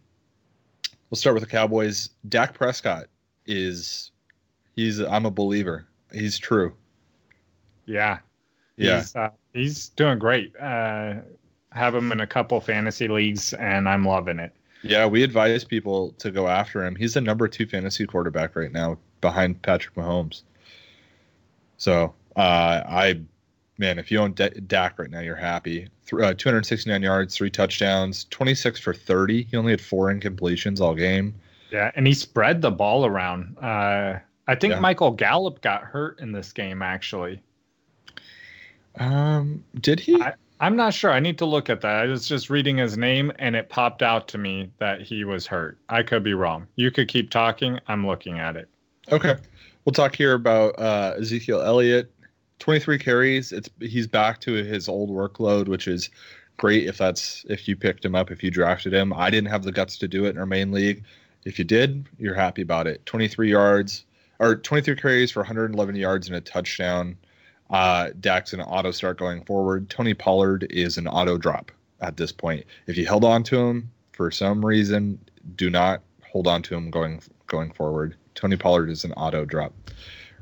We'll 1.09 1.17
start 1.17 1.34
with 1.34 1.43
the 1.43 1.49
Cowboys. 1.49 2.09
Dak 2.30 2.53
Prescott 2.53 3.05
is 3.45 4.11
he's 4.76 4.99
I'm 4.99 5.26
a 5.26 5.32
believer. 5.32 5.88
He's 6.11 6.38
true. 6.38 6.74
Yeah, 7.86 8.19
Yeah. 8.78 8.97
He's, 8.97 9.15
uh, 9.15 9.30
he's 9.53 9.89
doing 9.89 10.19
great. 10.19 10.53
Uh, 10.59 11.15
have 11.72 11.95
him 11.95 12.11
in 12.11 12.19
a 12.19 12.28
couple 12.28 12.59
fantasy 12.59 13.07
leagues, 13.07 13.53
and 13.53 13.88
I'm 13.88 14.05
loving 14.05 14.39
it. 14.39 14.53
Yeah, 14.84 15.05
we 15.05 15.24
advise 15.24 15.63
people 15.63 16.11
to 16.13 16.32
go 16.32 16.47
after 16.47 16.84
him. 16.84 16.95
He's 16.95 17.13
the 17.13 17.22
number 17.22 17.47
two 17.47 17.65
fantasy 17.65 18.05
quarterback 18.05 18.55
right 18.55 18.72
now 18.72 18.97
behind 19.22 19.61
Patrick 19.61 19.95
Mahomes. 19.95 20.41
So, 21.78 22.13
uh, 22.36 22.82
I, 22.88 23.22
man, 23.82 23.99
if 23.99 24.09
you 24.11 24.19
own 24.19 24.32
D- 24.32 24.49
Dak 24.67 24.97
right 24.99 25.09
now, 25.09 25.19
you're 25.19 25.36
happy. 25.36 25.89
Th- 26.05 26.21
uh, 26.21 26.34
269 26.36 27.01
yards, 27.01 27.36
three 27.36 27.49
touchdowns, 27.49 28.25
26 28.29 28.79
for 28.79 28.93
30. 28.93 29.43
He 29.43 29.57
only 29.57 29.71
had 29.71 29.82
four 29.82 30.13
incompletions 30.13 30.79
all 30.79 30.93
game. 30.95 31.34
Yeah, 31.71 31.91
and 31.95 32.05
he 32.07 32.13
spread 32.13 32.61
the 32.61 32.71
ball 32.71 33.05
around. 33.05 33.57
Uh, 33.57 34.19
I 34.47 34.55
think 34.55 34.73
Yeah. 34.73 34.79
Michael 34.79 35.11
Gallup 35.11 35.61
got 35.61 35.82
hurt 35.84 36.19
in 36.19 36.32
this 36.32 36.53
game. 36.53 36.82
Actually, 36.82 37.41
Um, 38.97 39.63
did 39.79 39.99
he? 39.99 40.21
I- 40.21 40.34
I'm 40.59 40.75
not 40.75 40.93
sure. 40.93 41.09
I 41.11 41.19
need 41.19 41.39
to 41.39 41.45
look 41.45 41.69
at 41.71 41.82
that. 41.82 42.03
I 42.03 42.05
was 42.05 42.27
just 42.27 42.51
reading 42.51 42.77
his 42.77 42.95
name, 42.97 43.32
and 43.39 43.55
it 43.55 43.69
popped 43.69 44.03
out 44.03 44.27
to 44.27 44.38
me 44.38 44.69
that 44.77 45.01
he 45.01 45.23
was 45.23 45.47
hurt. 45.47 45.79
I 45.89 46.03
could 46.03 46.23
be 46.23 46.36
wrong. 46.36 46.67
You 46.75 46.91
could 46.91 47.07
keep 47.07 47.32
talking. 47.32 47.79
I'm 47.88 48.05
looking 48.05 48.38
at 48.38 48.55
it. 48.57 48.67
Okay. 49.11 49.38
We'll 49.86 49.93
talk 49.93 50.15
here 50.15 50.34
about 50.34 50.77
uh, 50.77 51.15
Ezekiel 51.19 51.61
Elliott. 51.61 52.11
23 52.62 52.99
carries. 52.99 53.51
It's 53.51 53.70
he's 53.80 54.07
back 54.07 54.39
to 54.41 54.53
his 54.53 54.88
old 54.88 55.09
workload, 55.09 55.68
which 55.68 55.88
is 55.88 56.09
great 56.57 56.86
if 56.88 56.97
that's 56.97 57.43
if 57.49 57.68
you 57.68 57.76
picked 57.76 58.05
him 58.05 58.16
up, 58.16 58.32
if 58.32 58.43
you 58.43 58.51
drafted 58.51 58.93
him. 58.93 59.12
I 59.14 59.30
didn't 59.32 59.49
have 59.49 59.64
the 59.64 59.72
guts 59.72 59.97
to 59.97 60.07
do 60.07 60.26
it 60.26 60.30
in 60.30 60.38
our 60.38 60.45
main 60.45 60.72
league. 60.72 61.03
If 61.43 61.57
you 61.57 61.66
did, 61.66 62.07
you're 62.20 62.36
happy 62.36 62.62
about 62.62 62.86
it. 62.86 63.03
23 63.07 63.49
yards 63.49 64.05
or 64.39 64.55
23 64.55 64.95
carries 64.95 65.32
for 65.32 65.39
111 65.39 65.95
yards 65.95 66.28
and 66.28 66.38
a 66.38 66.41
touchdown. 66.41 67.18
Uh, 67.72 68.09
Dak's 68.20 68.53
an 68.53 68.62
auto 68.62 68.91
start 68.91 69.18
going 69.18 69.43
forward. 69.43 69.89
Tony 69.89 70.14
Pollard 70.14 70.68
is 70.70 70.97
an 70.97 71.07
auto 71.07 71.38
drop 71.38 71.72
at 71.99 72.18
this 72.18 72.32
point. 72.32 72.66
If 72.86 72.95
you 72.95 73.07
held 73.07 73.26
on 73.26 73.41
to 73.43 73.57
him 73.57 73.89
for 74.12 74.30
some 74.30 74.64
reason, 74.64 75.18
do 75.55 75.72
not 75.72 76.03
hold 76.32 76.47
on 76.47 76.62
to 76.64 76.76
him 76.76 76.91
going 76.91 77.24
going 77.47 77.72
forward. 77.72 78.16
Tony 78.36 78.55
Pollard 78.55 78.91
is 78.91 79.03
an 79.03 79.14
auto 79.14 79.45
drop. 79.45 79.74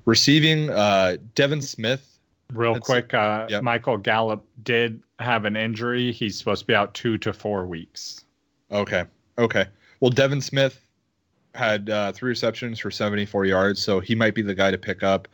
Receiving, 0.06 0.70
uh, 0.70 1.18
Devin 1.36 1.62
Smith. 1.62 2.09
Real 2.54 2.74
That's- 2.74 2.86
quick, 2.86 3.14
uh, 3.14 3.48
yep. 3.50 3.64
Michael 3.64 3.98
Gallup 3.98 4.46
did 4.64 5.02
have 5.20 5.46
an 5.46 5.56
injury. 5.56 6.12
He's 6.12 6.38
supposed 6.38 6.62
to 6.62 6.66
be 6.68 6.74
out 6.76 6.94
two 6.94 7.18
to 7.20 7.32
four 7.34 7.66
weeks. 7.68 8.24
Okay, 8.72 9.04
okay. 9.38 9.66
Well, 10.00 10.10
Devin 10.12 10.42
Smith 10.42 10.80
had 11.56 11.90
uh, 11.90 12.12
three 12.12 12.30
receptions 12.30 12.80
for 12.80 12.90
74 12.92 13.46
yards, 13.46 13.82
so 13.82 14.00
he 14.00 14.16
might 14.16 14.34
be 14.36 14.42
the 14.42 14.56
guy 14.56 14.72
to 14.72 14.78
pick 14.78 15.04
up 15.04 15.28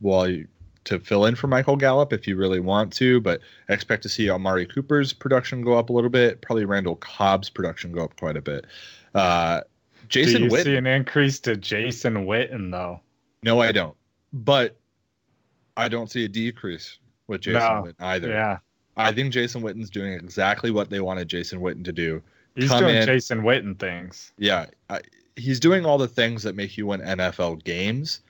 while 0.00 0.28
you, 0.28 0.46
to 0.84 0.98
fill 1.00 1.26
in 1.26 1.34
for 1.34 1.48
Michael 1.48 1.76
Gallup 1.76 2.12
if 2.12 2.26
you 2.26 2.36
really 2.36 2.60
want 2.60 2.92
to, 2.94 3.20
but 3.20 3.40
I 3.68 3.72
expect 3.72 4.02
to 4.04 4.08
see 4.08 4.30
Amari 4.30 4.66
Cooper's 4.66 5.12
production 5.12 5.62
go 5.62 5.74
up 5.78 5.90
a 5.90 5.92
little 5.92 6.10
bit. 6.10 6.40
Probably 6.40 6.64
Randall 6.64 6.96
Cobb's 6.96 7.50
production 7.50 7.92
go 7.92 8.04
up 8.04 8.16
quite 8.18 8.36
a 8.36 8.42
bit. 8.42 8.66
Uh, 9.14 9.60
Jason 10.08 10.42
Do 10.42 10.44
you 10.44 10.50
Witten. 10.52 10.64
see 10.64 10.76
an 10.76 10.86
increase 10.86 11.40
to 11.40 11.56
Jason 11.56 12.26
Witten 12.26 12.70
though? 12.70 13.00
No, 13.42 13.60
I 13.60 13.72
don't. 13.72 13.96
But 14.32 14.76
I 15.76 15.88
don't 15.88 16.10
see 16.10 16.24
a 16.24 16.28
decrease 16.28 16.98
with 17.26 17.42
Jason 17.42 17.60
No. 17.60 17.82
Witten 17.84 17.94
either. 18.00 18.28
Yeah, 18.28 18.58
I 18.96 19.12
think 19.12 19.32
Jason 19.32 19.62
Witten's 19.62 19.90
doing 19.90 20.12
exactly 20.12 20.70
what 20.70 20.90
they 20.90 21.00
wanted 21.00 21.28
Jason 21.28 21.60
Witten 21.60 21.84
to 21.84 21.92
do. 21.92 22.22
he's 22.54 22.68
Come 22.70 22.84
doing 22.84 22.96
in. 22.96 23.06
Jason 23.06 23.42
Witten 23.42 23.78
things. 23.78 24.32
Yeah, 24.38 24.66
I, 24.88 25.00
he's 25.36 25.60
doing 25.60 25.84
all 25.84 25.98
the 25.98 26.08
things 26.08 26.42
that 26.44 26.54
make 26.54 26.76
you 26.78 26.86
win 26.86 27.00
NFL 27.00 27.62
games, 27.64 28.20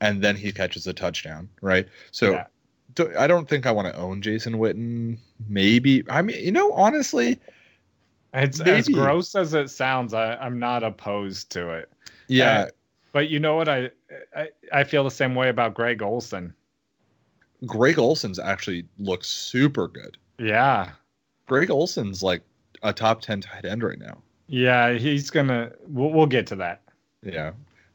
and 0.00 0.22
then 0.22 0.36
he 0.36 0.50
catches 0.52 0.86
a 0.86 0.92
touchdown, 0.92 1.48
right? 1.60 1.86
So 2.10 2.32
Yeah. 2.32 2.46
do, 2.94 3.12
I 3.18 3.26
don't 3.26 3.48
think 3.48 3.66
I 3.66 3.70
want 3.70 3.88
to 3.92 3.96
own 4.00 4.22
Jason 4.22 4.54
Witten. 4.54 5.18
Maybe 5.48 6.02
I 6.08 6.22
mean, 6.22 6.42
you 6.42 6.52
know, 6.52 6.72
honestly, 6.72 7.38
It's 8.32 8.60
as 8.60 8.88
gross 8.88 9.34
as 9.34 9.52
it 9.54 9.68
sounds. 9.68 10.14
I, 10.14 10.36
I'm 10.36 10.58
not 10.58 10.82
opposed 10.82 11.50
to 11.50 11.70
it. 11.70 11.92
yeah. 12.28 12.68
But 13.12 13.28
you 13.28 13.38
know 13.38 13.54
what? 13.54 13.68
I, 13.68 13.90
I 14.34 14.48
I 14.72 14.82
feel 14.84 15.04
the 15.04 15.10
same 15.10 15.34
way 15.36 15.48
about 15.48 15.74
Greg 15.74 16.02
Olsen. 16.02 16.52
Greg 17.66 17.98
Olsen's 17.98 18.38
actually 18.38 18.86
looks 18.98 19.28
super 19.28 19.88
good. 19.88 20.16
Yeah, 20.38 20.90
Greg 21.46 21.70
Olsen's 21.70 22.22
like 22.22 22.42
a 22.82 22.92
top 22.92 23.20
ten 23.20 23.40
tight 23.40 23.64
end 23.64 23.82
right 23.82 23.98
now. 23.98 24.18
yeah. 24.46 24.92
He's 24.92 25.30
gonna. 25.30 25.72
We'll, 25.86 26.10
we'll 26.10 26.26
get 26.26 26.46
to 26.48 26.56
that. 26.56 26.82
Yeah. 27.22 27.52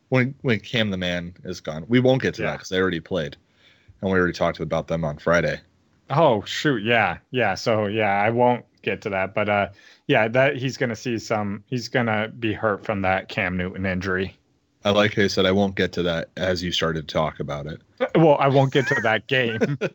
When 0.09 0.33
when 0.41 0.59
Cam 0.59 0.89
the 0.89 0.97
man 0.97 1.35
is 1.43 1.61
gone, 1.61 1.85
we 1.87 1.99
won't 1.99 2.21
get 2.21 2.33
to 2.35 2.41
that 2.41 2.53
because 2.53 2.69
they 2.69 2.79
already 2.79 2.99
played, 2.99 3.37
and 4.01 4.11
we 4.11 4.17
already 4.17 4.33
talked 4.33 4.59
about 4.59 4.87
them 4.87 5.05
on 5.05 5.17
Friday. 5.19 5.59
Oh 6.09 6.41
shoot, 6.45 6.81
yeah, 6.81 7.19
yeah. 7.29 7.53
So 7.53 7.85
yeah, 7.85 8.19
I 8.19 8.31
won't 8.31 8.65
get 8.81 9.03
to 9.03 9.09
that, 9.11 9.35
but 9.35 9.47
uh, 9.47 9.67
yeah, 10.07 10.27
that 10.29 10.55
he's 10.57 10.77
gonna 10.77 10.95
see 10.95 11.19
some. 11.19 11.63
He's 11.67 11.89
gonna 11.89 12.29
be 12.29 12.53
hurt 12.53 12.83
from 12.83 13.03
that 13.03 13.29
Cam 13.29 13.55
Newton 13.55 13.85
injury. 13.85 14.35
I 14.85 14.91
like 14.91 15.13
how 15.15 15.23
you 15.23 15.29
said 15.29 15.45
I 15.45 15.51
won't 15.51 15.75
get 15.75 15.91
to 15.93 16.03
that 16.03 16.29
as 16.37 16.63
you 16.63 16.71
started 16.71 17.07
to 17.07 17.13
talk 17.13 17.39
about 17.39 17.67
it. 17.67 17.81
Well, 18.15 18.37
I 18.39 18.47
won't 18.47 18.71
get 18.71 18.87
to 18.87 18.95
that 19.01 19.27
game. 19.27 19.77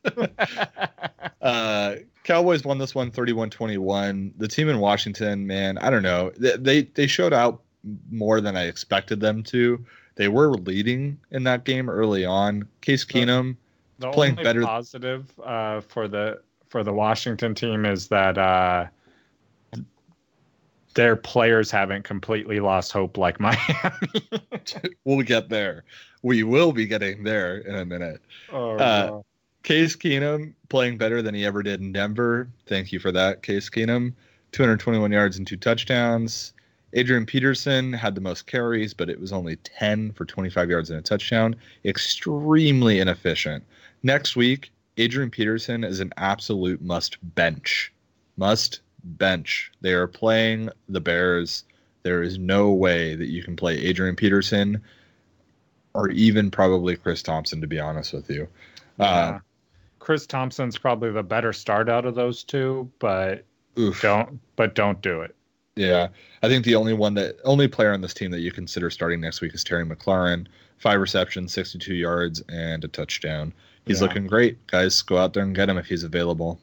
Uh, 1.40 1.96
Cowboys 2.22 2.64
won 2.64 2.78
this 2.78 2.94
one 2.94 3.10
31-21. 3.10 4.32
The 4.38 4.48
team 4.48 4.70
in 4.70 4.78
Washington, 4.78 5.46
man, 5.46 5.76
I 5.76 5.90
don't 5.90 6.02
know. 6.02 6.32
They, 6.38 6.56
they 6.56 6.82
they 6.82 7.06
showed 7.06 7.34
out 7.34 7.60
more 8.10 8.40
than 8.40 8.56
I 8.56 8.64
expected 8.64 9.20
them 9.20 9.42
to. 9.44 9.84
They 10.16 10.28
were 10.28 10.52
leading 10.54 11.18
in 11.32 11.42
that 11.44 11.64
game 11.64 11.90
early 11.90 12.24
on. 12.24 12.66
Case 12.80 13.04
Keenum, 13.04 13.56
the 13.98 14.10
Playing 14.10 14.32
only 14.32 14.44
better- 14.44 14.62
positive 14.62 15.30
uh, 15.44 15.82
for 15.82 16.08
the 16.08 16.40
for 16.68 16.82
the 16.82 16.94
Washington 16.94 17.54
team 17.54 17.84
is 17.84 18.08
that 18.08 18.38
uh, 18.38 18.86
their 20.94 21.16
players 21.16 21.70
haven't 21.70 22.04
completely 22.04 22.60
lost 22.60 22.92
hope 22.92 23.18
like 23.18 23.38
Miami. 23.40 24.28
we'll 25.04 25.22
get 25.22 25.48
there. 25.48 25.84
We 26.22 26.42
will 26.42 26.72
be 26.72 26.86
getting 26.86 27.24
there 27.24 27.58
in 27.58 27.74
a 27.74 27.84
minute. 27.84 28.20
oh, 28.52 28.76
Uh. 28.78 29.22
Case 29.62 29.96
Keenum 29.96 30.52
playing 30.68 30.98
better 30.98 31.22
than 31.22 31.34
he 31.34 31.46
ever 31.46 31.62
did 31.62 31.80
in 31.80 31.90
Denver. 31.90 32.48
Thank 32.66 32.92
you 32.92 32.98
for 32.98 33.10
that, 33.12 33.42
Case 33.42 33.70
Keenum. 33.70 34.12
221 34.52 35.10
yards 35.10 35.38
and 35.38 35.46
two 35.46 35.56
touchdowns. 35.56 36.52
Adrian 36.92 37.24
Peterson 37.24 37.90
had 37.92 38.14
the 38.14 38.20
most 38.20 38.46
carries, 38.46 38.92
but 38.92 39.08
it 39.08 39.18
was 39.18 39.32
only 39.32 39.56
10 39.56 40.12
for 40.12 40.26
25 40.26 40.68
yards 40.68 40.90
and 40.90 40.98
a 40.98 41.02
touchdown. 41.02 41.56
Extremely 41.86 43.00
inefficient. 43.00 43.64
Next 44.02 44.36
week, 44.36 44.70
Adrian 44.98 45.30
Peterson 45.30 45.82
is 45.82 45.98
an 45.98 46.12
absolute 46.18 46.80
must 46.82 47.16
bench. 47.34 47.90
Must 48.36 48.80
bench. 49.04 49.70
They 49.80 49.92
are 49.92 50.06
playing 50.06 50.70
the 50.88 51.00
Bears. 51.00 51.64
There 52.02 52.22
is 52.22 52.38
no 52.38 52.70
way 52.72 53.14
that 53.14 53.28
you 53.28 53.42
can 53.42 53.56
play 53.56 53.78
Adrian 53.78 54.16
Peterson 54.16 54.82
or 55.94 56.10
even 56.10 56.50
probably 56.50 56.96
Chris 56.96 57.22
Thompson, 57.22 57.60
to 57.60 57.66
be 57.66 57.78
honest 57.80 58.12
with 58.12 58.28
you. 58.28 58.48
Uh, 58.98 59.38
Chris 60.00 60.26
Thompson's 60.26 60.76
probably 60.76 61.10
the 61.10 61.22
better 61.22 61.52
start 61.52 61.88
out 61.88 62.04
of 62.04 62.14
those 62.14 62.44
two, 62.44 62.90
but 62.98 63.44
Oof. 63.78 64.00
don't 64.02 64.38
but 64.56 64.74
don't 64.74 65.00
do 65.00 65.22
it. 65.22 65.34
Yeah, 65.76 66.08
I 66.42 66.48
think 66.48 66.64
the 66.64 66.74
only 66.76 66.92
one 66.92 67.14
that 67.14 67.36
only 67.44 67.66
player 67.68 67.92
on 67.92 68.00
this 68.00 68.14
team 68.14 68.30
that 68.30 68.40
you 68.40 68.52
consider 68.52 68.90
starting 68.90 69.20
next 69.20 69.40
week 69.40 69.54
is 69.54 69.64
Terry 69.64 69.84
McLaurin. 69.84 70.46
Five 70.78 71.00
receptions, 71.00 71.52
62 71.52 71.94
yards, 71.94 72.42
and 72.48 72.84
a 72.84 72.88
touchdown. 72.88 73.52
He's 73.86 74.00
Yeah. 74.00 74.08
looking 74.08 74.26
great, 74.26 74.64
guys. 74.66 75.00
Go 75.02 75.16
out 75.18 75.32
there 75.32 75.42
and 75.42 75.54
get 75.54 75.68
him 75.68 75.78
if 75.78 75.86
he's 75.86 76.04
available. 76.04 76.60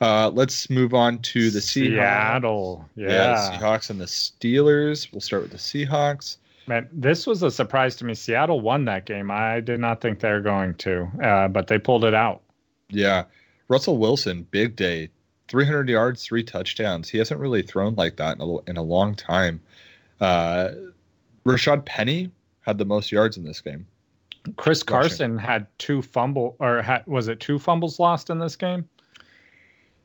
Uh, 0.00 0.30
let's 0.32 0.70
move 0.70 0.94
on 0.94 1.18
to 1.18 1.50
the 1.50 1.58
Seahawks. 1.58 1.90
Seattle. 1.90 2.88
Yeah, 2.96 3.08
Yeah. 3.08 3.58
Seahawks 3.58 3.90
and 3.90 4.00
the 4.00 4.06
Steelers. 4.06 5.12
We'll 5.12 5.20
start 5.20 5.42
with 5.42 5.52
the 5.52 5.58
Seahawks. 5.58 6.38
Man, 6.66 6.88
this 6.92 7.26
was 7.26 7.42
a 7.42 7.50
surprise 7.50 7.96
to 7.96 8.04
me. 8.04 8.14
Seattle 8.14 8.60
won 8.60 8.84
that 8.86 9.04
game. 9.04 9.30
I 9.30 9.60
did 9.60 9.80
not 9.80 10.00
think 10.00 10.20
they 10.20 10.30
were 10.30 10.40
going 10.40 10.74
to, 10.74 11.08
uh, 11.22 11.48
but 11.48 11.66
they 11.66 11.78
pulled 11.78 12.04
it 12.04 12.14
out. 12.14 12.42
Yeah, 12.90 13.24
Russell 13.68 13.98
Wilson, 13.98 14.46
big 14.50 14.76
day, 14.76 15.10
300 15.48 15.88
yards, 15.88 16.24
three 16.24 16.44
touchdowns. 16.44 17.08
He 17.08 17.18
hasn't 17.18 17.40
really 17.40 17.62
thrown 17.62 17.94
like 17.96 18.16
that 18.16 18.36
in 18.36 18.42
a, 18.42 18.70
in 18.70 18.76
a 18.76 18.82
long 18.82 19.14
time. 19.14 19.60
Uh, 20.20 20.70
Rashaad 21.44 21.84
Penny 21.84 22.30
had 22.60 22.78
the 22.78 22.84
most 22.84 23.10
yards 23.10 23.36
in 23.36 23.44
this 23.44 23.60
game. 23.60 23.86
Chris. 24.56 24.82
Carson 24.82 25.36
had 25.36 25.66
two 25.78 26.02
fumble, 26.02 26.56
or 26.60 26.82
had, 26.82 27.06
was 27.06 27.28
it 27.28 27.40
two 27.40 27.58
fumbles 27.58 27.98
lost 27.98 28.30
in 28.30 28.38
this 28.38 28.56
game? 28.56 28.88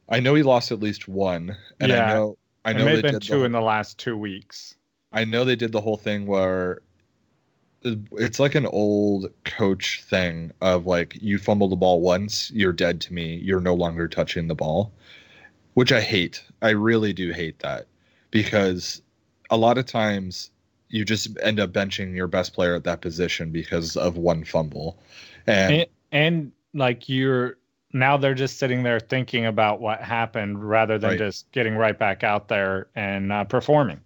I 0.10 0.20
know 0.20 0.34
he 0.34 0.41
lost 0.43 0.72
at 0.72 0.80
least 0.80 1.08
one, 1.08 1.58
and 1.80 1.93
I 1.93 1.99
Yeah. 1.99 1.99
know 1.99 2.38
I 2.64 2.74
know 2.74 2.89
may 2.89 2.91
they 2.91 3.03
have 3.03 3.03
been 3.03 3.20
two 3.20 3.43
the, 3.43 3.45
in 3.45 3.53
the 3.53 3.62
last 3.62 3.97
two 3.97 4.18
weeks. 4.18 4.76
I 5.12 5.26
know 5.26 5.43
they 5.43 5.56
did 5.56 5.72
the 5.72 5.82
whole 5.82 5.97
thing 5.97 6.28
where 6.28 6.84
it's 8.14 8.39
like 8.39 8.56
an 8.56 8.66
old 8.66 9.32
coach 9.43 10.01
thing 10.03 10.51
of 10.62 10.86
like 10.88 11.16
you 11.22 11.38
fumble 11.38 11.68
the 11.70 11.76
ball 11.76 12.01
once, 12.01 12.49
you're 12.51 12.74
dead 12.74 12.99
to 13.01 13.14
me. 13.14 13.36
You're 13.43 13.62
no 13.62 13.76
longer 13.76 14.08
touching 14.08 14.47
the 14.47 14.56
ball, 14.56 14.91
which 15.76 15.91
I 15.91 16.01
hate. 16.01 16.43
I 16.62 16.72
really 16.72 17.14
do 17.14 17.32
hate 17.32 17.60
that 17.60 17.88
because 18.32 19.01
a 19.51 19.58
lot 19.58 19.78
of 19.78 19.86
times 19.86 20.51
you 20.89 21.06
just 21.06 21.38
end 21.43 21.60
up 21.60 21.72
benching 21.74 22.16
your 22.16 22.28
best 22.28 22.53
player 22.53 22.76
at 22.76 22.86
that 22.86 23.01
position 23.01 23.51
because 23.51 23.97
of 23.97 24.18
one 24.18 24.43
fumble. 24.45 24.97
And, 25.47 25.82
And, 25.82 25.88
and 26.12 26.51
like 26.74 27.10
you're 27.10 27.58
now 27.96 28.18
they're 28.18 28.34
just 28.36 28.60
sitting 28.60 28.84
there 28.84 29.00
thinking 29.00 29.46
about 29.46 29.80
what 29.80 30.02
happened 30.02 30.68
rather 30.70 30.98
than 31.00 31.12
Right. 31.12 31.18
just 31.20 31.52
getting 31.54 31.76
right 31.76 31.98
back 31.98 32.24
out 32.24 32.48
there 32.50 32.88
and 32.96 33.32
uh, 33.32 33.43
performing. 33.46 34.00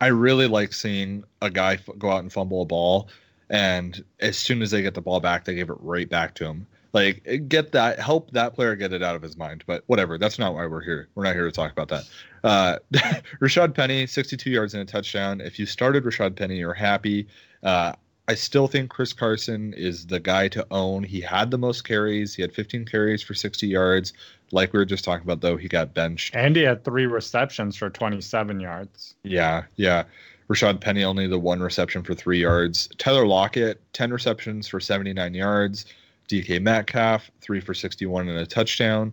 I 0.00 0.08
really 0.08 0.46
like 0.48 0.72
seeing 0.72 1.22
a 1.40 1.48
guy 1.48 1.74
f- 1.74 1.88
go 1.98 2.10
out 2.10 2.20
and 2.22 2.32
fumble 2.32 2.62
a 2.62 2.64
ball, 2.66 3.08
and 3.48 4.04
as 4.20 4.36
soon 4.36 4.60
as 4.62 4.70
they 4.72 4.82
get 4.82 4.94
the 4.94 5.00
ball 5.00 5.20
back, 5.20 5.44
they 5.44 5.54
give 5.54 5.70
it 5.70 5.76
right 5.80 6.08
back 6.08 6.34
to 6.34 6.44
him. 6.44 6.66
Like 6.92 7.46
get 7.48 7.72
that, 7.72 7.98
help 8.00 8.30
that 8.32 8.54
player 8.54 8.74
get 8.74 8.92
it 8.92 9.02
out 9.02 9.14
of 9.16 9.22
his 9.22 9.36
mind. 9.36 9.62
But 9.66 9.84
whatever, 9.86 10.18
that's 10.18 10.38
not 10.38 10.54
why 10.54 10.66
we're 10.66 10.80
here. 10.82 11.08
We're 11.14 11.24
not 11.24 11.34
here 11.34 11.44
to 11.44 11.52
talk 11.52 11.70
about 11.70 11.88
that. 11.88 12.04
Uh, 12.42 12.78
Rashaad 13.40 13.74
Penny, 13.74 14.06
62 14.06 14.50
yards 14.50 14.72
and 14.74 14.82
a 14.82 14.86
touchdown. 14.90 15.40
If 15.40 15.58
you 15.58 15.66
started 15.66 16.04
Rashaad 16.04 16.36
Penny, 16.36 16.56
you're 16.56 16.72
happy. 16.74 17.26
Uh, 17.62 17.92
I 18.28 18.34
still 18.34 18.66
think 18.66 18.90
Chris 18.90 19.12
Carson 19.12 19.72
is 19.74 20.06
the 20.06 20.18
guy 20.18 20.48
to 20.48 20.66
own. 20.70 21.04
He 21.04 21.20
had 21.20 21.50
the 21.50 21.58
most 21.58 21.82
carries. 21.82 22.34
He 22.34 22.42
had 22.42 22.52
15 22.52 22.84
carries 22.84 23.22
for 23.22 23.34
60 23.34 23.66
yards. 23.68 24.12
Like 24.50 24.72
we 24.72 24.78
were 24.78 24.84
just 24.84 25.04
talking 25.04 25.24
about, 25.24 25.40
though, 25.40 25.56
he 25.56 25.68
got 25.68 25.94
benched. 25.94 26.34
And 26.34 26.56
he 26.56 26.62
had 26.62 26.84
three 26.84 27.06
receptions 27.06 27.76
for 27.76 27.88
27 27.88 28.58
yards. 28.58 29.14
Yeah, 29.22 29.64
yeah. 29.76 30.04
Rashaad 30.48 30.80
Penny 30.80 31.04
only 31.04 31.26
the 31.26 31.38
one 31.38 31.60
reception 31.60 32.02
for 32.02 32.14
three 32.14 32.40
yards. 32.40 32.88
Tyler 32.98 33.26
Lockett, 33.26 33.80
10 33.92 34.12
receptions 34.12 34.66
for 34.68 34.80
79 34.80 35.34
yards. 35.34 35.86
DK 36.28 36.60
Metcalf, 36.60 37.30
three 37.40 37.60
for 37.60 37.74
61 37.74 38.28
and 38.28 38.38
a 38.38 38.46
touchdown. 38.46 39.12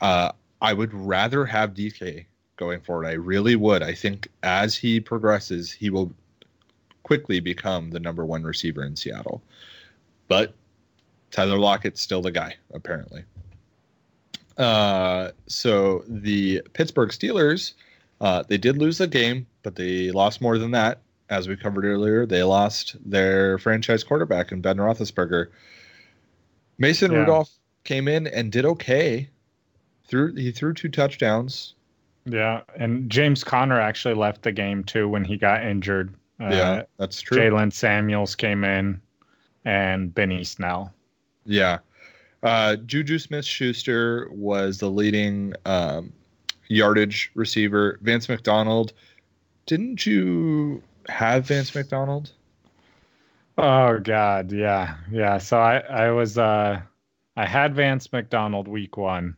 Uh, 0.00 0.32
I 0.62 0.72
would 0.72 0.92
rather 0.94 1.44
have 1.44 1.74
DK 1.74 2.24
going 2.56 2.80
forward. 2.80 3.06
I 3.06 3.12
really 3.12 3.56
would. 3.56 3.82
I 3.82 3.92
think 3.92 4.28
as 4.42 4.74
he 4.74 5.00
progresses, 5.00 5.70
he 5.70 5.90
will 5.90 6.12
quickly 7.04 7.38
become 7.38 7.90
the 7.90 8.00
number 8.00 8.26
one 8.26 8.42
receiver 8.42 8.82
in 8.82 8.96
Seattle. 8.96 9.40
But 10.26 10.54
Tyler 11.30 11.58
Lockett's 11.58 12.00
still 12.00 12.22
the 12.22 12.32
guy, 12.32 12.56
apparently. 12.72 13.24
Uh, 14.58 15.30
so 15.46 16.04
the 16.08 16.62
Pittsburgh 16.72 17.10
Steelers, 17.10 17.74
uh, 18.20 18.42
they 18.48 18.58
did 18.58 18.78
lose 18.78 18.98
the 18.98 19.06
game, 19.06 19.46
but 19.62 19.76
they 19.76 20.10
lost 20.10 20.40
more 20.40 20.58
than 20.58 20.72
that. 20.72 21.00
As 21.30 21.48
we 21.48 21.56
covered 21.56 21.84
earlier, 21.84 22.26
they 22.26 22.42
lost 22.42 22.96
their 23.04 23.58
franchise 23.58 24.04
quarterback 24.04 24.52
in 24.52 24.60
Ben 24.60 24.76
Roethlisberger. 24.76 25.48
Mason 26.78 27.12
Yeah. 27.12 27.18
Rudolph 27.18 27.50
came 27.84 28.08
in 28.08 28.26
and 28.26 28.52
did 28.52 28.64
okay. 28.64 29.28
Threw 30.06 30.34
he 30.34 30.52
threw 30.52 30.74
two 30.74 30.90
touchdowns. 30.90 31.74
Yeah. 32.26 32.60
And 32.76 33.10
James 33.10 33.42
Conner 33.42 33.80
actually 33.80 34.14
left 34.14 34.42
the 34.42 34.52
game 34.52 34.84
too 34.84 35.08
when 35.08 35.24
he 35.24 35.36
got 35.36 35.64
injured. 35.64 36.14
Uh, 36.40 36.48
yeah, 36.50 36.82
that's 36.98 37.20
true. 37.20 37.38
Jaylen 37.38 37.72
Samuels 37.72 38.34
came 38.34 38.64
in 38.64 39.00
and 39.64 40.14
Benny 40.14 40.44
Snell. 40.44 40.92
Yeah. 41.44 41.78
Uh, 42.42 42.76
Juju 42.76 43.18
Smith 43.18 43.44
Schuster 43.44 44.28
was 44.30 44.78
the 44.78 44.90
leading 44.90 45.54
um, 45.64 46.12
yardage 46.68 47.30
receiver. 47.34 47.98
Vance 48.02 48.28
McDonald, 48.28 48.92
didn't 49.66 50.04
you 50.04 50.82
have 51.08 51.46
Vance 51.46 51.74
McDonald? 51.74 52.32
Oh 53.56 53.98
God, 53.98 54.52
yeah, 54.52 54.96
yeah. 55.10 55.38
So 55.38 55.58
I 55.58 55.78
I 55.78 56.10
was 56.10 56.36
uh 56.36 56.80
I 57.36 57.46
had 57.46 57.74
Vance 57.74 58.12
McDonald 58.12 58.68
week 58.68 58.96
one. 58.96 59.36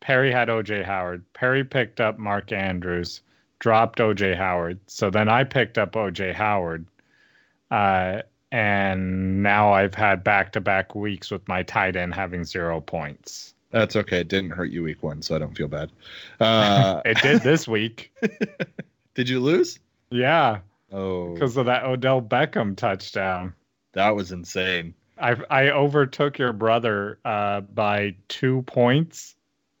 Perry 0.00 0.30
had 0.30 0.48
OJ 0.48 0.84
Howard. 0.84 1.24
Perry 1.32 1.64
picked 1.64 2.00
up 2.00 2.18
Mark 2.18 2.52
Andrews, 2.52 3.20
dropped 3.58 3.98
OJ 3.98 4.36
Howard. 4.36 4.78
So 4.86 5.10
then 5.10 5.28
I 5.28 5.44
picked 5.44 5.78
up 5.78 5.92
OJ 5.92 6.34
Howard. 6.34 6.86
Uh 7.70 8.22
and 8.50 9.42
now 9.42 9.72
I've 9.74 9.94
had 9.94 10.24
back 10.24 10.52
to 10.52 10.60
back 10.60 10.94
weeks 10.94 11.30
with 11.30 11.46
my 11.48 11.62
tight 11.62 11.96
end 11.96 12.14
having 12.14 12.44
zero 12.44 12.80
points. 12.80 13.54
That's 13.70 13.94
okay. 13.96 14.20
It 14.20 14.28
didn't 14.28 14.50
hurt 14.52 14.70
you 14.70 14.82
week 14.82 15.02
one, 15.02 15.20
so 15.20 15.36
I 15.36 15.38
don't 15.38 15.54
feel 15.54 15.68
bad. 15.68 15.90
Uh, 16.40 17.02
It 17.04 17.18
did 17.20 17.42
this 17.42 17.68
week. 17.68 18.10
did 19.14 19.28
you 19.28 19.40
lose? 19.40 19.78
Yeah, 20.10 20.60
Oh, 20.90 21.34
because 21.34 21.58
of 21.58 21.66
that 21.66 21.84
Odell 21.84 22.22
Beckham 22.22 22.74
touchdown. 22.74 23.52
that 23.92 24.16
was 24.16 24.32
insane. 24.32 24.94
I 25.18 25.36
I 25.50 25.70
overtook 25.70 26.38
your 26.38 26.54
brother 26.54 27.18
uh, 27.26 27.60
by 27.60 28.14
two 28.28 28.62
points. 28.62 29.34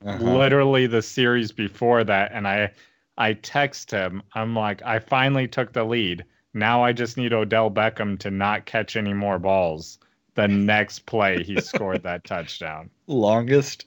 Uh-huh. 0.04 0.22
Literally 0.22 0.86
the 0.86 1.00
series 1.00 1.50
before 1.52 2.04
that, 2.04 2.32
and 2.34 2.46
I 2.46 2.72
I 3.18 3.32
text 3.34 3.90
him. 3.90 4.22
I'm 4.34 4.54
like, 4.54 4.80
I 4.82 5.00
finally 5.00 5.48
took 5.48 5.72
the 5.72 5.84
lead. 5.84 6.24
Now 6.54 6.84
I 6.84 6.92
just 6.92 7.16
need 7.16 7.32
Odell 7.32 7.70
Beckham 7.70 8.18
to 8.20 8.30
not 8.30 8.64
catch 8.64 8.96
any 8.96 9.12
more 9.12 9.38
balls. 9.38 9.98
The 10.34 10.48
next 10.48 11.04
play, 11.04 11.42
he 11.42 11.60
scored 11.60 12.04
that 12.04 12.24
touchdown. 12.24 12.88
Longest 13.08 13.86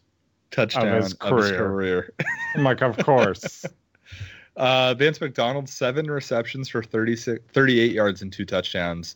touchdown 0.52 0.90
of 0.90 1.04
his 1.04 1.14
career. 1.14 1.58
career. 1.58 2.14
I'm 2.56 2.64
like, 2.64 2.82
of 2.82 2.98
course. 2.98 3.66
Uh, 4.58 4.94
Vance 4.94 5.22
McDonald, 5.22 5.70
seven 5.70 6.12
receptions 6.12 6.68
for 6.68 6.84
36, 6.84 7.42
38 7.54 7.94
yards 7.94 8.22
and 8.22 8.34
two 8.34 8.44
touchdowns. 8.44 9.16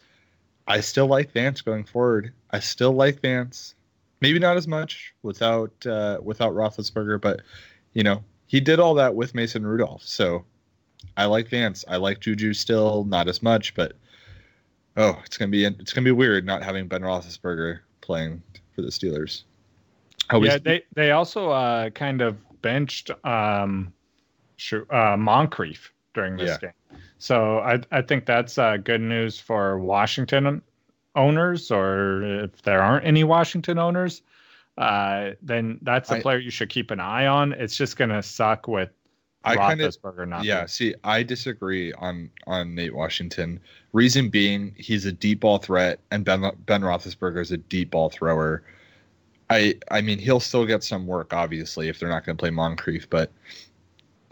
I 0.66 0.80
still 0.80 1.08
like 1.08 1.32
Vance 1.34 1.60
going 1.60 1.84
forward. 1.84 2.32
I 2.52 2.62
still 2.62 2.94
like 2.94 3.20
Vance. 3.20 3.76
Maybe 4.22 4.40
not 4.40 4.56
as 4.56 4.66
much 4.66 5.14
without 5.24 5.86
uh, 5.86 6.20
without 6.24 6.54
Roethlisberger, 6.54 7.20
but 7.20 7.42
you 7.92 8.02
know 8.02 8.24
he 8.48 8.60
did 8.60 8.80
all 8.80 8.94
that 8.96 9.16
with 9.16 9.36
Mason 9.36 9.66
Rudolph. 9.66 10.04
So 10.04 10.46
I 11.18 11.26
like 11.26 11.50
Vance. 11.50 11.86
I 11.88 11.98
like 11.98 12.20
Juju 12.20 12.54
still, 12.54 13.04
not 13.06 13.28
as 13.28 13.42
much, 13.42 13.74
but 13.76 13.94
oh, 14.98 15.20
it's 15.26 15.38
gonna 15.38 15.52
be 15.52 15.66
it's 15.66 15.94
gonna 15.94 16.06
be 16.06 16.12
weird 16.12 16.46
not 16.46 16.64
having 16.64 16.88
Ben 16.88 17.02
Roethlisberger 17.02 17.80
playing 18.02 18.42
for 18.74 18.82
the 18.82 18.90
Steelers. 18.90 19.44
Oh, 20.32 20.40
we- 20.40 20.48
yeah, 20.48 20.58
they 20.58 20.84
they 20.96 21.12
also 21.12 21.50
uh, 21.52 21.90
kind 21.92 22.22
of 22.22 22.38
benched 22.62 23.12
um, 23.26 23.94
uh, 24.90 25.16
Moncrief 25.18 25.92
during 26.14 26.38
this 26.38 26.58
game. 26.58 26.72
So 27.18 27.60
I 27.60 27.80
I 27.92 28.02
think 28.02 28.26
that's 28.26 28.58
uh, 28.58 28.78
good 28.78 29.02
news 29.02 29.40
for 29.40 29.80
Washington 29.80 30.62
owners, 31.16 31.72
or 31.72 32.24
if 32.44 32.62
there 32.64 32.82
aren't 32.82 33.06
any 33.06 33.24
Washington 33.24 33.78
owners, 33.78 34.22
uh, 34.78 35.32
then 35.42 35.80
that's 35.82 36.12
a 36.12 36.16
I- 36.16 36.22
player 36.22 36.38
you 36.38 36.52
should 36.52 36.70
keep 36.70 36.92
an 36.92 37.00
eye 37.00 37.28
on. 37.28 37.54
It's 37.54 37.76
just 37.76 37.98
gonna 37.98 38.22
suck 38.24 38.68
with 38.68 38.90
I 39.46 39.56
kind 39.56 39.82
of 39.82 39.96
yeah. 40.44 40.66
See, 40.66 40.96
I 41.04 41.22
disagree 41.22 41.94
on 41.94 42.32
on 42.48 42.74
Nate 42.74 42.96
Washington. 42.96 43.60
Reason 43.94 44.30
being, 44.30 44.74
he's 44.76 45.06
a 45.06 45.12
deep 45.12 45.42
ball 45.42 45.60
threat, 45.60 46.00
and 46.12 46.26
Ben 46.26 46.42
Ben 46.66 46.82
Roethlisberger 46.82 47.42
is 47.42 47.52
a 47.52 47.58
deep 47.58 47.92
ball 47.92 48.10
thrower. 48.10 48.64
I 49.50 49.76
I 49.92 50.02
mean, 50.02 50.18
he'll 50.18 50.40
still 50.40 50.66
get 50.66 50.84
some 50.84 51.06
work, 51.06 51.32
obviously, 51.34 51.90
if 51.90 52.00
they're 52.00 52.10
not 52.10 52.26
going 52.26 52.36
to 52.36 52.42
play 52.42 52.50
Moncrief. 52.50 53.08
But 53.10 53.32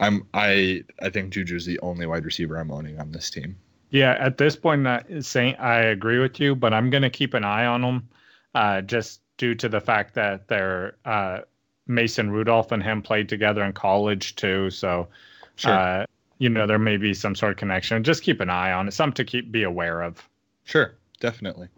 I'm 0.00 0.26
I 0.34 0.82
I 1.00 1.10
think 1.10 1.32
Juju's 1.32 1.64
the 1.64 1.78
only 1.80 2.06
wide 2.06 2.24
receiver 2.24 2.56
I'm 2.56 2.72
owning 2.72 2.98
on 2.98 3.12
this 3.12 3.30
team. 3.30 3.56
Yeah, 3.90 4.16
at 4.18 4.38
this 4.38 4.56
point, 4.56 4.82
not 4.82 5.06
saying 5.20 5.54
I 5.56 5.76
agree 5.76 6.18
with 6.18 6.40
you, 6.40 6.56
but 6.56 6.74
I'm 6.74 6.90
going 6.90 7.04
to 7.04 7.10
keep 7.10 7.34
an 7.34 7.44
eye 7.44 7.66
on 7.66 7.84
him. 7.84 8.08
uh, 8.56 8.80
just 8.80 9.20
due 9.36 9.54
to 9.54 9.68
the 9.68 9.80
fact 9.80 10.14
that 10.14 10.48
they're 10.48 10.96
uh, 11.04 11.40
Mason 11.86 12.30
Rudolph 12.30 12.72
and 12.72 12.82
him 12.82 13.02
played 13.02 13.28
together 13.28 13.62
in 13.64 13.72
college 13.72 14.36
too. 14.36 14.70
So, 14.70 15.08
Sure, 15.56 15.72
uh, 15.72 16.06
you 16.38 16.48
know, 16.48 16.66
there 16.66 16.78
may 16.78 16.96
be 16.96 17.14
some 17.14 17.34
sort 17.34 17.52
of 17.52 17.58
connection. 17.58 18.02
Just 18.02 18.22
keep 18.22 18.40
an 18.40 18.50
eye 18.50 18.72
on 18.72 18.88
it. 18.88 18.92
Something 18.92 19.14
to 19.14 19.24
keep 19.24 19.52
be 19.52 19.62
aware 19.62 20.02
of. 20.02 20.28
sure, 20.64 20.94
definitely. 21.20 21.68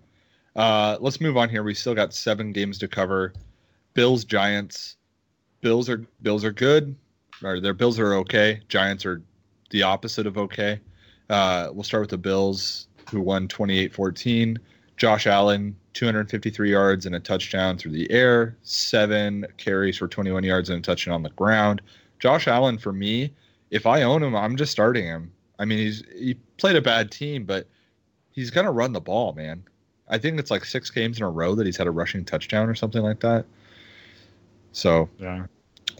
Uh, 0.54 0.96
let's 1.00 1.20
move 1.20 1.36
on 1.36 1.50
here. 1.50 1.62
We 1.62 1.74
still 1.74 1.94
got 1.94 2.14
seven 2.14 2.52
games 2.52 2.78
to 2.78 2.88
cover. 2.88 3.34
Bills 3.94 4.24
Giants. 4.24 4.96
Bills 5.60 5.88
are 5.90 6.06
Bills 6.22 6.44
are 6.44 6.52
good. 6.52 6.96
Or 7.42 7.60
their 7.60 7.74
Bills 7.74 7.98
are 7.98 8.14
okay. 8.14 8.60
Giants 8.68 9.04
are 9.04 9.22
the 9.70 9.82
opposite 9.82 10.26
of 10.26 10.38
okay. 10.38 10.80
Uh, 11.28 11.68
we'll 11.72 11.84
start 11.84 12.02
with 12.02 12.10
the 12.10 12.18
Bills, 12.18 12.88
who 13.10 13.20
won 13.20 13.48
28 13.48 13.92
14. 13.92 14.58
Josh 14.96 15.26
Allen, 15.26 15.76
253 15.92 16.70
yards 16.70 17.06
and 17.06 17.14
a 17.14 17.20
touchdown 17.20 17.76
through 17.76 17.92
the 17.92 18.10
air, 18.10 18.56
seven 18.62 19.46
carries 19.56 19.96
for 19.98 20.08
21 20.08 20.42
yards 20.44 20.70
and 20.70 20.78
a 20.78 20.82
touchdown 20.82 21.14
on 21.14 21.22
the 21.22 21.30
ground. 21.30 21.82
Josh 22.18 22.48
Allen, 22.48 22.78
for 22.78 22.92
me, 22.92 23.32
if 23.70 23.86
I 23.86 24.02
own 24.02 24.22
him, 24.22 24.34
I'm 24.34 24.56
just 24.56 24.72
starting 24.72 25.04
him. 25.04 25.32
I 25.58 25.64
mean, 25.64 25.78
he's 25.78 26.02
he 26.14 26.34
played 26.58 26.76
a 26.76 26.82
bad 26.82 27.10
team, 27.10 27.44
but 27.44 27.66
he's 28.30 28.50
gonna 28.50 28.72
run 28.72 28.92
the 28.92 29.00
ball, 29.00 29.32
man. 29.32 29.62
I 30.08 30.18
think 30.18 30.38
it's 30.38 30.50
like 30.50 30.64
six 30.64 30.90
games 30.90 31.18
in 31.18 31.24
a 31.24 31.30
row 31.30 31.54
that 31.54 31.66
he's 31.66 31.76
had 31.76 31.86
a 31.86 31.90
rushing 31.90 32.24
touchdown 32.24 32.68
or 32.68 32.74
something 32.74 33.02
like 33.02 33.20
that. 33.20 33.44
So 34.72 35.08
Yeah. 35.18 35.46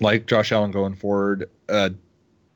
like 0.00 0.26
Josh 0.26 0.52
Allen 0.52 0.70
going 0.70 0.94
forward. 0.94 1.50
Uh, 1.68 1.90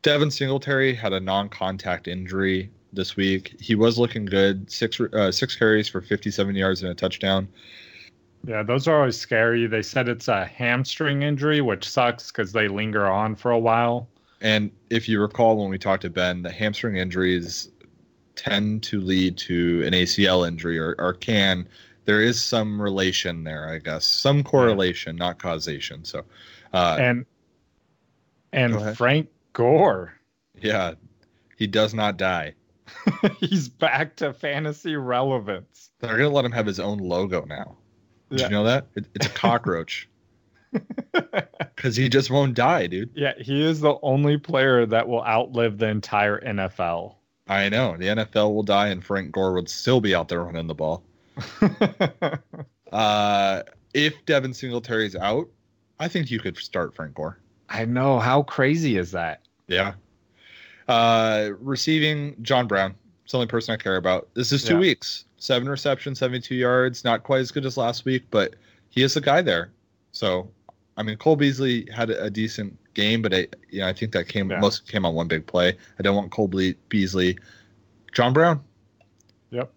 Devin 0.03 0.31
Singletary 0.31 0.95
had 0.95 1.13
a 1.13 1.21
non-contact 1.21 2.09
injury 2.09 2.71
this 2.93 3.17
week. 3.17 3.55
He 3.61 3.75
was 3.75 3.99
looking 3.99 4.25
good. 4.25 4.71
Six 4.71 5.01
uh, 5.01 5.33
six 5.33 5.57
carries 5.57 5.89
for 5.89 6.01
57 6.01 6.55
yards 6.55 6.83
and 6.83 6.91
a 6.91 6.95
touchdown. 6.95 7.49
Yeah, 8.47 8.63
those 8.63 8.89
are 8.89 8.99
always 8.99 9.19
scary. 9.19 9.67
They 9.67 9.83
said 9.83 10.09
it's 10.09 10.29
a 10.29 10.47
hamstring 10.47 11.23
injury, 11.23 11.61
which 11.61 11.89
sucks 11.89 12.31
because 12.31 12.53
they 12.53 12.69
linger 12.69 13.07
on 13.07 13.35
for 13.35 13.51
a 13.51 13.59
while. 13.59 14.09
And 14.41 14.71
if 14.89 15.09
you 15.09 15.21
recall 15.21 15.59
when 15.59 15.69
we 15.69 15.79
talked 15.79 16.03
to 16.03 16.11
Ben, 16.11 16.43
the 16.43 16.51
hamstring 16.51 16.97
injuries 16.97 17.69
tend 18.37 18.83
to 18.85 19.01
lead 19.01 19.37
to 19.37 19.83
an 19.85 19.93
ACL 19.93 20.49
injury 20.49 20.79
or, 20.79 20.95
or 20.99 21.13
can. 21.13 21.69
There 22.07 22.23
is 22.23 22.43
some 22.43 22.81
relation 22.81 23.45
there, 23.45 23.69
I 23.69 23.79
guess. 23.79 24.07
Some 24.07 24.43
correlation, 24.43 25.17
not 25.17 25.39
causation. 25.39 26.05
So, 26.05 26.25
uh, 26.73 26.97
and 26.99 27.27
and. 28.53 28.97
Frank 28.97 29.29
Gore, 29.53 30.15
yeah, 30.61 30.95
he 31.57 31.67
does 31.67 31.93
not 31.93 32.17
die. 32.17 32.55
he's 33.39 33.69
back 33.69 34.17
to 34.17 34.33
fantasy 34.33 34.97
relevance. 34.97 35.91
They're 36.01 36.17
going 36.17 36.29
to 36.31 36.35
let 36.35 36.45
him 36.45 36.53
have 36.53 36.67
his 36.67 36.81
own 36.81 36.99
logo 36.99 37.45
now. 37.45 37.77
Did 38.31 38.41
Yeah. 38.41 38.47
you 38.47 38.51
know 38.53 38.65
that? 38.65 38.87
It, 38.95 39.07
it's 39.15 39.27
a 39.27 39.31
cockroach. 39.35 40.09
Because 41.75 41.97
he 41.97 42.11
just 42.11 42.31
won't 42.31 42.53
die, 42.55 42.87
dude. 42.87 43.11
Yeah, 43.15 43.33
he 43.39 43.63
is 43.65 43.81
the 43.81 43.97
only 44.03 44.37
player 44.37 44.85
that 44.85 45.09
will 45.09 45.25
outlive 45.25 45.79
the 45.79 45.87
entire 45.89 46.39
NFL. 46.41 47.15
I 47.49 47.71
know. 47.71 47.97
The 47.97 48.05
NFL 48.09 48.53
will 48.55 48.63
die 48.63 48.89
and 48.89 49.03
Frank 49.03 49.33
Gore 49.33 49.55
would 49.55 49.69
still 49.71 50.03
be 50.03 50.15
out 50.15 50.29
there 50.29 50.45
running 50.45 50.67
the 50.67 50.75
ball. 50.75 51.03
Uh, 52.93 53.63
if 53.95 54.15
Devin 54.27 54.53
Singletary's 54.53 55.17
out, 55.17 55.49
I 55.99 56.09
think 56.09 56.31
you 56.31 56.39
could 56.41 56.57
start 56.59 56.95
Frank 56.95 57.15
Gore. 57.15 57.39
I 57.69 57.85
know. 57.85 58.19
How 58.19 58.43
crazy 58.43 58.97
is 58.99 59.13
that? 59.13 59.43
Yeah. 59.69 59.95
Uh, 60.89 61.51
receiving 61.61 62.37
John 62.43 62.67
Brown. 62.67 62.95
It's 63.25 63.33
the 63.33 63.39
only 63.39 63.47
person 63.47 63.73
I 63.73 63.77
care 63.77 63.97
about. 63.97 64.29
This 64.35 64.51
is 64.53 64.65
two 64.65 64.75
Yeah. 64.75 64.81
weeks. 64.81 65.25
Seven 65.37 65.69
receptions, 65.69 66.19
72 66.19 66.55
yards. 66.55 67.05
Not 67.05 67.23
quite 67.23 67.41
as 67.41 67.51
good 67.51 67.65
as 67.65 67.77
last 67.77 68.05
week, 68.05 68.25
but 68.31 68.55
he 68.89 69.03
is 69.03 69.15
the 69.15 69.21
guy 69.21 69.41
there. 69.43 69.71
So, 70.13 70.51
I 70.97 71.03
mean, 71.03 71.17
Cole 71.17 71.37
Beasley 71.37 71.89
had 71.95 72.11
a, 72.11 72.25
a 72.25 72.31
decent 72.31 72.77
game, 72.95 73.23
but 73.23 73.33
I, 73.33 73.47
you 73.71 73.81
know, 73.81 73.89
I 73.89 73.93
think 73.93 74.13
that 74.13 74.27
came 74.29 74.51
Yeah. 74.51 74.59
most 74.59 74.89
came 74.89 75.07
on 75.07 75.15
one 75.15 75.29
big 75.29 75.47
play. 75.47 75.77
I 75.99 76.03
don't 76.03 76.17
want 76.17 76.31
Cole 76.33 76.49
Beasley. 76.89 77.39
John 78.13 78.33
Brown. 78.33 78.61
Yep. 79.51 79.73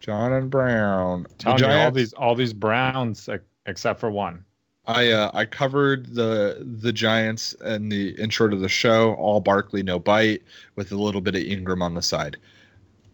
John 0.00 0.32
and 0.32 0.50
Brown. 0.50 1.26
Telling 1.38 1.60
you, 1.62 1.66
all 1.66 1.90
these 1.90 2.12
all 2.14 2.34
these 2.34 2.52
Browns 2.52 3.28
except 3.66 4.00
for 4.00 4.10
one. 4.10 4.43
I 4.86 5.10
uh, 5.12 5.30
I 5.32 5.44
covered 5.46 6.14
the 6.14 6.64
the 6.80 6.92
Giants 6.92 7.54
and 7.64 7.90
the 7.90 8.10
intro 8.20 8.48
to 8.48 8.56
the 8.56 8.68
show, 8.68 9.14
all 9.14 9.40
Barkley, 9.40 9.82
no 9.82 9.98
bite, 9.98 10.42
with 10.76 10.92
a 10.92 10.96
little 10.96 11.20
bit 11.20 11.34
of 11.34 11.42
Ingram 11.42 11.80
on 11.82 11.94
the 11.94 12.02
side. 12.02 12.36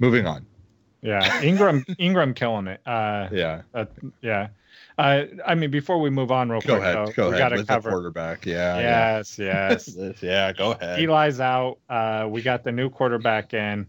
Moving 0.00 0.26
on. 0.26 0.44
Yeah, 1.02 1.42
Ingram 1.42 1.84
Ingram 1.98 2.34
killing 2.34 2.66
it. 2.66 2.80
Uh, 2.86 3.28
Yeah, 3.32 3.62
uh, 3.74 3.84
yeah. 4.20 4.48
Uh, 4.98 5.24
I 5.46 5.54
mean, 5.54 5.70
before 5.70 5.98
we 6.00 6.10
move 6.10 6.30
on, 6.30 6.50
real 6.50 6.60
go 6.60 6.74
quick, 6.74 6.82
ahead. 6.82 6.96
though, 6.96 7.12
go 7.12 7.30
we 7.30 7.36
ahead 7.36 7.50
got 7.52 7.56
to 7.56 7.64
cover. 7.64 7.90
quarterback. 7.90 8.44
Yeah, 8.44 8.78
Yes, 8.80 9.38
yes. 9.38 9.94
yeah. 9.96 10.12
yeah, 10.20 10.52
go 10.52 10.72
ahead. 10.72 10.98
Eli's 11.00 11.40
out. 11.40 11.78
Uh, 11.88 12.26
we 12.28 12.42
got 12.42 12.64
the 12.64 12.72
new 12.72 12.90
quarterback 12.90 13.54
in. 13.54 13.86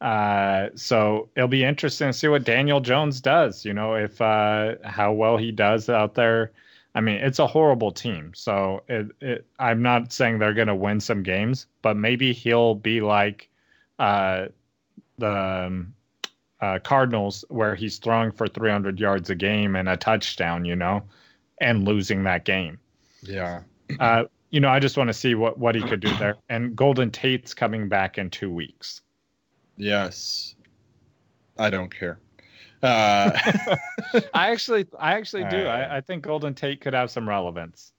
Uh, 0.00 0.68
so 0.74 1.28
it'll 1.36 1.48
be 1.48 1.64
interesting 1.64 2.08
to 2.08 2.12
see 2.12 2.28
what 2.28 2.44
Daniel 2.44 2.80
Jones 2.80 3.20
does. 3.20 3.64
You 3.64 3.72
know, 3.72 3.94
if 3.94 4.20
uh, 4.20 4.74
how 4.84 5.12
well 5.12 5.36
he 5.36 5.50
does 5.50 5.88
out 5.88 6.14
there. 6.14 6.52
I 6.94 7.00
mean, 7.00 7.16
it's 7.16 7.38
a 7.38 7.46
horrible 7.46 7.92
team. 7.92 8.32
So 8.34 8.82
it, 8.88 9.08
it, 9.20 9.46
I'm 9.58 9.82
not 9.82 10.12
saying 10.12 10.38
they're 10.38 10.54
going 10.54 10.68
to 10.68 10.74
win 10.74 11.00
some 11.00 11.22
games, 11.22 11.66
but 11.80 11.96
maybe 11.96 12.32
he'll 12.32 12.74
be 12.74 13.00
like 13.00 13.48
uh, 13.98 14.46
the 15.18 15.64
um, 15.66 15.94
uh, 16.60 16.78
Cardinals, 16.80 17.44
where 17.48 17.74
he's 17.74 17.98
throwing 17.98 18.30
for 18.30 18.46
300 18.46 19.00
yards 19.00 19.30
a 19.30 19.34
game 19.34 19.74
and 19.74 19.88
a 19.88 19.96
touchdown, 19.96 20.64
you 20.64 20.76
know, 20.76 21.02
and 21.60 21.86
losing 21.86 22.24
that 22.24 22.44
game. 22.44 22.78
Yeah. 23.22 23.62
Uh, 23.98 24.24
you 24.50 24.60
know, 24.60 24.68
I 24.68 24.78
just 24.78 24.96
want 24.98 25.08
to 25.08 25.14
see 25.14 25.34
what 25.34 25.58
what 25.58 25.74
he 25.74 25.82
could 25.82 26.00
do 26.00 26.14
there. 26.16 26.36
And 26.48 26.76
Golden 26.76 27.10
Tate's 27.10 27.54
coming 27.54 27.88
back 27.88 28.18
in 28.18 28.28
two 28.28 28.52
weeks. 28.52 29.00
Yes. 29.76 30.54
I 31.58 31.70
don't 31.70 31.94
care. 31.94 32.18
Uh, 32.82 33.30
I 34.34 34.50
actually, 34.50 34.86
I 34.98 35.12
actually 35.14 35.44
do. 35.44 35.66
Uh, 35.66 35.70
I, 35.70 35.96
I 35.98 36.00
think 36.00 36.24
Golden 36.24 36.54
Tate 36.54 36.80
could 36.80 36.94
have 36.94 37.10
some 37.10 37.28
relevance. 37.28 37.92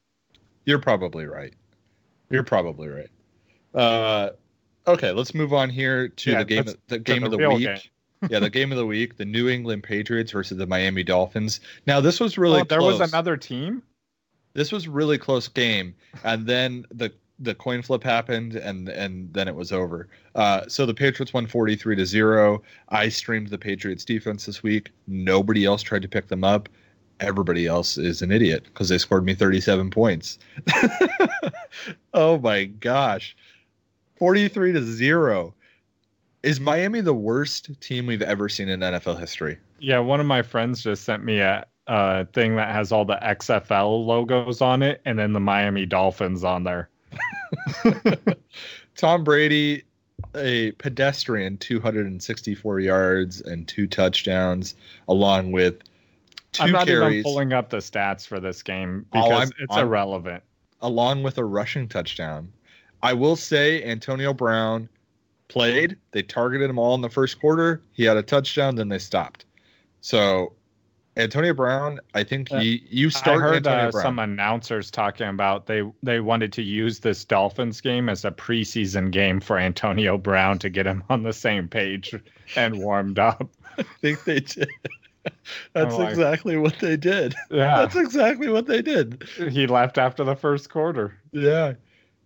you're 0.66 0.80
probably 0.80 1.26
right. 1.26 1.54
You're 2.30 2.44
probably 2.44 2.88
right. 2.88 3.10
Uh, 3.74 4.32
okay, 4.88 5.12
let's 5.12 5.34
move 5.34 5.54
on 5.54 5.70
here 5.70 6.10
to 6.10 6.32
Yeah, 6.32 6.40
the 6.40 6.46
game. 6.46 6.66
The 6.88 7.00
game 7.00 7.24
of 7.24 7.32
the 7.32 7.38
week. 7.38 7.60
game. 7.66 7.78
yeah, 8.30 8.40
the 8.40 8.50
game 8.50 8.72
of 8.72 8.78
the 8.78 8.86
week: 8.86 9.18
the 9.18 9.26
New 9.26 9.50
England 9.50 9.84
Patriots 9.84 10.32
versus 10.32 10.58
the 10.58 10.68
Miami 10.68 11.04
Dolphins. 11.04 11.60
Now, 11.86 12.00
this 12.02 12.20
was 12.20 12.38
really 12.38 12.62
oh, 12.62 12.64
there 12.64 12.82
was 12.82 13.00
another 13.02 13.38
team. 13.38 13.84
This 14.54 14.72
was 14.72 14.88
really 14.88 15.18
close 15.18 15.48
game, 15.48 15.96
and 16.24 16.46
then 16.46 16.86
the 16.92 17.12
the 17.44 17.56
coin 17.56 17.82
flip 17.82 18.04
happened, 18.04 18.56
and 18.56 18.90
and 18.90 19.32
then 19.34 19.48
it 19.48 19.56
was 19.56 19.72
over. 19.72 20.08
Uh, 20.36 20.62
so 20.68 20.86
the 20.86 20.94
Patriots 20.94 21.34
won 21.34 21.48
forty 21.48 21.76
three 21.76 21.96
to 21.96 22.06
zero. 22.06 22.62
I 22.90 23.10
streamed 23.10 23.50
the 23.50 23.58
Patriots 23.58 24.06
defense 24.06 24.46
this 24.46 24.64
week. 24.64 24.92
Nobody 25.08 25.66
else 25.66 25.82
tried 25.82 26.02
to 26.04 26.08
pick 26.08 26.28
them 26.28 26.44
up. 26.44 26.70
Everybody 27.20 27.68
else 27.68 27.98
is 27.98 28.22
an 28.22 28.32
idiot 28.32 28.64
because 28.66 28.90
they 28.90 28.98
scored 28.98 29.26
me 29.26 29.34
thirty 29.36 29.62
seven 29.62 29.90
points. 29.90 30.40
oh 32.14 32.40
my 32.40 32.66
gosh, 32.66 33.36
forty 34.16 34.48
three 34.48 34.72
to 34.72 34.84
zero. 34.84 35.54
Is 36.44 36.60
Miami 36.60 37.00
the 37.00 37.14
worst 37.14 37.80
team 37.80 38.06
we've 38.06 38.22
ever 38.22 38.50
seen 38.50 38.68
in 38.68 38.82
NFL 38.82 39.18
history? 39.18 39.58
Yeah, 39.80 40.00
one 40.00 40.20
of 40.20 40.26
my 40.26 40.42
friends 40.42 40.84
just 40.84 41.06
sent 41.06 41.24
me 41.24 41.40
a, 41.40 41.66
a 41.88 42.26
thing 42.34 42.58
that 42.58 42.70
has 42.70 42.92
all 42.92 43.06
the 43.06 43.18
XFL 43.24 44.06
logos 44.06 44.60
on 44.60 44.84
it, 44.84 45.02
and 45.06 45.18
then 45.18 45.32
the 45.32 45.40
Miami 45.40 45.86
Dolphins 45.86 46.44
on 46.44 46.66
there. 46.66 46.90
Tom 48.96 49.24
Brady, 49.24 49.84
a 50.36 50.72
pedestrian 50.74 51.58
264 51.58 52.80
yards 52.80 53.42
and 53.42 53.68
two 53.68 53.88
touchdowns, 53.88 54.76
along 55.08 55.52
with 55.52 55.80
2 56.54 56.64
I'm 56.64 56.72
not 56.72 56.88
even 56.90 57.24
pulling 57.24 57.54
up 57.54 57.70
the 57.70 57.78
stats 57.78 58.28
for 58.28 58.40
this 58.40 58.62
game 58.64 59.06
Oh, 59.14 59.24
because 59.24 59.40
I'm- 59.40 59.50
it's 59.60 59.76
I'm- 59.76 59.88
irrelevant. 59.88 60.44
along 60.82 61.24
with 61.24 61.38
a 61.38 61.46
rushing 61.46 61.88
touchdown. 61.88 62.52
I 63.02 63.14
will 63.14 63.36
say 63.36 63.84
Antonio 63.84 64.34
Brown 64.34 64.88
played. 65.50 65.98
They 66.12 66.22
targeted 66.24 66.70
him 66.70 66.80
all 66.80 66.96
in 66.96 67.02
the 67.02 67.10
first 67.10 67.40
quarter. 67.40 67.82
He 67.92 68.04
had 68.04 68.18
a 68.18 68.24
touchdown, 68.24 68.76
then 68.76 68.90
they 68.90 69.00
stopped. 69.00 69.46
So 70.02 70.54
Antonio 71.16 71.54
Brown, 71.54 72.00
I 72.16 72.24
think 72.24 72.50
he 72.50 72.86
you 72.90 73.10
started. 73.10 73.68
I 73.68 73.84
heard 73.84 73.96
uh, 73.96 74.02
some 74.02 74.18
announcers 74.18 74.90
talking 74.90 75.28
about 75.28 75.68
they 75.68 75.84
they 76.02 76.20
wanted 76.20 76.52
to 76.54 76.64
use 76.64 77.00
this 77.00 77.24
Dolphins 77.24 77.82
game 77.82 78.10
as 78.10 78.26
a 78.26 78.32
preseason 78.32 79.12
game 79.12 79.40
for 79.40 79.60
Antonio 79.60 80.18
Brown 80.18 80.58
to 80.60 80.70
get 80.70 80.88
him 80.88 81.04
on 81.10 81.24
the 81.24 81.34
same 81.34 81.68
page 81.68 82.16
and 82.56 82.80
warmed 82.80 83.20
up. 83.20 83.48
I 83.78 83.84
think 84.02 84.24
they 84.24 84.40
did. 84.40 84.70
That's 85.74 85.96
I- 85.96 86.10
exactly 86.10 86.58
what 86.58 86.80
they 86.80 86.98
did. 86.98 87.36
Yeah, 87.52 87.78
That's 87.78 87.96
exactly 87.96 88.50
what 88.50 88.66
they 88.66 88.82
did. 88.82 89.24
he 89.38 89.68
left 89.68 89.98
after 89.98 90.24
the 90.24 90.36
first 90.36 90.70
quarter. 90.70 91.18
Yeah. 91.32 91.74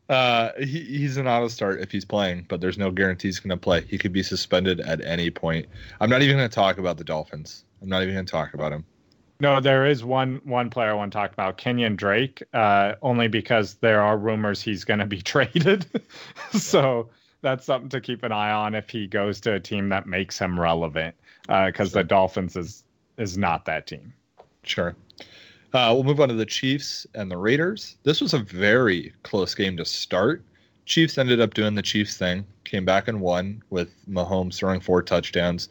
Uh, 0.10 0.52
he, 0.58 0.84
he's 0.84 1.18
an 1.18 1.28
auto 1.28 1.50
start 1.50 1.82
if 1.82 1.92
he's 1.92 2.06
playing, 2.06 2.46
but 2.48 2.62
there's 2.62 2.78
no 2.78 2.90
guarantee 2.92 3.28
he's 3.28 3.40
going 3.40 3.50
to 3.50 3.58
play. 3.58 3.82
He 3.90 3.98
could 3.98 4.14
be 4.14 4.24
suspended 4.24 4.80
at 4.80 5.04
any 5.04 5.30
point. 5.30 5.68
I'm 6.00 6.10
not 6.10 6.22
even 6.22 6.38
going 6.38 6.50
to 6.50 6.56
talk 6.56 6.78
about 6.78 6.98
the 6.98 7.04
Dolphins. 7.04 7.66
I'm 7.82 7.90
not 7.90 8.02
even 8.04 8.16
going 8.16 8.26
to 8.26 8.32
talk 8.32 8.54
about 8.54 8.72
him. 8.72 8.86
No, 9.40 9.60
there 9.60 9.86
is 9.86 10.04
one 10.04 10.42
one 10.46 10.70
player 10.70 10.90
I 10.90 10.94
want 10.94 11.12
to 11.12 11.18
talk 11.18 11.32
about, 11.32 11.58
Kenyan 11.60 11.96
Drake, 11.96 12.42
uh, 12.54 12.94
only 13.04 13.28
because 13.28 13.76
there 13.76 14.02
are 14.02 14.18
rumors 14.18 14.62
he's 14.62 14.84
going 14.84 15.00
to 15.00 15.06
be 15.06 15.22
traded. 15.34 15.86
so 16.54 17.10
that's 17.42 17.66
something 17.66 17.90
to 17.90 18.02
keep 18.02 18.24
an 18.24 18.32
eye 18.32 18.52
on 18.52 18.74
if 18.74 18.90
he 18.90 19.06
goes 19.06 19.40
to 19.42 19.54
a 19.54 19.60
team 19.60 19.90
that 19.90 20.08
makes 20.08 20.40
him 20.40 20.60
relevant, 20.60 21.16
because 21.48 21.92
the 21.92 22.04
Dolphins 22.04 22.56
is 22.56 22.84
is 23.18 23.38
not 23.38 23.66
that 23.66 23.86
team. 23.86 24.14
Sure. 24.64 24.96
Uh, 25.74 25.92
we'll 25.94 26.04
move 26.04 26.20
on 26.20 26.30
to 26.30 26.34
the 26.34 26.46
Chiefs 26.46 27.06
and 27.14 27.30
the 27.30 27.38
Raiders. 27.38 27.98
This 28.04 28.22
was 28.22 28.34
a 28.34 28.40
very 28.40 29.14
close 29.24 29.54
game 29.54 29.78
to 29.78 29.86
start. 29.86 30.44
Chiefs 30.86 31.18
ended 31.18 31.42
up 31.42 31.54
doing 31.54 31.76
the 31.76 31.82
Chiefs 31.82 32.18
thing, 32.18 32.46
came 32.64 32.86
back 32.86 33.08
and 33.08 33.20
won 33.20 33.62
with 33.70 33.94
Mahomes 34.10 34.56
throwing 34.56 34.80
four 34.80 35.04
touchdowns. 35.04 35.68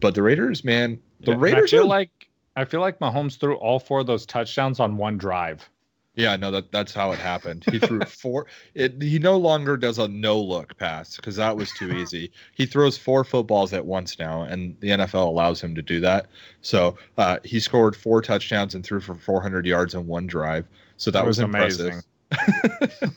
But 0.00 0.14
the 0.14 0.22
Raiders, 0.22 0.64
man, 0.64 0.98
the 1.20 1.32
Yeah, 1.32 1.36
Raiders 1.38 1.72
I 1.72 1.76
feel 1.76 1.84
are 1.84 1.88
like 1.88 2.28
I 2.56 2.64
feel 2.64 2.80
like 2.80 2.98
Mahomes 2.98 3.38
threw 3.38 3.56
all 3.56 3.78
four 3.78 4.00
of 4.00 4.06
those 4.06 4.24
touchdowns 4.26 4.80
on 4.80 4.96
one 4.96 5.18
drive. 5.18 5.68
Yeah, 6.14 6.34
no, 6.36 6.50
that 6.50 6.72
that's 6.72 6.94
how 6.94 7.12
it 7.12 7.18
happened. 7.18 7.64
He 7.70 7.78
threw 7.78 8.00
four. 8.06 8.46
It, 8.74 9.02
he 9.02 9.18
no 9.18 9.36
longer 9.36 9.76
does 9.76 9.98
a 9.98 10.08
no 10.08 10.40
look 10.40 10.74
pass 10.78 11.16
because 11.16 11.36
that 11.36 11.54
was 11.54 11.70
too 11.72 11.92
easy. 11.92 12.32
He 12.54 12.64
throws 12.64 12.96
four 12.96 13.22
footballs 13.22 13.74
at 13.74 13.84
once 13.84 14.18
now, 14.18 14.42
and 14.42 14.74
the 14.80 14.88
NFL 14.88 15.26
allows 15.26 15.60
him 15.62 15.74
to 15.74 15.82
do 15.82 16.00
that. 16.00 16.28
So 16.62 16.96
uh, 17.18 17.38
he 17.44 17.60
scored 17.60 17.94
four 17.94 18.22
touchdowns 18.22 18.74
and 18.74 18.82
threw 18.82 19.00
for 19.00 19.14
400 19.14 19.66
yards 19.66 19.94
in 19.94 20.06
one 20.06 20.26
drive. 20.26 20.66
So 20.96 21.10
that, 21.10 21.20
That 21.20 21.26
was, 21.26 21.36
was 21.36 21.44
impressive. 21.44 22.02
amazing. 22.30 23.16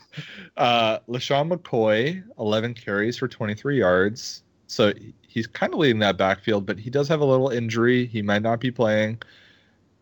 uh, 0.58 0.98
LeSean 1.08 1.50
McCoy, 1.50 2.22
11 2.38 2.74
carries 2.74 3.16
for 3.16 3.28
23 3.28 3.78
yards. 3.78 4.42
So 4.66 4.92
he's 5.30 5.46
kind 5.46 5.72
of 5.72 5.78
leading 5.78 6.00
that 6.00 6.16
backfield, 6.16 6.66
but 6.66 6.78
he 6.78 6.90
does 6.90 7.06
have 7.08 7.20
a 7.20 7.24
little 7.24 7.48
injury. 7.50 8.04
He 8.06 8.20
might 8.20 8.42
not 8.42 8.60
be 8.60 8.70
playing. 8.70 9.22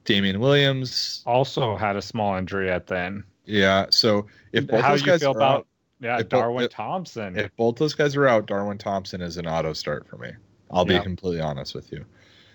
Damien 0.04 0.40
Williams, 0.40 1.22
Also 1.26 1.76
had 1.76 1.94
a 1.96 2.00
small 2.02 2.34
injury 2.36 2.70
at 2.70 2.86
then. 2.86 3.22
yeah. 3.44 3.86
So 3.90 4.26
if 4.52 4.66
both 4.66 4.80
How 4.80 4.92
those 4.92 5.00
you 5.02 5.06
guys 5.06 5.20
feel 5.20 5.32
are 5.32 5.36
about 5.36 5.58
out, 5.58 5.66
yeah 6.00 6.16
both- 6.18 6.28
Darwin 6.30 6.68
Thompson? 6.70 7.38
if 7.38 7.54
both 7.56 7.76
those 7.76 7.94
guys 7.94 8.16
are 8.16 8.26
out, 8.26 8.46
Darwin 8.46 8.78
Thompson 8.78 9.20
is 9.20 9.36
an 9.36 9.46
auto 9.46 9.74
start 9.74 10.06
for 10.08 10.16
me. 10.16 10.30
I'll 10.70 10.90
Yeah. 10.90 10.98
be 10.98 11.04
completely 11.04 11.40
honest 11.42 11.74
with 11.74 11.92
you. 11.92 12.06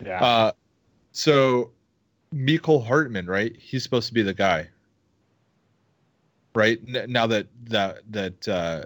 yeah, 0.04 0.24
Uh, 0.24 0.52
so 1.12 1.72
Mecole 2.34 2.84
Hardman, 2.84 3.28
right? 3.28 3.56
He's 3.60 3.84
supposed 3.84 4.08
to 4.08 4.14
be 4.16 4.24
the 4.24 4.34
guy, 4.34 4.68
right? 6.56 6.80
N- 6.88 7.12
now 7.12 7.28
that 7.28 7.48
that 7.66 8.00
that 8.12 8.48
uh, 8.48 8.86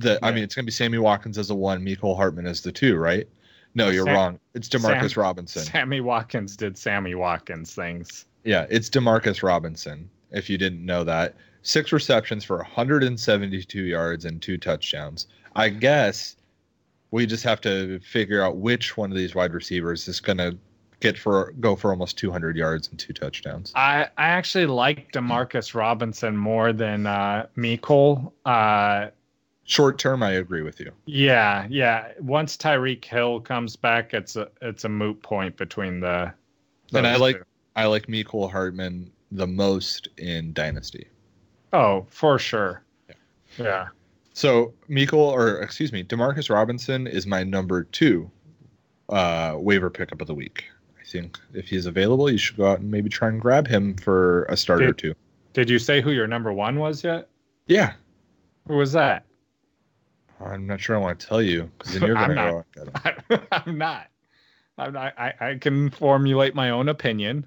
that 0.00 0.20
I 0.22 0.32
mean, 0.32 0.44
it's 0.44 0.54
gonna 0.54 0.66
be 0.66 0.72
Sammy 0.72 0.98
Watkins 0.98 1.38
as 1.38 1.48
the 1.48 1.54
one, 1.54 1.84
Mecole 1.84 2.16
Hardman 2.16 2.46
as 2.46 2.60
the 2.60 2.72
two, 2.72 2.96
right? 2.96 3.28
No, 3.74 3.90
you're 3.90 4.06
Sam- 4.06 4.14
wrong. 4.14 4.40
It's 4.54 4.68
Demarcus 4.68 5.14
Sam- 5.14 5.22
Robinson. 5.22 5.62
Sammy 5.62 6.00
Watkins 6.00 6.56
did 6.56 6.78
Sammy 6.78 7.14
Watkins 7.14 7.74
things. 7.74 8.24
Yeah, 8.44 8.66
it's 8.70 8.88
Demarcus 8.88 9.42
Robinson. 9.42 10.08
If 10.30 10.48
you 10.48 10.56
didn't 10.56 10.84
know 10.84 11.04
that, 11.04 11.34
six 11.62 11.92
receptions 11.92 12.44
for 12.44 12.56
172 12.58 13.82
yards 13.82 14.24
and 14.24 14.40
two 14.40 14.56
touchdowns. 14.56 15.26
I 15.54 15.68
guess 15.68 16.36
we 17.10 17.26
just 17.26 17.44
have 17.44 17.60
to 17.62 18.00
figure 18.00 18.42
out 18.42 18.56
which 18.56 18.96
one 18.96 19.10
of 19.10 19.16
these 19.16 19.34
wide 19.34 19.52
receivers 19.52 20.08
is 20.08 20.20
going 20.20 20.38
to 20.38 20.56
get 21.00 21.18
for 21.18 21.52
go 21.60 21.76
for 21.76 21.90
almost 21.90 22.16
200 22.18 22.56
yards 22.56 22.88
and 22.88 22.98
two 22.98 23.12
touchdowns. 23.12 23.72
I, 23.74 24.04
I 24.16 24.28
actually 24.28 24.66
like 24.66 25.12
Demarcus 25.12 25.74
Robinson 25.74 26.36
more 26.36 26.72
than 26.72 27.06
uh, 27.06 27.46
Mecole. 27.56 28.32
Uh, 28.44 29.08
Short 29.68 29.98
term, 29.98 30.22
I 30.22 30.32
agree 30.32 30.62
with 30.62 30.78
you. 30.78 30.92
yeah, 31.06 31.66
yeah. 31.68 32.12
Once 32.20 32.56
Tyreek 32.56 33.04
Hill 33.04 33.40
comes 33.40 33.74
back, 33.74 34.14
it's 34.14 34.36
a 34.36 34.48
it's 34.62 34.84
a 34.84 34.88
moot 34.88 35.20
point 35.22 35.56
between 35.56 36.00
the. 36.00 36.32
And 36.94 37.06
I 37.06 37.16
like 37.16 37.38
two. 37.38 37.44
I 37.74 37.86
like 37.86 38.06
Mecole 38.06 38.50
Hardman 38.50 39.10
the 39.32 39.46
most 39.46 40.08
in 40.18 40.52
Dynasty. 40.52 41.08
Oh, 41.72 42.06
for 42.08 42.38
sure. 42.38 42.84
Yeah. 43.58 43.88
So 44.34 44.72
Mecole, 44.88 45.32
or 45.32 45.60
excuse 45.60 45.92
me, 45.92 46.04
Demarcus 46.04 46.48
Robinson 46.48 47.08
is 47.08 47.26
my 47.26 47.42
number 47.42 47.84
two 47.84 48.30
uh, 49.08 49.56
waiver 49.58 49.90
pickup 49.90 50.20
of 50.20 50.28
the 50.28 50.34
week. 50.34 50.64
I 51.00 51.04
think 51.04 51.38
if 51.54 51.68
he's 51.68 51.86
available, 51.86 52.30
you 52.30 52.38
should 52.38 52.56
go 52.56 52.66
out 52.70 52.78
and 52.80 52.90
maybe 52.90 53.08
try 53.08 53.28
and 53.28 53.40
grab 53.40 53.66
him 53.66 53.96
for 53.96 54.44
a 54.44 54.56
start 54.56 54.82
or 54.82 54.92
two. 54.92 55.14
Did 55.54 55.68
you 55.70 55.78
say 55.80 56.00
who 56.00 56.12
your 56.12 56.26
number 56.28 56.52
one 56.52 56.78
was 56.78 57.02
yet? 57.02 57.28
Yeah, 57.66 57.94
Who 58.68 58.76
was 58.76 58.92
that? 58.92 59.24
I'm 60.44 60.66
not 60.66 60.80
sure 60.80 60.96
I 60.96 60.98
want 60.98 61.18
to 61.20 61.26
tell 61.26 61.42
you 61.42 61.70
because 61.78 61.94
then 61.94 62.02
you're 62.06 62.14
gonna 62.14 62.34
go. 62.34 62.64
out 63.04 63.16
and. 63.30 63.46
I'm 63.52 63.78
not. 63.78 64.08
I'm 64.78 64.92
not. 64.92 65.18
I, 65.18 65.32
I 65.40 65.54
can 65.54 65.90
formulate 65.90 66.54
my 66.54 66.70
own 66.70 66.88
opinion. 66.88 67.46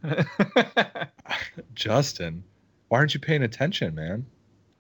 Justin, 1.75 2.43
why 2.87 2.97
aren't 2.97 3.13
you 3.13 3.19
paying 3.19 3.43
attention, 3.43 3.93
man? 3.93 4.25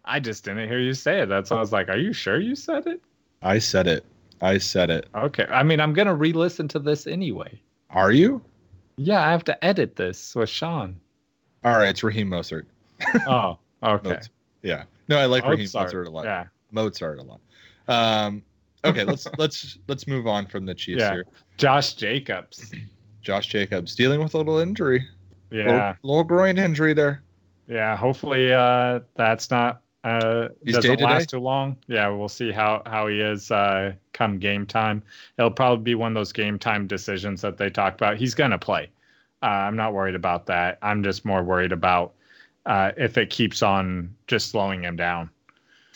I 0.05 0.19
just 0.19 0.43
didn't 0.43 0.67
hear 0.67 0.79
you 0.79 0.95
say 0.95 1.21
it. 1.21 1.29
That's 1.29 1.51
why 1.51 1.57
I 1.57 1.59
was 1.59 1.71
like, 1.71 1.89
"Are 1.89 1.97
you 1.97 2.13
sure 2.13 2.39
you 2.39 2.55
said 2.55 2.87
it?" 2.87 3.01
I 3.43 3.59
said 3.59 3.85
it. 3.87 4.03
I 4.41 4.57
said 4.57 4.89
it. 4.89 5.07
Okay. 5.13 5.45
I 5.49 5.63
mean, 5.63 5.79
I'm 5.79 5.93
gonna 5.93 6.15
re-listen 6.15 6.67
to 6.69 6.79
this 6.79 7.05
anyway. 7.05 7.61
Are 7.91 8.11
you? 8.11 8.41
Yeah, 8.97 9.25
I 9.25 9.31
have 9.31 9.43
to 9.45 9.63
edit 9.63 9.95
this 9.95 10.35
with 10.35 10.49
Sean. 10.49 10.99
All 11.63 11.77
right, 11.77 11.89
it's 11.89 12.03
Raheem 12.03 12.29
Mostert. 12.29 12.65
Oh, 13.27 13.59
okay. 13.83 14.09
Mozart. 14.09 14.29
Yeah. 14.61 14.83
No, 15.07 15.17
I 15.17 15.25
like 15.25 15.45
Raheem 15.45 15.69
Mozart, 15.73 16.07
a 16.07 16.09
lot. 16.09 16.25
Yeah. 16.25 16.45
Mozart 16.71 17.19
a 17.19 17.23
lot. 17.23 17.39
Um, 17.89 18.43
okay, 18.85 19.03
let's 19.03 19.27
let's 19.37 19.77
let's 19.87 20.07
move 20.07 20.27
on 20.27 20.45
from 20.45 20.65
the 20.65 20.73
Chiefs 20.75 21.01
Yeah. 21.01 21.11
here. 21.13 21.25
Josh 21.57 21.93
Jacobs. 21.93 22.71
Josh 23.21 23.47
Jacobs 23.47 23.95
dealing 23.95 24.21
with 24.23 24.33
a 24.33 24.37
little 24.37 24.59
injury, 24.59 25.05
Yeah. 25.51 25.65
little, 25.65 25.95
little 26.03 26.23
groin 26.23 26.57
injury 26.57 26.93
there. 26.93 27.23
Yeah. 27.67 27.97
Hopefully, 27.97 28.53
uh, 28.53 29.01
that's 29.15 29.51
not 29.51 29.81
uh 30.05 30.47
He's 30.63 30.75
doesn't 30.75 31.01
last 31.01 31.29
too 31.31 31.39
long. 31.39 31.75
Yeah, 31.87 32.07
we'll 32.07 32.29
see 32.29 32.51
how 32.53 32.81
how 32.85 33.07
he 33.07 33.19
is 33.19 33.51
uh 33.51 33.93
come 34.13 34.39
game 34.39 34.65
time. 34.65 35.03
It'll 35.37 35.51
probably 35.51 35.83
be 35.83 35.95
one 35.95 36.13
of 36.13 36.15
those 36.15 36.31
game 36.31 36.57
time 36.57 36.87
decisions 36.87 37.41
that 37.41 37.57
they 37.57 37.69
talk 37.69 37.95
about. 37.95 38.15
He's 38.17 38.33
gonna 38.33 38.57
play. 38.57 38.89
Uh, 39.41 39.47
I'm 39.47 39.75
not 39.75 39.93
worried 39.93 40.15
about 40.15 40.45
that. 40.45 40.77
I'm 40.81 41.03
just 41.03 41.25
more 41.25 41.43
worried 41.43 41.71
about 41.73 42.13
uh, 42.65 42.91
if 42.97 43.17
it 43.17 43.29
keeps 43.29 43.61
on 43.63 44.15
just 44.27 44.49
slowing 44.51 44.83
him 44.83 44.95
down. 44.95 45.29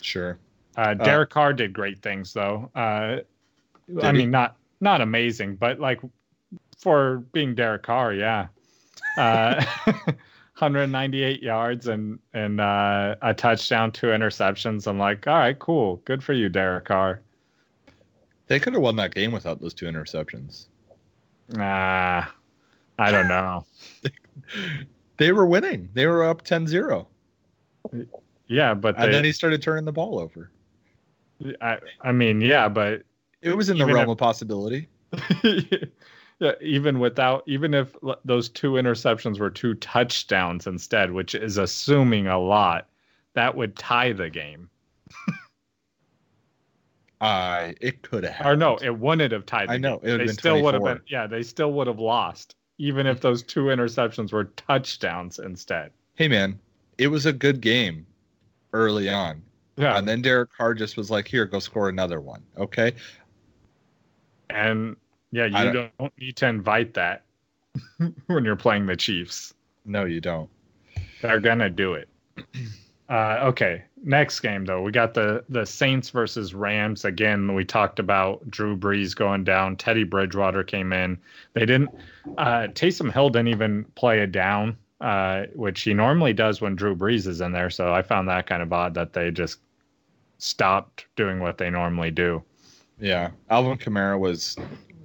Sure. 0.00 0.38
Uh, 0.76 0.94
Derek 0.94 1.30
Carr 1.30 1.52
did 1.52 1.72
great 1.72 2.02
things 2.02 2.32
though. 2.32 2.70
Uh, 2.74 3.18
I 4.02 4.06
he? 4.06 4.12
mean, 4.12 4.30
not 4.30 4.56
not 4.80 5.00
amazing, 5.00 5.56
but 5.56 5.80
like 5.80 6.00
for 6.78 7.18
being 7.32 7.54
Derek 7.54 7.82
Carr, 7.82 8.12
yeah. 8.12 8.48
Uh, 9.16 9.64
198 10.58 11.42
yards 11.42 11.88
and 11.88 12.18
and 12.32 12.60
uh, 12.60 13.16
a 13.22 13.34
touchdown, 13.34 13.92
two 13.92 14.08
interceptions. 14.08 14.86
I'm 14.86 14.98
like, 14.98 15.26
all 15.26 15.34
right, 15.34 15.58
cool, 15.58 15.96
good 16.04 16.22
for 16.22 16.32
you, 16.32 16.48
Derek 16.48 16.86
Carr. 16.86 17.20
They 18.46 18.60
could 18.60 18.74
have 18.74 18.82
won 18.82 18.96
that 18.96 19.14
game 19.14 19.32
without 19.32 19.60
those 19.60 19.74
two 19.74 19.86
interceptions. 19.86 20.66
Nah, 21.48 22.24
I 22.98 23.10
don't 23.10 23.28
know. 23.28 23.64
They 25.16 25.32
were 25.32 25.46
winning. 25.46 25.88
They 25.94 26.06
were 26.06 26.24
up 26.24 26.44
10-0. 26.44 27.06
Yeah, 28.48 28.74
but 28.74 28.98
And 28.98 29.14
then 29.14 29.24
he 29.24 29.32
started 29.32 29.62
turning 29.62 29.84
the 29.84 29.92
ball 29.92 30.18
over. 30.18 30.50
I, 31.60 31.78
I 32.00 32.12
mean, 32.12 32.40
yeah, 32.40 32.68
but 32.68 33.02
It 33.42 33.56
was 33.56 33.68
in 33.68 33.78
the 33.78 33.86
realm 33.86 34.00
if- 34.00 34.08
of 34.08 34.18
possibility. 34.18 34.88
yeah, 35.44 36.52
even 36.60 36.98
without, 36.98 37.44
even 37.46 37.72
if 37.74 37.94
those 38.24 38.48
two 38.48 38.72
interceptions 38.72 39.38
were 39.38 39.50
two 39.50 39.74
touchdowns 39.74 40.66
instead, 40.66 41.12
which 41.12 41.34
is 41.34 41.56
assuming 41.56 42.26
a 42.26 42.38
lot, 42.38 42.88
that 43.34 43.56
would 43.56 43.76
tie 43.76 44.12
the 44.12 44.30
game. 44.30 44.68
Uh, 47.20 47.72
it 47.80 48.02
could 48.02 48.24
have. 48.24 48.44
Or 48.44 48.54
no, 48.54 48.76
it 48.82 48.98
wouldn't 48.98 49.32
have 49.32 49.46
tied. 49.46 49.68
The 49.70 49.74
I 49.74 49.78
know, 49.78 49.94
it 50.02 50.18
they 50.18 50.26
been 50.26 50.34
still 50.34 50.62
would 50.62 50.74
have 50.74 50.84
been. 50.84 51.00
Yeah, 51.06 51.26
they 51.26 51.42
still 51.42 51.72
would 51.72 51.86
have 51.86 51.98
lost, 51.98 52.54
even 52.76 53.06
if 53.06 53.22
those 53.22 53.42
two 53.42 53.66
interceptions 53.66 54.30
were 54.30 54.44
touchdowns 54.44 55.38
instead. 55.38 55.90
hey 56.16 56.28
man, 56.28 56.58
it 56.98 57.08
was 57.08 57.24
a 57.24 57.32
good 57.32 57.62
game 57.62 58.06
early 58.74 59.08
on. 59.08 59.42
Yeah, 59.76 59.98
And 59.98 60.06
then 60.06 60.22
Derek 60.22 60.52
Carr 60.52 60.74
just 60.74 60.96
was 60.96 61.10
like, 61.10 61.26
here, 61.26 61.46
go 61.46 61.58
score 61.58 61.88
another 61.88 62.20
one. 62.20 62.42
Okay. 62.56 62.92
and 64.50 64.96
yeah, 65.32 65.46
you 65.46 65.72
don't 65.98 66.12
need 66.18 66.36
to 66.36 66.46
invite 66.46 66.94
that 66.94 67.24
when 68.26 68.44
you're 68.44 68.54
playing 68.54 68.86
the 68.86 68.96
Chiefs. 68.96 69.52
No, 69.84 70.04
you 70.04 70.20
don't. 70.20 70.48
They're 71.22 71.40
gonna 71.40 71.70
do 71.70 71.94
it. 71.94 72.08
Uh, 73.08 73.38
okay, 73.42 73.82
next 74.04 74.40
game 74.40 74.64
though, 74.64 74.80
we 74.80 74.92
got 74.92 75.12
the 75.14 75.44
the 75.48 75.66
Saints 75.66 76.10
versus 76.10 76.54
Rams 76.54 77.04
again. 77.04 77.52
We 77.54 77.64
talked 77.64 77.98
about 77.98 78.48
Drew 78.48 78.76
Brees 78.76 79.14
going 79.14 79.42
down. 79.44 79.76
Teddy 79.76 80.04
Bridgewater 80.04 80.62
came 80.62 80.92
in. 80.92 81.18
They 81.54 81.66
didn't. 81.66 81.90
Uh, 82.38 82.68
Taysom 82.68 83.12
Hill 83.12 83.30
didn't 83.30 83.48
even 83.48 83.84
play 83.96 84.20
a 84.20 84.26
down, 84.26 84.76
uh, 85.04 85.44
which 85.54 85.82
he 85.82 85.92
normally 85.92 86.32
does 86.32 86.62
when 86.62 86.74
Drew 86.74 86.96
Brees 86.96 87.26
is 87.26 87.42
in 87.42 87.52
there. 87.52 87.68
So 87.68 87.92
I 87.92 88.00
found 88.00 88.26
that 88.28 88.46
kind 88.46 88.62
of 88.62 88.72
odd 88.72 88.94
that 88.94 89.12
they 89.12 89.30
just 89.30 89.58
stopped 90.38 91.04
doing 91.14 91.40
what 91.40 91.58
they 91.58 91.68
normally 91.68 92.10
do. 92.10 92.42
Yeah. 92.98 93.30
Alvin 93.50 93.76
Kamara 93.76 94.18
was, 94.18 94.56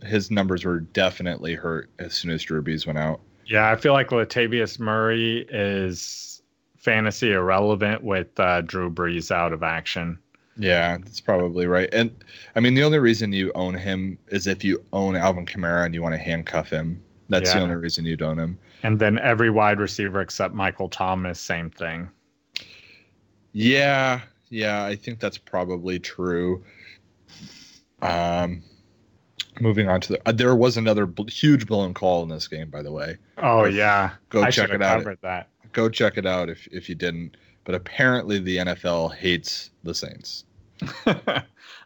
his 0.05 0.31
numbers 0.31 0.63
were 0.63 0.79
definitely 0.79 1.53
hurt 1.53 1.89
as 1.99 2.13
soon 2.13 2.31
as 2.31 2.43
Drew 2.43 2.63
Brees 2.63 2.87
went 2.87 2.97
out. 2.97 3.19
Yeah, 3.45 3.69
I 3.69 3.75
feel 3.75 3.91
like 3.91 4.07
Latavius 4.07 4.79
Murray 4.79 5.45
is 5.49 6.41
fantasy 6.77 7.33
irrelevant 7.33 8.01
with 8.01 8.39
uh, 8.39 8.61
Drew 8.61 8.89
Brees 8.89 9.31
out 9.31 9.51
of 9.51 9.63
action. 9.63 10.17
Yeah, 10.55 10.97
that's 10.97 11.19
probably 11.19 11.65
right. 11.65 11.89
And 11.93 12.23
I 12.55 12.61
mean, 12.61 12.73
the 12.73 12.83
only 12.83 12.99
reason 12.99 13.33
you 13.33 13.51
own 13.53 13.73
him 13.73 14.17
is 14.27 14.47
if 14.47 14.63
you 14.63 14.81
own 14.93 15.17
Alvin 15.17 15.45
Kamara 15.45 15.85
and 15.85 15.93
you 15.93 16.01
want 16.01 16.13
to 16.13 16.19
handcuff 16.19 16.69
him. 16.69 17.03
That's 17.29 17.53
the 17.53 17.61
only 17.61 17.75
reason 17.75 18.05
you'd 18.05 18.21
own 18.21 18.39
him. 18.39 18.57
And 18.83 18.99
then 18.99 19.19
every 19.19 19.49
wide 19.49 19.79
receiver 19.79 20.19
except 20.21 20.53
Michael 20.53 20.89
Thomas, 20.89 21.39
same 21.39 21.69
thing. 21.69 22.09
Yeah, 23.53 24.21
yeah, 24.49 24.83
I 24.83 24.95
think 24.95 25.19
that's 25.19 25.37
probably 25.37 25.99
true. 25.99 26.63
Um, 28.01 28.63
moving 29.59 29.89
on 29.89 30.01
to 30.01 30.13
the, 30.13 30.21
uh, 30.27 30.31
there 30.31 30.55
was 30.55 30.77
another 30.77 31.05
bl- 31.05 31.27
huge 31.27 31.67
blown 31.67 31.93
call 31.93 32.23
in 32.23 32.29
this 32.29 32.47
game, 32.47 32.69
by 32.69 32.81
the 32.81 32.91
way. 32.91 33.17
Oh 33.37 33.65
yeah, 33.65 34.11
Go 34.29 34.43
I 34.43 34.51
check 34.51 34.69
it 34.69 34.81
out. 34.81 34.99
covered 34.99 35.19
that. 35.21 35.49
Go 35.71 35.89
check 35.89 36.17
it 36.17 36.25
out 36.25 36.49
if 36.49 36.67
if 36.71 36.89
you 36.89 36.95
didn't. 36.95 37.37
But 37.65 37.75
apparently, 37.75 38.39
the 38.39 38.57
NFL 38.57 39.13
hates 39.13 39.69
the 39.83 39.93
Saints. 39.93 40.45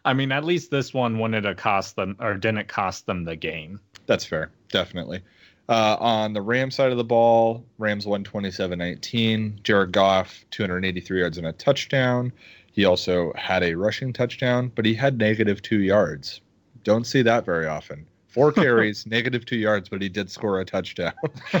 I 0.04 0.14
mean, 0.14 0.32
at 0.32 0.44
least 0.44 0.70
this 0.70 0.94
one 0.94 1.18
wouldn't 1.18 1.56
cost 1.58 1.96
them 1.96 2.16
or 2.20 2.34
didn't 2.34 2.68
cost 2.68 3.06
them 3.06 3.24
the 3.24 3.36
game. 3.36 3.80
That's 4.06 4.24
fair, 4.24 4.50
definitely. 4.70 5.20
Uh, 5.68 5.96
on 5.98 6.34
the 6.34 6.42
Rams 6.42 6.74
side 6.74 6.90
of 6.90 6.98
the 6.98 7.04
ball, 7.04 7.64
Rams 7.78 8.06
won 8.06 8.22
27-19. 8.22 9.62
Jared 9.62 9.92
Goff, 9.92 10.44
283 10.50 11.20
yards 11.20 11.38
and 11.38 11.46
a 11.46 11.52
touchdown. 11.52 12.32
He 12.72 12.84
also 12.84 13.32
had 13.34 13.62
a 13.62 13.74
rushing 13.74 14.12
touchdown, 14.12 14.70
but 14.74 14.84
he 14.84 14.94
had 14.94 15.16
negative 15.16 15.62
two 15.62 15.80
yards. 15.80 16.40
Don't 16.82 17.06
see 17.06 17.22
that 17.22 17.44
very 17.46 17.66
often. 17.66 18.06
Four 18.26 18.52
carries, 18.52 19.06
negative 19.06 19.46
two 19.46 19.56
yards, 19.56 19.88
but 19.88 20.02
he 20.02 20.08
did 20.08 20.28
score 20.28 20.60
a 20.60 20.64
touchdown. 20.64 21.14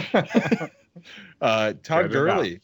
uh, 1.40 1.72
Todd. 1.82 2.10
Gurley. 2.10 2.60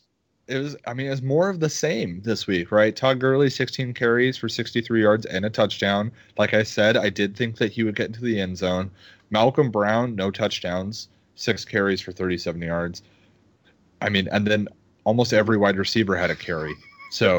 It 0.48 0.58
was, 0.58 0.76
I 0.84 0.94
mean, 0.94 1.06
it 1.06 1.10
was 1.10 1.22
more 1.22 1.48
of 1.48 1.60
the 1.60 1.70
same 1.70 2.20
this 2.22 2.48
week, 2.48 2.72
right? 2.72 2.94
Todd 2.94 3.20
Gurley, 3.20 3.48
16 3.48 3.94
carries 3.94 4.36
for 4.36 4.48
63 4.48 5.00
yards 5.00 5.24
and 5.26 5.44
a 5.44 5.50
touchdown. 5.50 6.10
Like 6.36 6.54
I 6.54 6.64
said, 6.64 6.96
I 6.96 7.08
did 7.08 7.36
think 7.36 7.56
that 7.58 7.70
he 7.70 7.84
would 7.84 7.94
get 7.94 8.08
into 8.08 8.20
the 8.20 8.40
end 8.40 8.58
zone. 8.58 8.90
Malcolm 9.30 9.70
Brown, 9.70 10.16
no 10.16 10.32
touchdowns, 10.32 11.08
six 11.34 11.64
carries 11.64 12.00
for 12.00 12.12
37 12.12 12.60
yards. 12.60 13.02
I 14.02 14.08
mean, 14.08 14.28
and 14.32 14.46
then 14.46 14.68
almost 15.04 15.32
every 15.32 15.56
wide 15.56 15.76
receiver 15.76 16.16
had 16.16 16.30
a 16.30 16.36
carry. 16.36 16.74
So, 17.10 17.38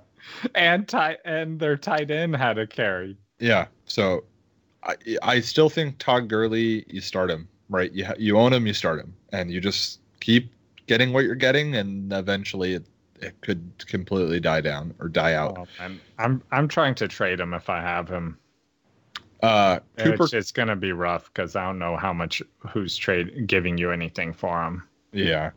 and 0.54 0.88
tight 0.88 1.18
and 1.24 1.58
their 1.58 1.76
tight 1.76 2.10
end 2.10 2.36
had 2.36 2.58
a 2.58 2.66
carry. 2.66 3.16
yeah. 3.38 3.66
So, 3.86 4.24
I, 4.84 4.96
I 5.22 5.40
still 5.40 5.68
think 5.68 5.98
Todd 5.98 6.28
Gurley, 6.28 6.84
you 6.88 7.00
start 7.00 7.30
him, 7.30 7.48
right? 7.68 7.92
You, 7.92 8.06
you 8.18 8.38
own 8.38 8.52
him, 8.52 8.66
you 8.66 8.74
start 8.74 8.98
him, 8.98 9.14
and 9.32 9.50
you 9.50 9.60
just 9.60 10.00
keep 10.20 10.52
getting 10.86 11.12
what 11.12 11.24
you're 11.24 11.34
getting, 11.34 11.76
and 11.76 12.12
eventually 12.12 12.74
it, 12.74 12.84
it 13.20 13.40
could 13.40 13.70
completely 13.86 14.40
die 14.40 14.60
down 14.60 14.94
or 14.98 15.08
die 15.08 15.34
out. 15.34 15.56
Oh, 15.58 15.66
man. 15.78 16.00
I'm 16.18 16.42
I'm 16.50 16.68
trying 16.68 16.94
to 16.96 17.08
trade 17.08 17.38
him 17.38 17.54
if 17.54 17.70
I 17.70 17.80
have 17.80 18.08
him. 18.08 18.38
Uh, 19.42 19.80
Cooper, 19.98 20.24
It's, 20.24 20.32
it's 20.32 20.52
gonna 20.52 20.76
be 20.76 20.92
rough 20.92 21.32
because 21.32 21.56
I 21.56 21.64
don't 21.64 21.78
know 21.78 21.96
how 21.96 22.12
much 22.12 22.42
who's 22.58 22.96
trade 22.96 23.46
giving 23.46 23.76
you 23.76 23.90
anything 23.90 24.32
for 24.32 24.62
him. 24.64 24.82
yeah. 25.12 25.50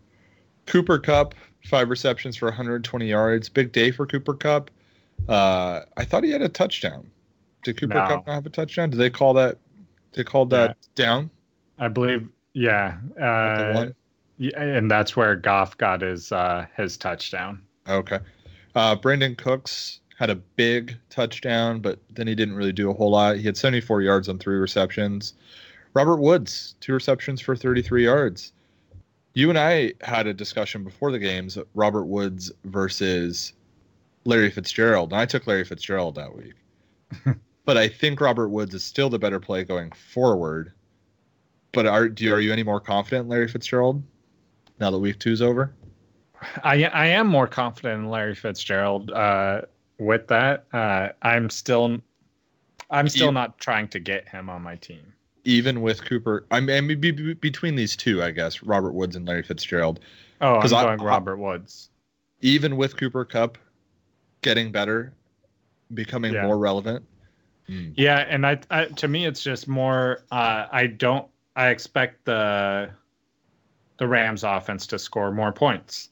Cooper 0.65 0.97
Kupp, 0.97 1.35
five 1.65 1.89
receptions 1.91 2.35
for 2.35 2.47
120 2.47 3.07
yards. 3.07 3.49
Big 3.49 3.71
day 3.71 3.91
for 3.91 4.07
Cooper 4.07 4.33
Kupp. 4.33 4.71
Uh, 5.29 5.81
I 5.95 6.03
thought 6.05 6.23
he 6.23 6.31
had 6.31 6.41
a 6.41 6.49
touchdown. 6.49 7.07
Did 7.63 7.77
Cooper 7.79 7.93
No. 7.93 8.07
Cup 8.07 8.27
not 8.27 8.33
have 8.33 8.45
a 8.47 8.49
touchdown? 8.49 8.89
Did 8.89 8.97
they 8.97 9.11
call 9.11 9.35
that? 9.35 9.59
They 10.13 10.23
called 10.23 10.49
that 10.49 10.77
down. 10.95 11.29
I 11.77 11.87
believe, 11.89 12.27
yeah, 12.53 12.97
uh, 13.21 13.87
yeah, 14.37 14.59
and 14.59 14.89
that's 14.89 15.15
where 15.15 15.35
Goff 15.35 15.77
got 15.77 16.01
his 16.01 16.31
uh, 16.31 16.65
his 16.75 16.97
touchdown. 16.97 17.61
Okay. 17.87 18.19
Uh, 18.73 18.95
Brandin 18.95 19.37
Cooks 19.37 19.99
had 20.17 20.29
a 20.29 20.35
big 20.35 20.97
touchdown, 21.09 21.79
but 21.79 21.99
then 22.09 22.27
he 22.27 22.35
didn't 22.35 22.55
really 22.55 22.71
do 22.71 22.89
a 22.89 22.93
whole 22.93 23.11
lot. 23.11 23.37
He 23.37 23.43
had 23.43 23.57
74 23.57 24.01
yards 24.01 24.29
on 24.29 24.39
three 24.39 24.55
receptions. 24.55 25.33
Robert 25.93 26.17
Woods, 26.17 26.75
two 26.79 26.93
receptions 26.93 27.41
for 27.41 27.55
33 27.55 28.05
yards. 28.05 28.53
You 29.33 29.49
and 29.49 29.59
I 29.59 29.93
had 30.01 30.27
a 30.27 30.33
discussion 30.33 30.83
before 30.83 31.11
the 31.11 31.19
games 31.19 31.57
Robert 31.73 32.05
Woods 32.05 32.51
versus 32.63 33.53
Larry 34.23 34.49
Fitzgerald, 34.49 35.11
and 35.11 35.21
I 35.21 35.25
took 35.25 35.45
Larry 35.47 35.65
Fitzgerald 35.65 36.15
that 36.15 36.35
week. 36.35 36.53
but 37.65 37.77
I 37.77 37.89
think 37.89 38.21
Robert 38.21 38.47
Woods 38.47 38.73
is 38.73 38.83
still 38.83 39.09
the 39.09 39.19
better 39.19 39.39
play 39.39 39.65
going 39.65 39.91
forward. 39.91 40.71
But 41.73 41.85
are 41.85 42.07
do 42.07 42.23
you, 42.23 42.33
are 42.33 42.39
you 42.39 42.53
any 42.53 42.63
more 42.63 42.79
confident 42.79 43.27
Larry 43.27 43.49
Fitzgerald 43.49 44.01
now 44.79 44.91
that 44.91 44.99
week 44.99 45.19
two's 45.19 45.41
over? 45.41 45.73
I 46.63 46.85
I 46.85 47.07
am 47.07 47.27
more 47.27 47.47
confident 47.47 48.03
in 48.03 48.09
Larry 48.09 48.35
Fitzgerald. 48.35 49.11
Uh, 49.11 49.63
with 49.97 50.27
that, 50.27 50.65
uh, 50.73 51.09
I'm 51.21 51.49
still 51.49 51.97
I'm 52.89 53.07
still 53.09 53.31
not 53.31 53.57
trying 53.57 53.87
to 53.89 53.99
get 53.99 54.27
him 54.29 54.49
on 54.49 54.61
my 54.61 54.75
team. 54.75 55.13
even 55.47 55.81
with 55.81 56.03
Cooper, 56.05 56.45
I 56.51 56.59
mean, 56.59 56.87
be, 56.87 57.11
be, 57.11 57.33
between 57.35 57.75
these 57.75 57.95
two, 57.95 58.23
I 58.23 58.31
guess 58.31 58.63
Robert 58.63 58.93
Woods 58.93 59.15
and 59.15 59.27
Larry 59.27 59.43
Fitzgerald. 59.43 59.99
Oh, 60.41 60.55
I'm 60.55 60.73
I- 60.73 60.83
going 60.83 61.01
I- 61.01 61.03
Robert 61.03 61.37
Woods. 61.37 61.89
Even 62.41 62.77
with 62.77 62.97
Cooper 62.97 63.25
Kupp 63.25 63.57
getting 64.41 64.71
better, 64.71 65.13
becoming 65.93 66.33
Yeah. 66.33 66.43
more 66.43 66.57
relevant. 66.57 67.05
Mm, 67.69 67.93
Yeah, 67.95 68.19
and 68.29 68.45
I, 68.45 68.59
I 68.69 68.85
to 68.85 69.07
me 69.07 69.25
it's 69.25 69.41
just 69.41 69.67
more 69.67 70.23
uh, 70.31 70.67
I 70.71 70.87
don't 70.87 71.27
I 71.55 71.69
expect 71.69 72.25
the 72.25 72.91
the 73.97 74.07
Rams 74.07 74.43
offense 74.43 74.85
to 74.87 74.99
score 74.99 75.31
more 75.31 75.51
points. 75.53 76.09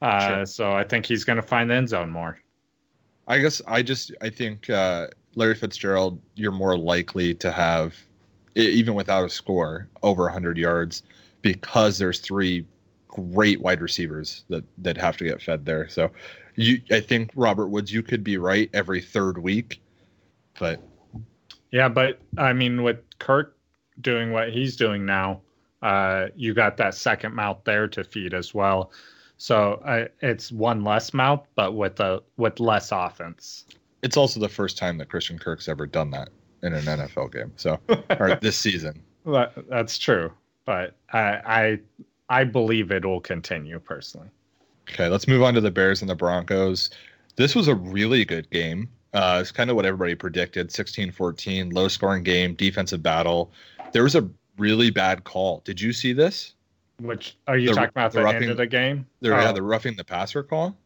Uh, 0.00 0.28
Sure. 0.28 0.46
so 0.46 0.72
I 0.72 0.84
think 0.84 1.06
he's 1.06 1.24
going 1.24 1.36
to 1.36 1.42
find 1.42 1.70
the 1.70 1.74
end 1.74 1.88
zone 1.88 2.10
more. 2.10 2.38
I 3.28 3.38
guess 3.38 3.62
I 3.66 3.82
just 3.82 4.12
I 4.20 4.28
think 4.28 4.68
uh, 4.70 5.08
Larry 5.34 5.54
Fitzgerald, 5.54 6.20
you're 6.34 6.52
more 6.52 6.76
likely 6.76 7.34
to 7.34 7.50
have, 7.50 7.94
even 8.54 8.94
without 8.94 9.24
a 9.24 9.30
score, 9.30 9.88
over 10.02 10.24
100 10.24 10.58
yards 10.58 11.02
because 11.42 11.98
there's 11.98 12.20
three 12.20 12.66
great 13.08 13.60
wide 13.60 13.80
receivers 13.80 14.44
that 14.48 14.64
that 14.78 14.96
have 14.96 15.16
to 15.18 15.24
get 15.24 15.40
fed 15.42 15.64
there. 15.64 15.88
So, 15.88 16.10
you 16.56 16.80
I 16.90 17.00
think 17.00 17.30
Robert 17.34 17.68
Woods, 17.68 17.92
you 17.92 18.02
could 18.02 18.24
be 18.24 18.38
right 18.38 18.70
every 18.72 19.00
third 19.00 19.38
week, 19.38 19.80
but 20.58 20.82
Yeah, 21.70 21.88
but 21.88 22.18
I 22.36 22.52
mean 22.52 22.82
with 22.82 22.98
Kirk 23.18 23.56
doing 24.00 24.32
what 24.32 24.52
he's 24.52 24.76
doing 24.76 25.04
now, 25.06 25.42
uh, 25.82 26.28
you 26.34 26.54
got 26.54 26.76
that 26.78 26.94
second 26.94 27.34
mouth 27.34 27.58
there 27.64 27.86
to 27.88 28.02
feed 28.02 28.34
as 28.34 28.54
well. 28.54 28.92
So 29.42 29.82
uh, 29.84 30.04
it's 30.20 30.52
one 30.52 30.84
less 30.84 31.12
mouth, 31.12 31.44
but 31.56 31.74
with 31.74 31.98
a 31.98 32.22
with 32.36 32.60
less 32.60 32.92
offense. 32.92 33.64
it's 34.00 34.16
also 34.16 34.38
the 34.38 34.48
first 34.48 34.78
time 34.78 34.98
that 34.98 35.08
Christian 35.08 35.36
Kirk's 35.36 35.66
ever 35.66 35.84
done 35.84 36.12
that 36.12 36.28
in 36.62 36.72
an 36.72 36.84
NFL 36.84 37.32
game. 37.32 37.52
So, 37.56 37.76
or 38.20 38.36
this 38.40 38.56
season. 38.56 39.02
That- 39.26 39.68
That's 39.68 39.98
true, 39.98 40.30
but 40.64 40.94
I 41.12 41.40
I 41.44 41.80
I 42.28 42.44
believe 42.44 42.92
it 42.92 43.04
will 43.04 43.20
continue 43.20 43.80
personally. 43.80 44.28
Okay, 44.88 45.08
let's 45.08 45.26
move 45.26 45.42
on 45.42 45.54
to 45.54 45.60
the 45.60 45.72
Bears 45.72 46.02
and 46.02 46.08
the 46.08 46.14
Broncos. 46.14 46.90
This 47.34 47.56
was 47.56 47.66
a 47.66 47.74
really 47.74 48.24
good 48.24 48.48
game. 48.50 48.88
Uh, 49.12 49.38
it's 49.40 49.50
kind 49.50 49.70
of 49.70 49.74
what 49.74 49.84
everybody 49.84 50.14
predicted 50.14 50.70
16 50.70 51.10
14, 51.10 51.70
low 51.70 51.88
scoring 51.88 52.22
game, 52.22 52.54
defensive 52.54 53.02
battle. 53.02 53.50
There 53.90 54.04
was 54.04 54.14
a 54.14 54.28
really 54.56 54.90
bad 54.90 55.24
call. 55.24 55.62
Did 55.64 55.80
you 55.80 55.92
see 55.92 56.12
this? 56.12 56.54
Which 57.02 57.36
are 57.46 57.56
you 57.58 57.68
The- 57.70 57.74
talking 57.74 57.90
about 57.90 58.12
the 58.12 58.18
the, 58.20 58.24
roughing- 58.24 58.42
end 58.42 58.50
of 58.52 58.56
the 58.56 58.66
game? 58.66 59.06
There, 59.20 59.34
oh, 59.34 59.40
yeah, 59.40 59.52
the 59.52 59.62
roughing 59.62 59.96
the 59.96 60.04
passer 60.04 60.42
call. 60.42 60.76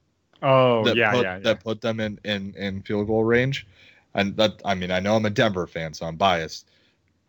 oh 0.42 0.86
yeah, 0.94 1.12
put, 1.12 1.22
yeah, 1.24 1.34
yeah. 1.36 1.38
That 1.40 1.62
put 1.64 1.80
them 1.80 2.00
in, 2.00 2.18
in, 2.24 2.54
in 2.56 2.82
field 2.82 3.06
goal 3.06 3.24
range. 3.24 3.66
And 4.14 4.36
that, 4.36 4.60
I 4.64 4.74
mean, 4.74 4.90
I 4.90 4.98
know 5.00 5.16
I'm 5.16 5.26
a 5.26 5.30
Denver 5.30 5.66
fan, 5.66 5.92
so 5.92 6.06
I'm 6.06 6.16
biased, 6.16 6.68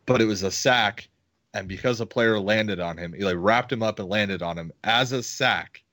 but 0.05 0.21
it 0.21 0.25
was 0.25 0.43
a 0.43 0.51
sack. 0.51 1.09
And 1.53 1.67
because 1.67 1.99
a 2.01 2.05
player 2.05 2.39
landed 2.39 2.79
on 2.79 2.97
him, 2.97 3.13
he 3.13 3.23
like 3.23 3.35
wrapped 3.38 3.71
him 3.71 3.81
up 3.83 3.99
and 3.99 4.07
landed 4.07 4.41
on 4.41 4.57
him 4.57 4.71
as 4.83 5.11
a 5.11 5.21
sack, 5.23 5.83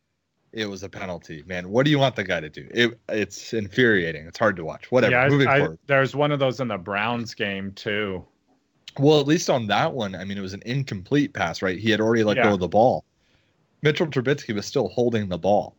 it 0.53 0.67
was 0.67 0.83
a 0.85 0.89
penalty. 0.89 1.43
Man, 1.47 1.69
what 1.71 1.85
do 1.85 1.91
you 1.91 1.99
want 1.99 2.15
the 2.17 2.23
guy 2.25 2.39
to 2.41 2.49
do? 2.51 2.69
It, 2.73 2.99
it's 3.09 3.53
infuriating. 3.55 4.27
It's 4.27 4.39
hard 4.39 4.55
to 4.57 4.65
watch. 4.65 4.93
Whatever. 4.93 5.13
yeah, 5.13 5.23
I- 5.25 5.29
Moving 5.29 5.49
I- 5.49 5.59
forward. 5.61 5.79
there's 5.87 6.15
one 6.15 6.31
of 6.33 6.39
those 6.39 6.61
in 6.61 6.69
the 6.69 6.79
Browns 6.79 7.35
game 7.35 7.73
too. 7.73 8.25
Well, 8.99 9.21
at 9.21 9.27
least 9.27 9.51
on 9.51 9.67
that 9.69 9.93
one, 9.93 10.15
I 10.15 10.25
mean, 10.25 10.39
it 10.39 10.43
was 10.43 10.55
an 10.55 10.63
incomplete 10.65 11.33
pass, 11.33 11.63
right? 11.63 11.79
He 11.79 11.91
had 11.91 12.01
already 12.01 12.23
let 12.25 12.37
Yeah. 12.37 12.45
go 12.45 12.55
of 12.55 12.61
the 12.61 12.69
ball. 12.69 13.05
Mitchell 13.83 14.07
Trubisky 14.07 14.55
was 14.55 14.67
still 14.67 14.89
holding 14.89 15.29
the 15.29 15.39
ball. 15.39 15.77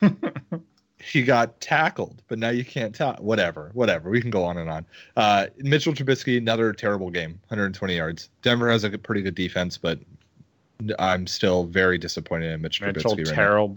he 1.02 1.22
got 1.22 1.60
tackled, 1.60 2.22
but 2.28 2.38
now 2.38 2.50
you 2.50 2.64
can't 2.64 2.94
tell. 2.94 3.14
Whatever, 3.14 3.70
whatever. 3.74 4.10
We 4.10 4.20
can 4.20 4.30
go 4.30 4.42
on 4.44 4.58
and 4.58 4.68
on. 4.68 4.86
Uh, 5.16 5.46
Mitchell 5.58 5.92
Trubisky, 5.92 6.38
another 6.38 6.72
terrible 6.72 7.10
game, 7.10 7.38
120 7.48 7.96
yards. 7.96 8.30
Denver 8.42 8.70
has 8.70 8.84
a 8.84 8.98
pretty 8.98 9.22
good 9.22 9.34
defense, 9.34 9.78
but 9.78 9.98
I'm 10.98 11.26
still 11.26 11.64
very 11.64 11.98
disappointed 11.98 12.52
in 12.52 12.62
Mitch 12.62 12.80
Mitchell 12.80 13.14
Trubisky. 13.14 13.18
Right 13.18 13.26
now. 13.26 13.34
Terrell 13.34 13.68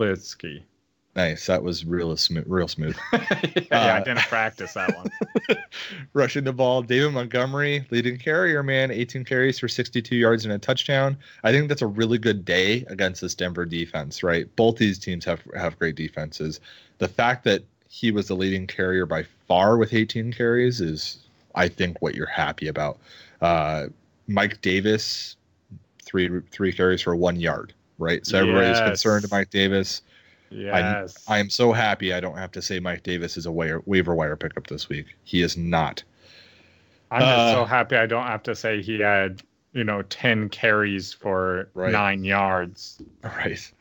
Nice, 1.16 1.46
that 1.46 1.62
was 1.62 1.86
real 1.86 2.16
smooth. 2.18 2.46
Real 2.48 2.68
smooth. 2.68 2.98
yeah, 3.14 3.20
I 3.72 3.76
Uh, 3.76 4.04
didn't 4.04 4.22
practice 4.22 4.74
that 4.74 4.96
one. 4.96 5.12
rushing 6.14 6.44
the 6.44 6.54
ball. 6.54 6.82
David 6.82 7.12
Montgomery, 7.14 7.86
leading 7.92 8.18
carrier, 8.18 8.64
man, 8.64 8.90
18 8.90 9.24
carries 9.24 9.60
for 9.60 9.68
62 9.68 10.16
yards 10.16 10.44
and 10.46 10.54
a 10.54 10.58
touchdown. 10.58 11.16
I 11.44 11.52
think 11.52 11.70
that's 11.70 11.84
a 11.84 11.88
really 11.88 12.18
good 12.18 12.46
day 12.46 12.84
against 12.88 13.22
this 13.22 13.36
Denver 13.36 13.66
defense, 13.66 14.24
right? 14.24 14.54
Both 14.56 14.78
these 14.78 14.98
teams 14.98 15.24
have 15.26 15.42
have 15.56 15.78
great 15.78 15.96
defenses. 15.96 16.60
The 16.98 17.08
fact 17.08 17.44
that 17.44 17.64
he 17.90 18.12
was 18.12 18.28
the 18.28 18.36
leading 18.36 18.66
carrier 18.66 19.06
by 19.06 19.24
far 19.48 19.78
with 19.78 19.94
18 19.94 20.34
carries 20.34 20.82
is, 20.82 21.20
I 21.54 21.68
think, 21.68 22.02
what 22.02 22.16
you're 22.16 22.26
happy 22.26 22.68
about. 22.68 22.98
Uh, 23.40 23.88
Mike 24.28 24.62
Davis, 24.62 25.36
three 26.04 26.42
three 26.52 26.72
carries 26.74 27.02
for 27.02 27.16
one 27.16 27.36
yard, 27.36 27.74
right? 28.00 28.26
So 28.26 28.40
everybody's 28.40 28.80
Yes. 28.80 28.82
concerned 28.82 29.28
Mike 29.30 29.52
Davis. 29.52 30.02
Yes. 30.54 31.24
I 31.28 31.40
am 31.40 31.50
so 31.50 31.72
happy 31.74 32.14
I 32.14 32.20
don't 32.20 32.38
have 32.38 32.52
to 32.54 32.62
say 32.62 32.80
Mike 32.80 33.04
Davis 33.04 33.38
is 33.38 33.46
a 33.46 33.52
waiver, 33.52 33.82
waiver 33.86 34.16
wire 34.16 34.36
pickup 34.36 34.68
this 34.68 34.90
week. 34.90 35.08
He 35.24 35.42
is 35.42 35.58
not. 35.58 36.04
I'm 37.12 37.22
just 37.22 37.32
Uh, 37.32 37.54
so 37.54 37.66
happy 37.66 37.96
I 37.96 38.06
don't 38.06 38.26
have 38.28 38.44
to 38.44 38.56
say 38.56 38.82
he 38.82 39.00
had, 39.00 39.42
you 39.74 39.84
know, 39.84 40.02
10 40.04 40.50
carries 40.50 41.14
for 41.14 41.70
Right. 41.74 41.92
nine 41.92 42.24
yards. 42.24 43.02
Right. 43.24 43.72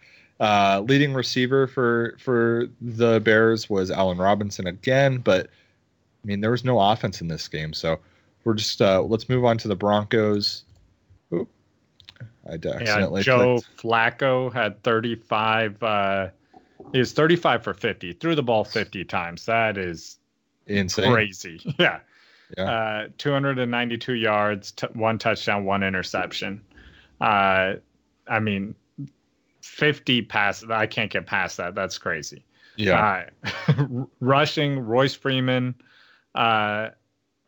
Uh, 0.40 0.82
leading 0.88 1.14
receiver 1.14 1.66
for 1.68 2.16
for 2.18 2.66
the 2.80 3.20
Bears 3.20 3.70
was 3.70 3.90
Allen 3.92 4.18
Robinson 4.18 4.66
again, 4.66 5.18
but 5.18 5.46
I 5.46 6.26
mean 6.26 6.40
there 6.40 6.50
was 6.50 6.64
no 6.64 6.80
offense 6.80 7.20
in 7.20 7.28
this 7.28 7.46
game, 7.48 7.72
so 7.72 8.00
we're 8.44 8.54
just 8.54 8.82
uh, 8.82 9.02
let's 9.02 9.28
move 9.28 9.44
on 9.44 9.56
to 9.58 9.68
the 9.68 9.76
Broncos. 9.76 10.64
Oop. 11.32 11.48
I 12.50 12.56
d- 12.56 12.68
Yeah, 12.70 12.74
accidentally 12.76 13.22
Joe 13.22 13.60
clicked. 13.60 13.82
Flacco 13.82 14.52
had 14.52 14.82
35. 14.82 15.80
Uh, 15.80 16.28
he 16.92 16.98
was 16.98 17.12
35 17.12 17.62
for 17.62 17.74
50. 17.74 18.12
Threw 18.14 18.34
the 18.34 18.42
ball 18.42 18.64
50 18.64 19.04
times. 19.04 19.46
That 19.46 19.78
is 19.78 20.18
insane. 20.66 21.12
crazy. 21.12 21.60
Yeah. 21.78 22.00
Yeah. 22.58 22.70
Uh, 22.70 23.08
292 23.16 24.12
yards, 24.12 24.72
t- 24.72 24.86
one 24.92 25.18
touchdown, 25.18 25.64
one 25.64 25.82
interception. 25.82 26.60
Uh, 27.18 27.74
I 28.28 28.40
mean, 28.40 28.74
50 29.62 30.22
passes. 30.22 30.70
I 30.70 30.86
can't 30.86 31.10
get 31.10 31.26
past 31.26 31.56
that. 31.56 31.74
That's 31.74 31.96
crazy. 31.96 32.44
Yeah, 32.76 33.24
Uh, 33.68 34.04
rushing, 34.20 34.80
Royce 34.80 35.14
Freeman 35.14 35.74
uh, 36.34 36.88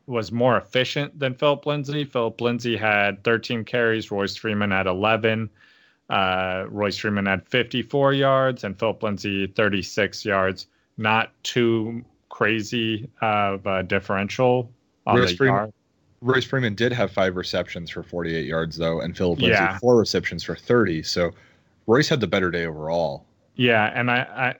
was 0.06 0.32
more 0.32 0.56
efficient 0.56 1.18
than 1.18 1.34
Phillip 1.34 1.66
Lindsay. 1.66 2.04
Phillip 2.04 2.40
Lindsay 2.40 2.76
had 2.76 3.22
13 3.24 3.64
carries, 3.64 4.10
Royce 4.10 4.36
Freeman 4.36 4.70
had 4.70 4.86
11. 4.86 5.50
Uh, 6.10 6.64
Royce 6.68 6.98
Freeman 6.98 7.26
had 7.26 7.46
54 7.48 8.12
yards, 8.12 8.64
and 8.64 8.78
Phillip 8.78 9.02
Lindsay 9.02 9.46
36 9.46 10.24
yards. 10.24 10.66
Not 10.96 11.32
too 11.42 12.04
crazy 12.28 13.08
of 13.20 13.66
a 13.66 13.82
differential 13.82 14.70
on 15.06 15.16
Royce 15.18 15.30
the 15.30 15.36
Freeman- 15.36 15.54
yard. 15.56 15.72
Royce 16.20 16.44
Freeman 16.44 16.74
did 16.74 16.92
have 16.92 17.10
five 17.12 17.36
receptions 17.36 17.90
for 17.90 18.02
48 18.02 18.46
yards 18.46 18.76
though, 18.76 19.00
and 19.00 19.16
Phillip 19.16 19.40
Lindsay 19.40 19.52
Yeah. 19.60 19.78
four 19.78 19.96
receptions 19.98 20.42
for 20.42 20.56
30. 20.56 21.02
So 21.02 21.32
Royce 21.86 22.08
had 22.08 22.20
the 22.20 22.26
better 22.26 22.50
day 22.50 22.64
overall. 22.66 23.26
Yeah, 23.56 23.90
and 23.94 24.10
I, 24.10 24.54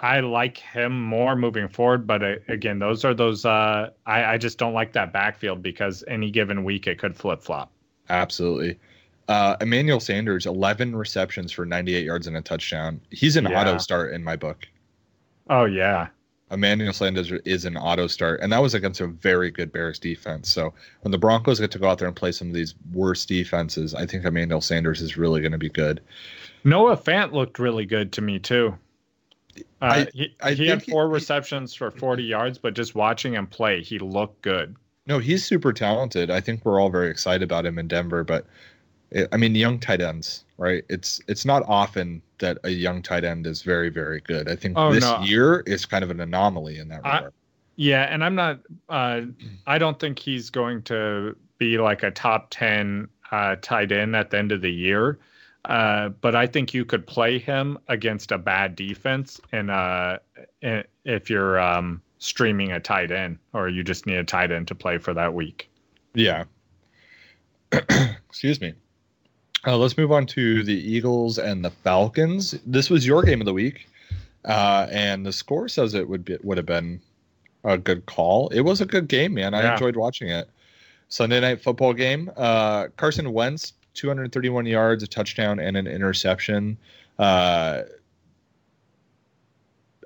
I 0.00 0.16
I 0.16 0.20
like 0.20 0.58
him 0.58 1.02
more 1.02 1.34
moving 1.34 1.66
forward, 1.68 2.06
but 2.06 2.22
uh, 2.22 2.34
again, 2.48 2.78
those 2.78 3.04
are 3.04 3.14
those. 3.14 3.44
Uh, 3.44 3.90
I 4.06 4.24
I 4.34 4.38
just 4.38 4.58
don't 4.58 4.74
like 4.74 4.92
that 4.92 5.12
backfield 5.12 5.62
because 5.62 6.04
any 6.06 6.30
given 6.30 6.62
week 6.62 6.86
it 6.86 6.98
could 6.98 7.16
flip 7.16 7.42
flop. 7.42 7.72
Absolutely. 8.10 8.78
Uh, 9.28 9.56
Emmanuel 9.60 10.00
Sanders, 10.00 10.46
11 10.46 10.96
receptions 10.96 11.52
for 11.52 11.66
98 11.66 12.04
yards 12.04 12.26
and 12.26 12.36
a 12.36 12.40
touchdown. 12.40 13.00
He's 13.10 13.36
an 13.36 13.44
Yeah. 13.44 13.60
auto 13.60 13.78
start 13.78 14.14
in 14.14 14.24
my 14.24 14.36
book. 14.36 14.66
Oh 15.50 15.64
yeah, 15.66 16.08
Emmanuel 16.50 16.92
Sanders 16.94 17.30
is 17.44 17.64
an 17.66 17.76
auto 17.76 18.06
start, 18.06 18.40
and 18.40 18.50
that 18.52 18.62
was 18.62 18.72
against 18.74 19.00
a 19.02 19.06
very 19.06 19.50
good 19.50 19.70
Bears 19.72 19.98
defense. 19.98 20.50
So 20.50 20.72
when 21.02 21.12
the 21.12 21.18
Broncos 21.18 21.60
get 21.60 21.70
to 21.72 21.78
go 21.78 21.88
out 21.88 21.98
there 21.98 22.08
and 22.08 22.16
play 22.16 22.32
some 22.32 22.48
of 22.48 22.54
these 22.54 22.74
worst 22.92 23.28
defenses, 23.28 23.94
I 23.94 24.06
think 24.06 24.24
Emmanuel 24.24 24.60
Sanders 24.62 25.02
is 25.02 25.16
really 25.18 25.40
going 25.42 25.52
to 25.52 25.58
be 25.58 25.68
good. 25.68 26.00
Noah 26.64 26.96
Fant 26.96 27.32
looked 27.32 27.58
really 27.58 27.84
good 27.86 28.12
to 28.12 28.22
me 28.22 28.38
too. 28.38 28.76
Uh, 29.80 30.04
I- 30.06 30.08
he 30.14 30.34
I 30.42 30.52
he 30.54 30.66
had 30.68 30.82
four 30.82 31.06
he- 31.08 31.12
receptions 31.14 31.74
for 31.74 31.90
40 31.90 32.22
yards, 32.24 32.56
but 32.58 32.74
just 32.74 32.94
watching 32.94 33.34
him 33.34 33.46
play, 33.46 33.82
he 33.82 33.98
looked 33.98 34.40
good. 34.42 34.74
No, 35.06 35.18
he's 35.18 35.44
super 35.44 35.72
talented. 35.72 36.30
I 36.30 36.40
think 36.40 36.64
we're 36.64 36.80
all 36.80 36.90
very 36.90 37.10
excited 37.10 37.42
about 37.42 37.64
him 37.66 37.78
in 37.78 37.88
Denver, 37.88 38.24
but 38.24 38.46
I 39.32 39.36
mean, 39.36 39.54
young 39.54 39.78
tight 39.78 40.00
ends, 40.00 40.44
right? 40.58 40.84
It's 40.88 41.20
it's 41.28 41.44
not 41.44 41.62
often 41.66 42.20
that 42.38 42.58
a 42.64 42.70
young 42.70 43.02
tight 43.02 43.24
end 43.24 43.46
is 43.46 43.62
very 43.62 43.88
very 43.88 44.20
good. 44.20 44.48
I 44.48 44.56
think 44.56 44.76
Oh, 44.76 44.92
this 44.92 45.02
no. 45.04 45.20
year 45.22 45.60
is 45.66 45.86
kind 45.86 46.04
of 46.04 46.10
an 46.10 46.20
anomaly 46.20 46.78
in 46.78 46.88
that 46.88 47.00
I- 47.04 47.16
regard. 47.16 47.32
Yeah, 47.76 48.02
and 48.12 48.24
I'm 48.24 48.34
not. 48.34 48.58
Uh, 48.88 49.20
I 49.66 49.78
don't 49.78 50.00
think 50.00 50.18
he's 50.18 50.50
going 50.50 50.82
to 50.82 51.36
be 51.58 51.78
like 51.78 52.02
a 52.02 52.10
top 52.10 52.48
ten 52.50 53.08
uh, 53.30 53.54
tight 53.62 53.92
end 53.92 54.16
at 54.16 54.30
the 54.30 54.38
end 54.38 54.50
of 54.52 54.60
the 54.62 54.72
year. 54.72 55.18
Uh, 55.64 56.08
but 56.08 56.34
I 56.34 56.46
think 56.46 56.74
you 56.74 56.84
could 56.84 57.06
play 57.06 57.38
him 57.38 57.78
against 57.88 58.32
a 58.32 58.38
bad 58.38 58.74
defense, 58.74 59.40
and 59.52 59.70
uh, 59.70 60.18
if 61.04 61.30
you're 61.30 61.60
um, 61.60 62.02
streaming 62.18 62.72
a 62.72 62.80
tight 62.80 63.12
end, 63.12 63.38
or 63.52 63.68
you 63.68 63.84
just 63.84 64.06
need 64.06 64.16
a 64.16 64.24
tight 64.24 64.50
end 64.50 64.66
to 64.68 64.74
play 64.74 64.98
for 64.98 65.14
that 65.14 65.34
week. 65.34 65.68
Yeah. 66.14 66.44
Excuse 67.72 68.60
me. 68.60 68.74
Uh, 69.66 69.76
let's 69.76 69.96
move 69.98 70.12
on 70.12 70.26
to 70.26 70.62
the 70.62 70.72
Eagles 70.74 71.38
and 71.38 71.64
the 71.64 71.70
Falcons. 71.70 72.52
This 72.64 72.90
was 72.90 73.06
your 73.06 73.22
game 73.22 73.40
of 73.40 73.44
the 73.44 73.52
week, 73.52 73.88
uh, 74.44 74.86
and 74.90 75.26
the 75.26 75.32
score 75.32 75.68
says 75.68 75.94
it 75.94 76.08
would 76.08 76.24
be 76.24 76.36
would 76.42 76.56
have 76.56 76.66
been 76.66 77.00
a 77.64 77.76
good 77.76 78.06
call. 78.06 78.48
It 78.50 78.60
was 78.60 78.80
a 78.80 78.86
good 78.86 79.08
game, 79.08 79.34
man. 79.34 79.54
I 79.54 79.62
Yeah. 79.62 79.72
enjoyed 79.72 79.96
watching 79.96 80.28
it. 80.28 80.48
Sunday 81.08 81.40
night 81.40 81.60
football 81.60 81.92
game. 81.92 82.30
Uh, 82.36 82.88
Carson 82.96 83.32
Wentz, 83.32 83.72
231 83.94 84.64
yards, 84.66 85.02
a 85.02 85.06
touchdown, 85.06 85.58
and 85.58 85.76
an 85.76 85.86
interception. 85.86 86.76
Uh, 87.18 87.82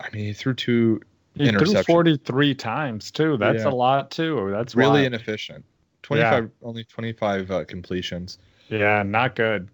I 0.01 0.11
mean, 0.13 0.25
he 0.25 0.33
threw 0.33 0.55
two 0.55 1.01
He 1.35 1.51
threw 1.51 1.75
43 1.83 2.55
times 2.55 3.11
too. 3.11 3.37
That's 3.39 3.65
Yeah. 3.65 3.71
a 3.71 3.75
lot 3.75 4.11
too. 4.11 4.51
That's 4.51 4.75
really 4.75 5.07
inefficient. 5.07 5.65
25, 6.03 6.51
only 6.63 6.85
25 6.85 7.51
uh, 7.51 7.65
completions. 7.65 8.39
Yeah, 8.73 9.03
not 9.03 9.37
good. 9.37 9.69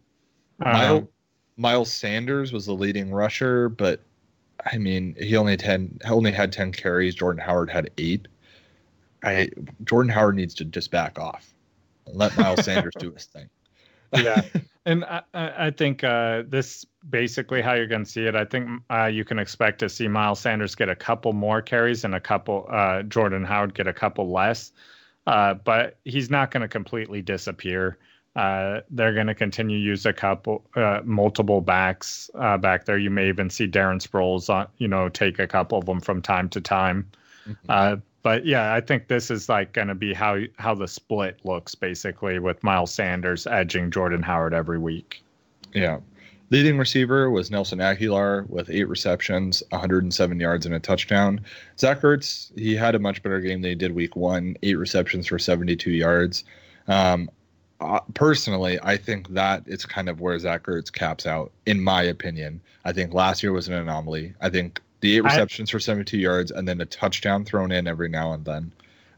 Miles, 0.59 1.03
Um, 1.03 1.09
Miles 1.57 1.93
Sanders 1.93 2.53
was 2.53 2.67
the 2.67 2.75
leading 2.75 3.11
rusher, 3.13 3.69
but 3.69 4.03
I 4.71 4.77
mean, 4.79 5.15
he 5.19 5.37
only 5.37 5.53
had 5.53 5.61
10, 5.61 5.99
only 6.09 6.33
had 6.33 6.53
10 6.53 6.73
carries. 6.73 7.15
Jordan 7.15 7.43
Howard 7.43 7.71
had 7.71 7.91
eight. 7.99 8.29
I 9.25 9.51
Jordan 9.85 10.11
Howard 10.11 10.37
needs 10.37 10.55
to 10.55 10.65
just 10.65 10.91
back 10.91 11.19
off 11.19 11.53
and 12.07 12.17
let 12.17 12.37
Miles 12.37 12.65
Sanders 12.65 12.95
do 12.99 13.13
his 13.13 13.25
thing. 13.25 13.49
Yeah. 14.15 14.43
And 14.87 15.05
I, 15.05 15.23
I 15.35 15.71
think 15.71 16.03
uh, 16.03 16.45
this 16.49 16.87
basically 17.11 17.61
how 17.61 17.75
you're 17.75 17.87
going 17.87 18.05
to 18.07 18.11
see 18.11 18.25
it. 18.25 18.35
I 18.35 18.47
think 18.47 18.81
uh, 18.91 19.05
you 19.05 19.23
can 19.23 19.39
expect 19.39 19.81
to 19.81 19.89
see 19.91 20.09
Miles 20.09 20.41
Sanders 20.41 20.75
get 20.75 20.89
a 20.89 20.97
couple 20.97 21.35
more 21.35 21.61
carries 21.61 22.05
and 22.05 22.15
a 22.15 22.21
couple, 22.21 22.67
uh, 22.71 23.03
Jordan 23.03 23.45
Howard 23.45 23.75
get 23.75 23.87
a 23.87 23.93
couple 23.93 24.33
less. 24.33 24.73
Uh, 25.27 25.53
but 25.53 25.99
he's 26.07 26.31
not 26.31 26.51
going 26.51 26.63
to 26.63 26.69
completely 26.69 27.21
disappear. 27.21 27.99
Uh, 28.39 28.83
they're 28.91 29.15
going 29.15 29.27
to 29.27 29.35
continue 29.35 29.77
to 29.79 29.83
use 29.83 30.07
a 30.07 30.13
couple, 30.13 30.65
uh, 30.77 31.01
multiple 31.05 31.61
backs 31.61 32.31
uh, 32.37 32.57
back 32.57 32.85
there. 32.85 32.97
You 32.97 33.11
may 33.11 33.29
even 33.29 33.51
see 33.51 33.67
Darren 33.67 34.01
Sproles, 34.01 34.49
on, 34.49 34.69
you 34.79 34.87
know, 34.87 35.09
take 35.09 35.41
a 35.41 35.47
couple 35.49 35.77
of 35.77 35.87
them 35.87 36.01
from 36.01 36.23
time 36.23 36.49
to 36.51 36.61
time. 36.61 37.11
Uh, 37.69 37.97
but 38.23 38.47
yeah, 38.47 38.73
I 38.73 38.81
think 38.81 39.09
this 39.09 39.31
is 39.33 39.49
like 39.49 39.73
going 39.73 39.89
to 39.89 39.95
be 39.97 40.15
how 40.15 40.39
how 40.57 40.75
the 40.75 40.87
split 40.87 41.41
looks 41.45 41.75
basically 41.75 42.39
with 42.39 42.63
Miles 42.63 42.93
Sanders 42.93 43.47
edging 43.49 43.91
Jordan 43.91 44.23
Howard 44.23 44.55
every 44.55 44.79
week. 44.79 45.21
Yeah. 45.75 45.99
Leading 46.51 46.79
receiver 46.79 47.31
was 47.31 47.51
Nelson 47.51 47.81
Agholor 47.81 48.49
with 48.49 48.71
eight 48.71 48.89
receptions, 48.89 49.65
107 49.71 50.39
yards, 50.39 50.65
and 50.65 50.75
a 50.77 50.81
touchdown. 50.81 51.41
Zach 51.79 52.03
Ertz, 52.03 52.57
he 52.57 52.77
had 52.77 52.95
a 52.95 52.99
much 53.01 53.23
better 53.23 53.41
game 53.41 53.63
than 53.63 53.71
he 53.71 53.75
did 53.75 53.93
week 53.93 54.15
one, 54.15 54.57
eight 54.63 54.79
receptions 54.79 55.27
for 55.27 55.39
72 55.39 55.91
yards. 55.91 56.45
Um, 56.87 57.29
uh, 57.81 58.01
personally, 58.15 58.79
I 58.83 58.97
think 58.97 59.29
that 59.31 59.63
it's 59.67 59.87
kind 59.87 60.09
of 60.09 60.21
where 60.21 60.39
Zach 60.39 60.65
Ertz 60.65 60.93
caps 60.93 61.27
out, 61.27 61.53
in 61.67 61.81
my 61.83 62.03
opinion. 62.03 62.61
I 62.85 62.93
think 62.93 63.15
last 63.15 63.43
year 63.43 63.53
was 63.53 63.69
an 63.69 63.75
anomaly. 63.75 64.35
I 64.41 64.49
think 64.49 64.81
the 65.01 65.17
eight 65.17 65.25
I- 65.25 65.29
receptions 65.29 65.71
for 65.71 65.79
72 65.79 66.19
yards 66.19 66.51
and 66.51 66.67
then 66.67 66.81
a 66.81 66.87
touchdown 66.87 67.45
thrown 67.45 67.71
in 67.71 67.87
every 67.87 68.09
now 68.09 68.33
and 68.33 68.45
then. 68.45 68.73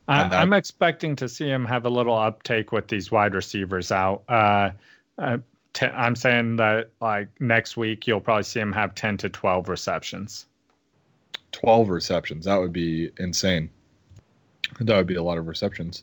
I, 0.09 0.23
And 0.23 0.33
that- 0.33 0.43
I'm 0.43 0.53
expecting 0.53 1.17
to 1.17 1.29
see 1.29 1.49
him 1.49 1.65
have 1.65 1.87
a 1.87 1.91
little 1.91 2.15
uptake 2.15 2.73
with 2.73 2.89
these 2.89 3.11
wide 3.11 3.35
receivers 3.35 3.91
out. 3.91 4.25
Uh, 4.29 4.71
uh, 5.19 5.39
i 5.81 5.87
I'm 5.87 6.17
saying 6.17 6.57
that 6.57 6.91
like 7.01 7.29
next 7.41 7.77
week 7.77 8.07
you'll 8.07 8.21
probably 8.21 8.43
see 8.43 8.61
him 8.61 8.73
have 8.73 8.95
10 8.95 9.19
to 9.19 9.29
12 9.29 9.69
receptions. 9.69 10.47
12 11.53 11.89
receptions. 11.89 12.45
That 12.45 12.59
would 12.59 12.73
be 12.73 13.11
insane. 13.19 13.71
That 14.81 14.97
would 14.97 15.07
be 15.07 15.15
a 15.15 15.23
lot 15.23 15.39
of 15.39 15.47
receptions. 15.47 16.03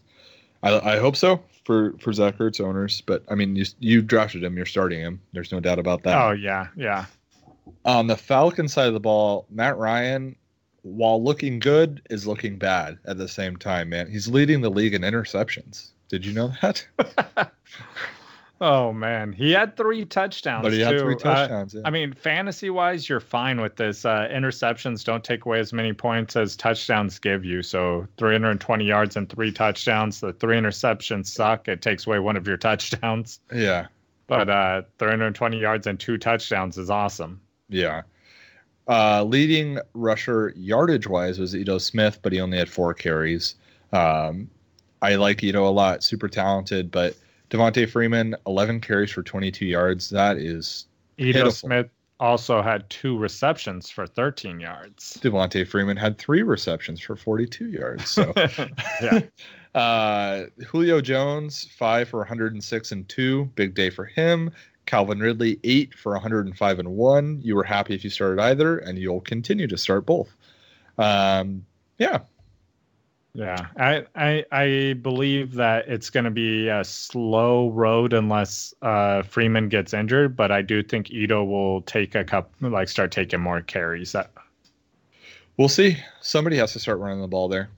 I, 0.63 0.93
I 0.93 0.97
hope 0.99 1.15
so 1.15 1.41
for 1.65 1.93
for 1.99 2.13
Zach 2.13 2.37
Ertz 2.37 2.61
owners, 2.61 3.01
but 3.01 3.23
I 3.29 3.35
mean, 3.35 3.55
you 3.55 3.65
you 3.79 4.01
drafted 4.01 4.43
him, 4.43 4.55
you're 4.57 4.65
starting 4.65 4.99
him. 4.99 5.21
There's 5.33 5.51
no 5.51 5.59
doubt 5.59 5.79
about 5.79 6.03
that. 6.03 6.19
Oh 6.19 6.31
yeah, 6.31 6.67
yeah. 6.75 7.05
On 7.85 8.07
the 8.07 8.17
Falcon 8.17 8.67
side 8.67 8.87
of 8.87 8.93
the 8.93 8.99
ball, 8.99 9.45
Matt 9.49 9.77
Ryan, 9.77 10.35
while 10.81 11.21
looking 11.21 11.59
good, 11.59 12.01
is 12.09 12.25
looking 12.25 12.57
bad 12.57 12.97
at 13.05 13.17
the 13.17 13.27
same 13.27 13.57
time. 13.57 13.89
Man, 13.89 14.09
he's 14.09 14.27
leading 14.27 14.61
the 14.61 14.69
league 14.69 14.93
in 14.93 15.01
interceptions. 15.01 15.89
Did 16.09 16.25
you 16.25 16.33
know 16.33 16.53
that? 16.61 16.85
Oh 18.59 18.91
man, 18.91 19.33
he 19.33 19.51
had 19.51 19.77
three 19.77 20.03
touchdowns. 20.05 20.63
but 20.63 20.73
he 20.73 20.79
had 20.79 20.91
too. 20.91 20.99
three 20.99 21.15
Uh, 21.15 21.17
touchdowns. 21.19 21.73
yeah. 21.75 21.81
I 21.85 21.91
mean, 21.91 22.13
fantasy 22.13 22.69
wise, 22.71 23.07
you're 23.07 23.19
fine 23.19 23.61
with 23.61 23.75
this. 23.75 24.03
Uh, 24.03 24.27
interceptions 24.31 25.03
don't 25.03 25.23
take 25.23 25.45
away 25.45 25.59
as 25.59 25.71
many 25.73 25.93
points 25.93 26.35
as 26.35 26.55
touchdowns 26.55 27.19
give 27.19 27.45
you. 27.45 27.61
So 27.61 28.07
320 28.17 28.83
yards 28.85 29.15
and 29.15 29.29
three 29.29 29.51
touchdowns. 29.51 30.21
The 30.21 30.33
three 30.33 30.57
interceptions 30.57 31.27
suck. 31.27 31.67
It 31.67 31.83
takes 31.83 32.07
away 32.07 32.17
one 32.19 32.35
of 32.35 32.47
your 32.47 32.57
touchdowns. 32.57 33.39
yeah, 33.53 33.87
But 34.25 34.49
uh, 34.49 34.81
320 34.97 35.59
yards 35.59 35.85
and 35.85 35.99
two 35.99 36.17
touchdowns 36.17 36.77
is 36.79 36.89
awesome. 36.89 37.39
yeah. 37.69 38.01
Uh, 38.87 39.21
leading 39.23 39.77
rusher 39.93 40.53
yardage 40.55 41.07
wise 41.07 41.37
was 41.39 41.53
Ito 41.53 41.77
Smith, 41.77 42.19
but 42.21 42.31
he 42.31 42.39
only 42.39 42.57
had 42.57 42.69
four 42.69 42.93
carries. 42.93 43.55
Um, 43.91 44.49
I 45.01 45.15
like 45.15 45.43
Ito 45.43 45.67
a 45.67 45.69
lot, 45.69 46.03
super 46.03 46.29
talented, 46.29 46.89
but 46.89 47.13
Devonta 47.49 47.89
Freeman, 47.89 48.35
11 48.45 48.81
carries 48.81 49.11
for 49.11 49.23
22 49.23 49.65
yards. 49.65 50.09
That 50.09 50.37
is 50.37 50.87
Ito 51.17 51.33
Pitiful. 51.33 51.51
Smith 51.51 51.89
also 52.19 52.61
had 52.61 52.89
two 52.89 53.17
receptions 53.17 53.89
for 53.89 54.07
13 54.07 54.59
yards. 54.59 55.17
Devonta 55.21 55.67
Freeman 55.67 55.97
had 55.97 56.17
three 56.17 56.41
receptions 56.41 56.99
for 56.99 57.15
42 57.15 57.69
yards. 57.69 58.09
So, 58.09 58.33
yeah. 59.01 59.21
uh, 59.75 60.45
Julio 60.65 61.01
Jones, 61.01 61.69
five 61.77 62.09
for 62.09 62.19
106 62.19 62.91
and 62.91 63.07
two. 63.07 63.45
Big 63.55 63.75
day 63.75 63.89
for 63.89 64.05
him. 64.05 64.51
Calvin 64.85 65.19
Ridley, 65.19 65.59
eight 65.63 65.93
for 65.93 66.13
105 66.13 66.79
and 66.79 66.89
one. 66.89 67.39
You 67.41 67.55
were 67.55 67.63
happy 67.63 67.93
if 67.93 68.03
you 68.03 68.09
started 68.09 68.41
either, 68.41 68.79
and 68.79 68.97
you'll 68.97 69.21
continue 69.21 69.67
to 69.67 69.77
start 69.77 70.05
both. 70.05 70.33
Um, 70.97 71.65
yeah, 71.99 72.19
Yeah, 73.33 73.67
I, 73.77 74.05
I 74.15 74.45
I 74.51 74.93
believe 74.93 75.53
that 75.55 75.87
it's 75.87 76.09
going 76.09 76.23
to 76.23 76.31
be 76.31 76.69
a 76.69 76.83
slow 76.83 77.69
road 77.69 78.13
unless 78.13 78.73
uh, 78.81 79.21
Freeman 79.21 79.69
gets 79.69 79.93
injured, 79.93 80.35
but 80.35 80.51
I 80.51 80.63
do 80.63 80.81
think 80.81 81.11
Ito 81.11 81.43
will 81.43 81.81
take 81.83 82.15
a 82.15 82.23
cup, 82.23 82.51
like 82.61 82.89
start 82.89 83.11
taking 83.11 83.39
more 83.39 83.61
carries. 83.61 84.13
That, 84.13 84.31
we'll 85.55 85.69
see. 85.69 85.97
Somebody 86.21 86.57
has 86.57 86.73
to 86.73 86.79
start 86.79 86.97
running 86.97 87.21
the 87.21 87.27
ball 87.27 87.47
there. 87.47 87.69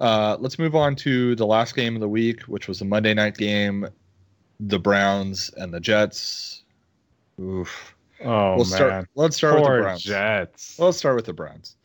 Uh, 0.00 0.36
let's 0.38 0.58
move 0.58 0.74
on 0.74 0.96
to 0.96 1.34
the 1.34 1.46
last 1.46 1.74
game 1.74 1.94
of 1.94 2.00
the 2.00 2.08
week, 2.08 2.42
which 2.42 2.68
was 2.68 2.78
the 2.78 2.84
Monday 2.84 3.14
night 3.14 3.38
game. 3.38 3.88
The 4.60 4.78
Browns 4.78 5.50
and 5.56 5.72
the 5.72 5.80
Jets. 5.80 6.62
Oof. 7.40 7.94
oh 8.22 8.56
we'll 8.56 8.56
man, 8.58 8.64
start. 8.66 9.08
Let's 9.14 9.36
start 9.36 9.54
with 9.54 9.62
the 9.62 9.68
poor 9.68 9.82
Browns. 9.82 10.02
Jets. 10.02 10.78
Let's 10.78 10.98
start 10.98 11.16
with 11.16 11.24
the 11.24 11.32
Browns. 11.32 11.76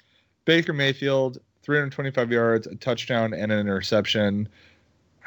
Baker 0.45 0.73
Mayfield, 0.73 1.39
325 1.69 2.31
yards, 2.31 2.65
a 2.65 2.73
touchdown, 2.77 3.31
and 3.31 3.51
an 3.51 3.59
interception. 3.59 4.49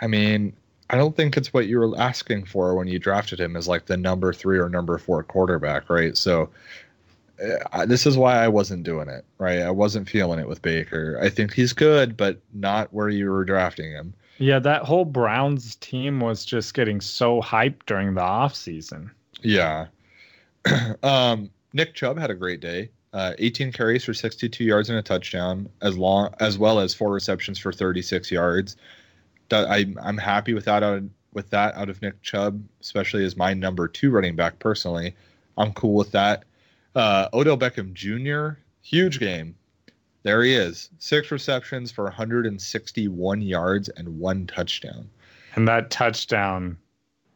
I 0.00 0.08
mean, 0.08 0.52
I 0.90 0.96
don't 0.96 1.14
think 1.16 1.36
it's 1.36 1.52
what 1.54 1.68
you 1.68 1.78
were 1.78 1.96
asking 1.96 2.46
for 2.46 2.74
when 2.74 2.88
you 2.88 2.98
drafted 2.98 3.38
him 3.38 3.54
as 3.54 3.68
like 3.68 3.86
the 3.86 3.96
number 3.96 4.32
three 4.32 4.58
or 4.58 4.68
number 4.68 4.98
four 4.98 5.22
quarterback, 5.22 5.88
right? 5.88 6.16
So 6.16 6.50
uh, 7.40 7.58
I- 7.72 7.86
this 7.86 8.06
is 8.06 8.18
why 8.18 8.42
I 8.42 8.48
wasn't 8.48 8.82
doing 8.82 9.08
it, 9.08 9.24
right? 9.38 9.60
I 9.60 9.70
wasn't 9.70 10.08
feeling 10.08 10.40
it 10.40 10.48
with 10.48 10.60
Baker. 10.62 11.16
I 11.22 11.28
think 11.28 11.52
he's 11.54 11.72
good, 11.72 12.16
but 12.16 12.40
not 12.52 12.92
where 12.92 13.08
you 13.08 13.30
were 13.30 13.44
drafting 13.44 13.92
him. 13.92 14.12
Yeah, 14.38 14.58
that 14.58 14.82
whole 14.82 15.04
Browns 15.04 15.76
team 15.76 16.18
was 16.18 16.44
just 16.44 16.74
getting 16.74 17.00
so 17.00 17.40
hyped 17.40 17.86
during 17.86 18.14
the 18.14 18.20
offseason. 18.20 19.10
Yeah. 19.42 19.86
um, 21.04 21.50
Nick 21.72 21.94
Chubb 21.94 22.18
had 22.18 22.30
a 22.32 22.34
great 22.34 22.58
day. 22.58 22.90
Uh, 23.12 23.34
18 23.38 23.72
carries 23.72 24.04
for 24.04 24.14
62 24.14 24.64
yards 24.64 24.88
and 24.88 24.98
a 24.98 25.02
touchdown, 25.02 25.68
as 25.82 25.98
long 25.98 26.34
as 26.40 26.56
well 26.56 26.80
as 26.80 26.94
four 26.94 27.12
receptions 27.12 27.58
for 27.58 27.72
36 27.72 28.30
yards. 28.30 28.76
I, 29.50 29.92
I'm 30.02 30.16
happy 30.16 30.54
with 30.54 30.64
that 30.64 30.82
out 30.82 30.96
of, 30.98 31.10
with 31.34 31.50
that 31.50 31.74
out 31.74 31.90
of 31.90 32.00
Nick 32.00 32.22
Chubb, 32.22 32.62
especially 32.80 33.24
as 33.24 33.36
my 33.36 33.52
number 33.52 33.86
two 33.86 34.10
running 34.10 34.34
back. 34.34 34.58
Personally, 34.58 35.14
I'm 35.58 35.72
cool 35.74 35.94
with 35.94 36.10
that. 36.12 36.44
Uh, 36.94 37.28
Odell 37.34 37.58
Beckham 37.58 37.92
Jr. 37.92 38.58
Huge 38.82 39.20
game. 39.20 39.54
There 40.22 40.42
he 40.42 40.54
is, 40.54 40.88
six 40.98 41.30
receptions 41.30 41.90
for 41.90 42.04
161 42.04 43.42
yards 43.42 43.88
and 43.90 44.20
one 44.20 44.46
touchdown. 44.46 45.10
And 45.56 45.66
that 45.68 45.90
touchdown, 45.90 46.78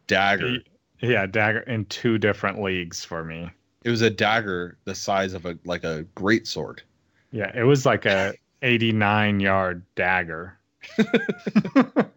Dagger. 0.06 0.58
yeah, 1.00 1.26
dagger 1.26 1.60
in 1.60 1.84
two 1.86 2.16
different 2.16 2.62
leagues 2.62 3.04
for 3.04 3.24
me. 3.24 3.50
It 3.86 3.90
was 3.90 4.02
a 4.02 4.10
dagger 4.10 4.76
the 4.84 4.96
size 4.96 5.32
of 5.32 5.46
a 5.46 5.56
like 5.64 5.84
a 5.84 6.02
great 6.16 6.48
sword. 6.48 6.82
Yeah, 7.30 7.52
it 7.54 7.62
was 7.62 7.86
like 7.86 8.04
a 8.04 8.34
89 8.62 9.38
yard 9.38 9.84
dagger. 9.94 10.58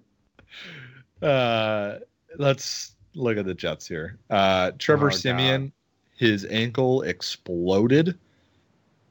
Uh, 1.21 1.99
let's 2.37 2.95
look 3.13 3.37
at 3.37 3.43
the 3.45 3.53
Jets 3.53 3.85
here. 3.85 4.17
Uh, 4.29 4.71
Trevor 4.77 5.07
Oh, 5.07 5.09
God. 5.09 5.15
Siemian, 5.17 5.71
his 6.15 6.45
ankle 6.45 7.01
exploded, 7.01 8.17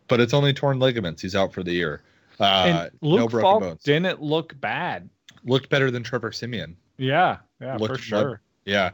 but 0.07 0.19
it's 0.19 0.33
only 0.33 0.55
torn 0.55 0.79
ligaments. 0.79 1.21
He's 1.21 1.37
out 1.37 1.53
for 1.53 1.63
the 1.63 1.73
year. 1.73 2.01
Uh, 2.41 2.45
and 2.67 2.91
no 3.03 3.09
Luke 3.09 3.31
broken 3.31 3.43
Falk 3.43 3.61
bones. 3.61 3.83
didn't 3.83 4.23
look 4.23 4.59
bad. 4.59 5.11
Looked 5.45 5.69
better 5.69 5.91
than 5.91 6.03
Trevor 6.03 6.33
Siemian. 6.33 6.77
Yeah, 6.97 7.37
yeah, 7.61 7.77
Look 7.77 7.91
for 7.91 7.99
sure. 7.99 8.41
Yeah, 8.65 8.93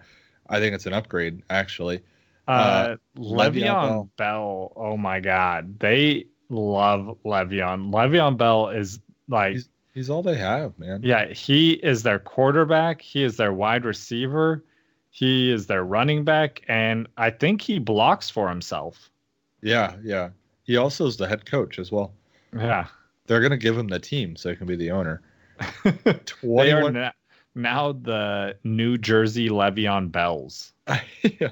I 0.49 0.59
think 0.59 0.75
it's 0.75 0.87
an 0.87 0.93
upgrade 0.93 1.41
actually. 1.51 2.03
Uh, 2.47 2.51
Uh, 2.51 2.97
Le'Veon 3.17 3.53
Le'Veon 3.55 4.09
Bell. 4.17 4.73
Oh 4.77 4.97
my 4.97 5.21
God, 5.21 5.79
they 5.81 6.27
love 6.51 7.17
Le'Veon. 7.25 7.91
Le'Veon 7.93 8.37
Bell 8.37 8.69
is 8.71 9.01
like, 9.29 9.53
He's- 9.53 9.69
He's 9.95 10.11
all 10.11 10.25
they 10.25 10.35
have, 10.37 10.77
man. 10.77 11.03
yeah, 11.05 11.27
he 11.33 11.75
is 11.75 12.03
their 12.03 12.19
quarterback. 12.19 13.01
He 13.01 13.23
is 13.23 13.37
their 13.37 13.53
wide 13.53 13.85
receiver. 13.85 14.65
He 15.11 15.53
is 15.53 15.69
their 15.69 15.85
running 15.85 16.25
back, 16.25 16.63
and 16.67 17.07
I 17.17 17.31
think 17.31 17.63
he 17.63 17.79
blocks 17.79 18.29
for 18.29 18.49
himself. 18.49 19.09
yeah, 19.63 19.95
yeah. 20.03 20.31
He 20.65 20.77
also 20.79 21.07
is 21.07 21.17
the 21.17 21.29
head 21.29 21.47
coach 21.47 21.79
as 21.79 21.93
well. 21.93 22.13
Yeah, 22.53 22.87
They're 23.27 23.41
gonna 23.41 23.57
give 23.57 23.79
him 23.79 23.87
the 23.87 24.01
team 24.01 24.35
so 24.35 24.51
he 24.51 24.57
can 24.57 24.67
be 24.67 24.75
the 24.75 24.91
owner. 24.91 25.23
they 26.43 26.73
are 26.73 26.91
na- 26.91 27.13
now 27.55 27.93
the 27.93 28.57
New 28.65 28.99
Jersey 28.99 29.49
Le'Veon 29.49 30.11
Bells. 30.11 30.73
Yeah. 31.23 31.51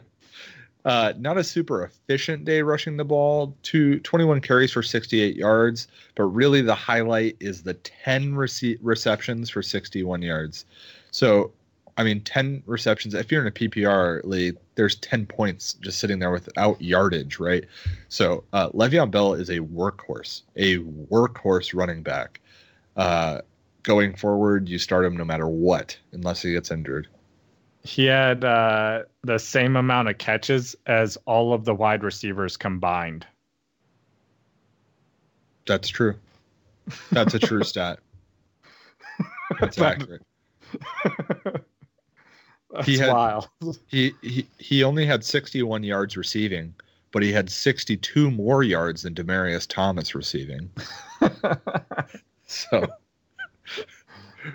Uh, 0.85 1.13
not 1.19 1.39
a 1.39 1.45
super 1.45 1.85
efficient 1.85 2.45
day 2.45 2.63
rushing 2.63 2.97
the 2.97 3.05
ball. 3.05 3.57
Two, 3.63 4.01
21 4.01 4.41
carries 4.41 4.73
for 4.73 4.83
68 4.83 5.37
yards, 5.37 5.87
but 6.17 6.25
really 6.25 6.61
the 6.61 6.75
highlight 6.75 7.37
is 7.39 7.63
the 7.63 7.75
10 7.75 8.33
rece- 8.33 8.79
receptions 8.83 9.49
for 9.49 9.63
61 9.63 10.23
yards. 10.23 10.65
So, 11.13 11.53
I 11.97 12.03
mean, 12.03 12.21
10 12.23 12.65
receptions. 12.67 13.15
If 13.15 13.31
you're 13.31 13.43
in 13.43 13.47
a 13.47 13.53
PPR 13.53 14.25
league, 14.25 14.57
there's 14.75 14.97
10 14.97 15.27
points 15.27 15.75
just 15.75 16.01
sitting 16.01 16.19
there 16.19 16.33
without 16.33 16.81
yardage, 16.81 17.39
right? 17.39 17.65
So, 18.09 18.43
uh, 18.53 18.71
Le'Veon 18.71 19.11
Bell 19.11 19.35
is 19.35 19.51
a 19.51 19.61
workhorse, 19.61 20.43
a 20.57 20.79
workhorse 20.79 21.75
running 21.75 22.03
back. 22.03 22.41
Uh, 22.97 23.43
going 23.83 24.15
forward, 24.15 24.69
you 24.69 24.79
start 24.79 25.05
him 25.05 25.17
no 25.17 25.25
matter 25.25 25.47
what, 25.47 25.97
unless 26.13 26.43
he 26.43 26.53
gets 26.53 26.71
injured. 26.71 27.09
He 27.85 28.05
had 28.07 28.45
uh, 28.45 29.03
the 29.23 29.39
same 29.39 29.77
amount 29.77 30.09
of 30.09 30.19
catches 30.19 30.77
as 30.87 31.17
all 31.27 31.53
of 31.53 31.65
the 31.65 31.75
wide 31.75 32.05
receivers 32.05 32.57
combined. 32.57 33.27
That's 35.67 35.89
true. 35.89 36.15
That's 37.11 37.35
a 37.35 37.39
true 37.39 37.65
stat. 37.65 37.99
That's 39.61 39.79
accurate. 39.81 40.23
That's 42.73 42.87
He 42.87 42.97
had- 42.99 43.13
wild. 43.13 43.49
He, 43.89 44.13
he 44.23 44.47
he 44.59 44.83
only 44.85 45.05
had 45.05 45.25
61 45.25 45.83
yards 45.85 46.17
receiving, 46.17 46.75
but 47.11 47.23
he 47.23 47.31
had 47.33 47.51
62 47.51 48.31
more 48.31 48.63
yards 48.63 49.03
than 49.03 49.15
Demaryius 49.15 49.67
Thomas 49.69 50.15
receiving. 50.15 50.71
So, 52.47 52.87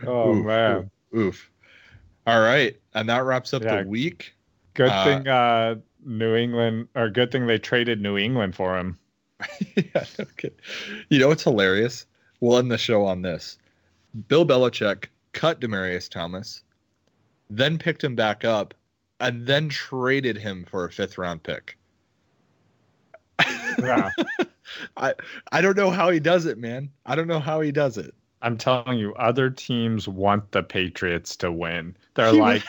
oh 0.06 0.36
oof, 0.36 0.46
man, 0.46 0.92
oof, 1.16 1.20
oof. 1.20 1.52
All 2.28 2.42
right, 2.42 2.76
and 2.94 3.08
that 3.10 3.24
wraps 3.24 3.54
up 3.54 3.64
Yeah. 3.64 3.82
the 3.84 3.90
week. 3.90 4.34
good 4.74 4.90
Uh, 4.92 5.04
thing 5.06 5.28
uh, 5.28 5.76
New 6.06 6.36
England, 6.36 6.90
or 6.94 7.10
good 7.10 7.32
thing 7.32 7.48
they 7.48 7.58
traded 7.58 8.02
New 8.02 8.18
England 8.18 8.54
for 8.54 8.78
him. 8.78 9.00
yeah, 9.76 10.04
okay. 10.20 10.52
You 11.10 11.20
know 11.20 11.30
what's 11.30 11.44
hilarious? 11.44 12.06
We'll 12.40 12.58
end 12.60 12.70
the 12.72 12.78
show 12.78 13.06
on 13.06 13.22
this. 13.24 13.58
Bill 14.28 14.46
Belichick 14.46 15.06
cut 15.34 15.60
Demaryius 15.62 16.10
Thomas, 16.10 16.64
then 17.50 17.78
picked 17.78 18.04
him 18.04 18.16
back 18.16 18.44
up, 18.46 18.74
and 19.20 19.48
then 19.48 19.70
traded 19.70 20.38
him 20.38 20.66
for 20.70 20.86
a 20.86 20.92
fifth 20.92 21.18
round 21.18 21.44
pick. 21.44 21.78
Yeah, 23.80 24.10
I 24.98 25.14
I 25.52 25.62
don't 25.62 25.78
know 25.78 25.92
how 25.92 26.10
he 26.10 26.20
does 26.20 26.46
it, 26.46 26.58
man. 26.58 26.90
I 27.06 27.16
don't 27.16 27.28
know 27.28 27.40
how 27.40 27.62
he 27.62 27.72
does 27.72 27.98
it. 27.98 28.14
I'm 28.42 28.58
telling 28.58 29.00
you, 29.00 29.14
other 29.16 29.50
teams 29.50 30.08
want 30.08 30.52
the 30.52 30.64
Patriots 30.64 31.36
to 31.38 31.52
win. 31.52 31.96
They're 32.16 32.32
like, 32.34 32.64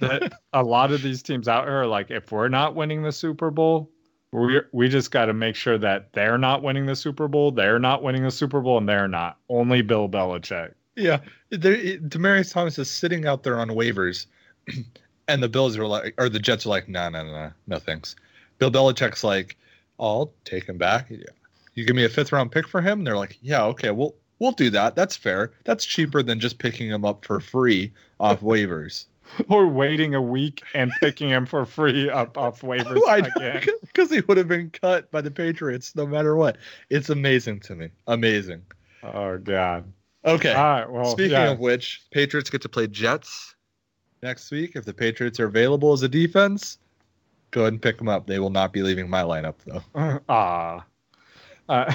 the, 0.00 0.30
a 0.52 0.62
lot 0.62 0.92
of 0.92 1.02
these 1.02 1.22
teams 1.22 1.48
out 1.48 1.64
here 1.64 1.82
are 1.82 1.86
like, 1.86 2.10
if 2.10 2.30
we're 2.32 2.48
not 2.48 2.74
winning 2.74 3.02
the 3.02 3.12
Super 3.12 3.50
Bowl, 3.50 3.90
we 4.32 4.60
we 4.72 4.88
just 4.88 5.10
got 5.10 5.26
to 5.26 5.32
make 5.32 5.56
sure 5.56 5.78
that 5.78 6.12
they're 6.12 6.38
not 6.38 6.62
winning 6.62 6.86
the 6.86 6.96
Super 6.96 7.28
Bowl, 7.28 7.50
they're 7.50 7.78
not 7.78 8.02
winning 8.02 8.22
the 8.22 8.30
Super 8.30 8.60
Bowl, 8.60 8.78
and 8.78 8.88
they're 8.88 9.08
not. 9.08 9.38
Only 9.48 9.82
Bill 9.82 10.08
Belichick. 10.08 10.74
Yeah, 10.96 11.20
there, 11.50 11.76
Demaryius 11.76 12.52
Thomas 12.52 12.78
is 12.78 12.90
sitting 12.90 13.26
out 13.26 13.42
there 13.42 13.58
on 13.58 13.68
waivers, 13.68 14.26
and 15.28 15.42
the 15.42 15.48
Bills 15.48 15.78
are 15.78 15.86
like, 15.86 16.14
or 16.18 16.28
the 16.28 16.38
Jets 16.38 16.66
are 16.66 16.70
like, 16.70 16.88
no, 16.88 17.08
no, 17.08 17.24
no, 17.24 17.32
no, 17.32 17.52
no, 17.66 17.78
thanks. 17.78 18.16
Bill 18.58 18.70
Belichick's 18.70 19.24
like, 19.24 19.56
I'll 19.98 20.32
take 20.44 20.64
him 20.64 20.78
back. 20.78 21.06
Yeah. 21.08 21.18
You 21.74 21.84
give 21.84 21.96
me 21.96 22.04
a 22.04 22.08
fifth 22.08 22.32
round 22.32 22.50
pick 22.50 22.66
for 22.66 22.80
him? 22.80 22.98
And 23.00 23.06
they're 23.06 23.16
like, 23.16 23.38
yeah, 23.40 23.64
okay, 23.66 23.90
we'll 23.92 24.14
we'll 24.38 24.52
do 24.52 24.70
that. 24.70 24.94
That's 24.94 25.16
fair. 25.16 25.52
That's 25.64 25.84
cheaper 25.84 26.22
than 26.22 26.40
just 26.40 26.58
picking 26.58 26.88
him 26.88 27.04
up 27.04 27.24
for 27.24 27.40
free 27.40 27.92
off 28.20 28.40
waivers. 28.42 29.06
Or 29.48 29.68
waiting 29.68 30.14
a 30.14 30.22
week 30.22 30.62
and 30.72 30.90
picking 31.00 31.28
him 31.28 31.44
for 31.44 31.66
free 31.66 32.08
up 32.08 32.38
off 32.38 32.60
waivers 32.62 33.06
I 33.06 33.18
again. 33.18 33.62
because 33.82 34.10
he 34.10 34.20
would 34.20 34.38
have 34.38 34.48
been 34.48 34.70
cut 34.70 35.10
by 35.10 35.20
the 35.20 35.30
Patriots 35.30 35.94
no 35.94 36.06
matter 36.06 36.34
what. 36.34 36.56
It's 36.88 37.10
amazing 37.10 37.60
to 37.60 37.74
me. 37.74 37.90
Amazing. 38.06 38.62
Oh 39.02 39.38
God. 39.38 39.84
Okay. 40.24 40.52
All 40.52 40.64
right. 40.64 40.90
Well, 40.90 41.04
Speaking 41.04 41.32
yeah. 41.32 41.50
of 41.50 41.60
which, 41.60 42.02
Patriots 42.10 42.50
get 42.50 42.62
to 42.62 42.68
play 42.68 42.86
Jets 42.86 43.54
next 44.22 44.50
week. 44.50 44.72
If 44.74 44.84
the 44.84 44.94
Patriots 44.94 45.38
are 45.40 45.46
available 45.46 45.92
as 45.92 46.02
a 46.02 46.08
defense, 46.08 46.78
go 47.50 47.62
ahead 47.62 47.74
and 47.74 47.82
pick 47.82 47.98
them 47.98 48.08
up. 48.08 48.26
They 48.26 48.38
will 48.38 48.50
not 48.50 48.72
be 48.72 48.82
leaving 48.82 49.08
my 49.08 49.22
lineup 49.22 49.56
though. 49.66 50.20
Ah. 50.28 50.84
Uh, 51.68 51.92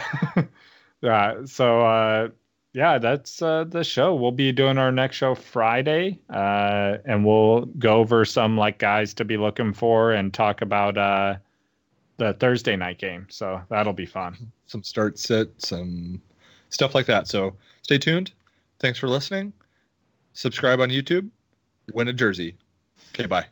yeah. 1.04 1.46
So, 1.46 1.86
uh, 1.86 2.30
yeah, 2.74 2.98
that's 2.98 3.42
uh, 3.42 3.66
the 3.66 3.84
show. 3.84 4.16
We'll 4.16 4.32
be 4.32 4.52
doing 4.52 4.80
our 4.80 4.92
next 4.92 5.18
show 5.18 5.36
Friday, 5.36 6.20
uh, 6.30 6.98
and 7.06 7.24
we'll 7.24 7.66
go 7.66 7.98
over 7.98 8.26
some 8.26 8.58
like 8.58 8.80
guys 8.80 9.14
to 9.16 9.26
be 9.26 9.38
looking 9.38 9.74
for 9.74 10.12
and 10.12 10.34
talk 10.34 10.62
about 10.62 10.98
uh, 10.98 11.36
the 12.18 12.34
Thursday 12.34 12.76
night 12.76 12.98
game. 12.98 13.28
So 13.30 13.62
that'll 13.70 13.94
be 13.94 14.08
fun. 14.08 14.52
Some 14.66 14.82
start 14.82 15.20
sit, 15.20 15.54
some 15.62 16.20
stuff 16.70 16.96
like 16.96 17.06
that. 17.06 17.28
So 17.28 17.56
stay 17.84 18.00
tuned. 18.00 18.32
Thanks 18.80 18.98
for 18.98 19.08
listening. 19.08 19.54
Subscribe 20.34 20.80
on 20.80 20.90
YouTube. 20.90 21.30
Win 21.94 22.08
a 22.08 22.14
jersey. 22.14 22.56
Okay, 23.14 23.28
bye. 23.28 23.46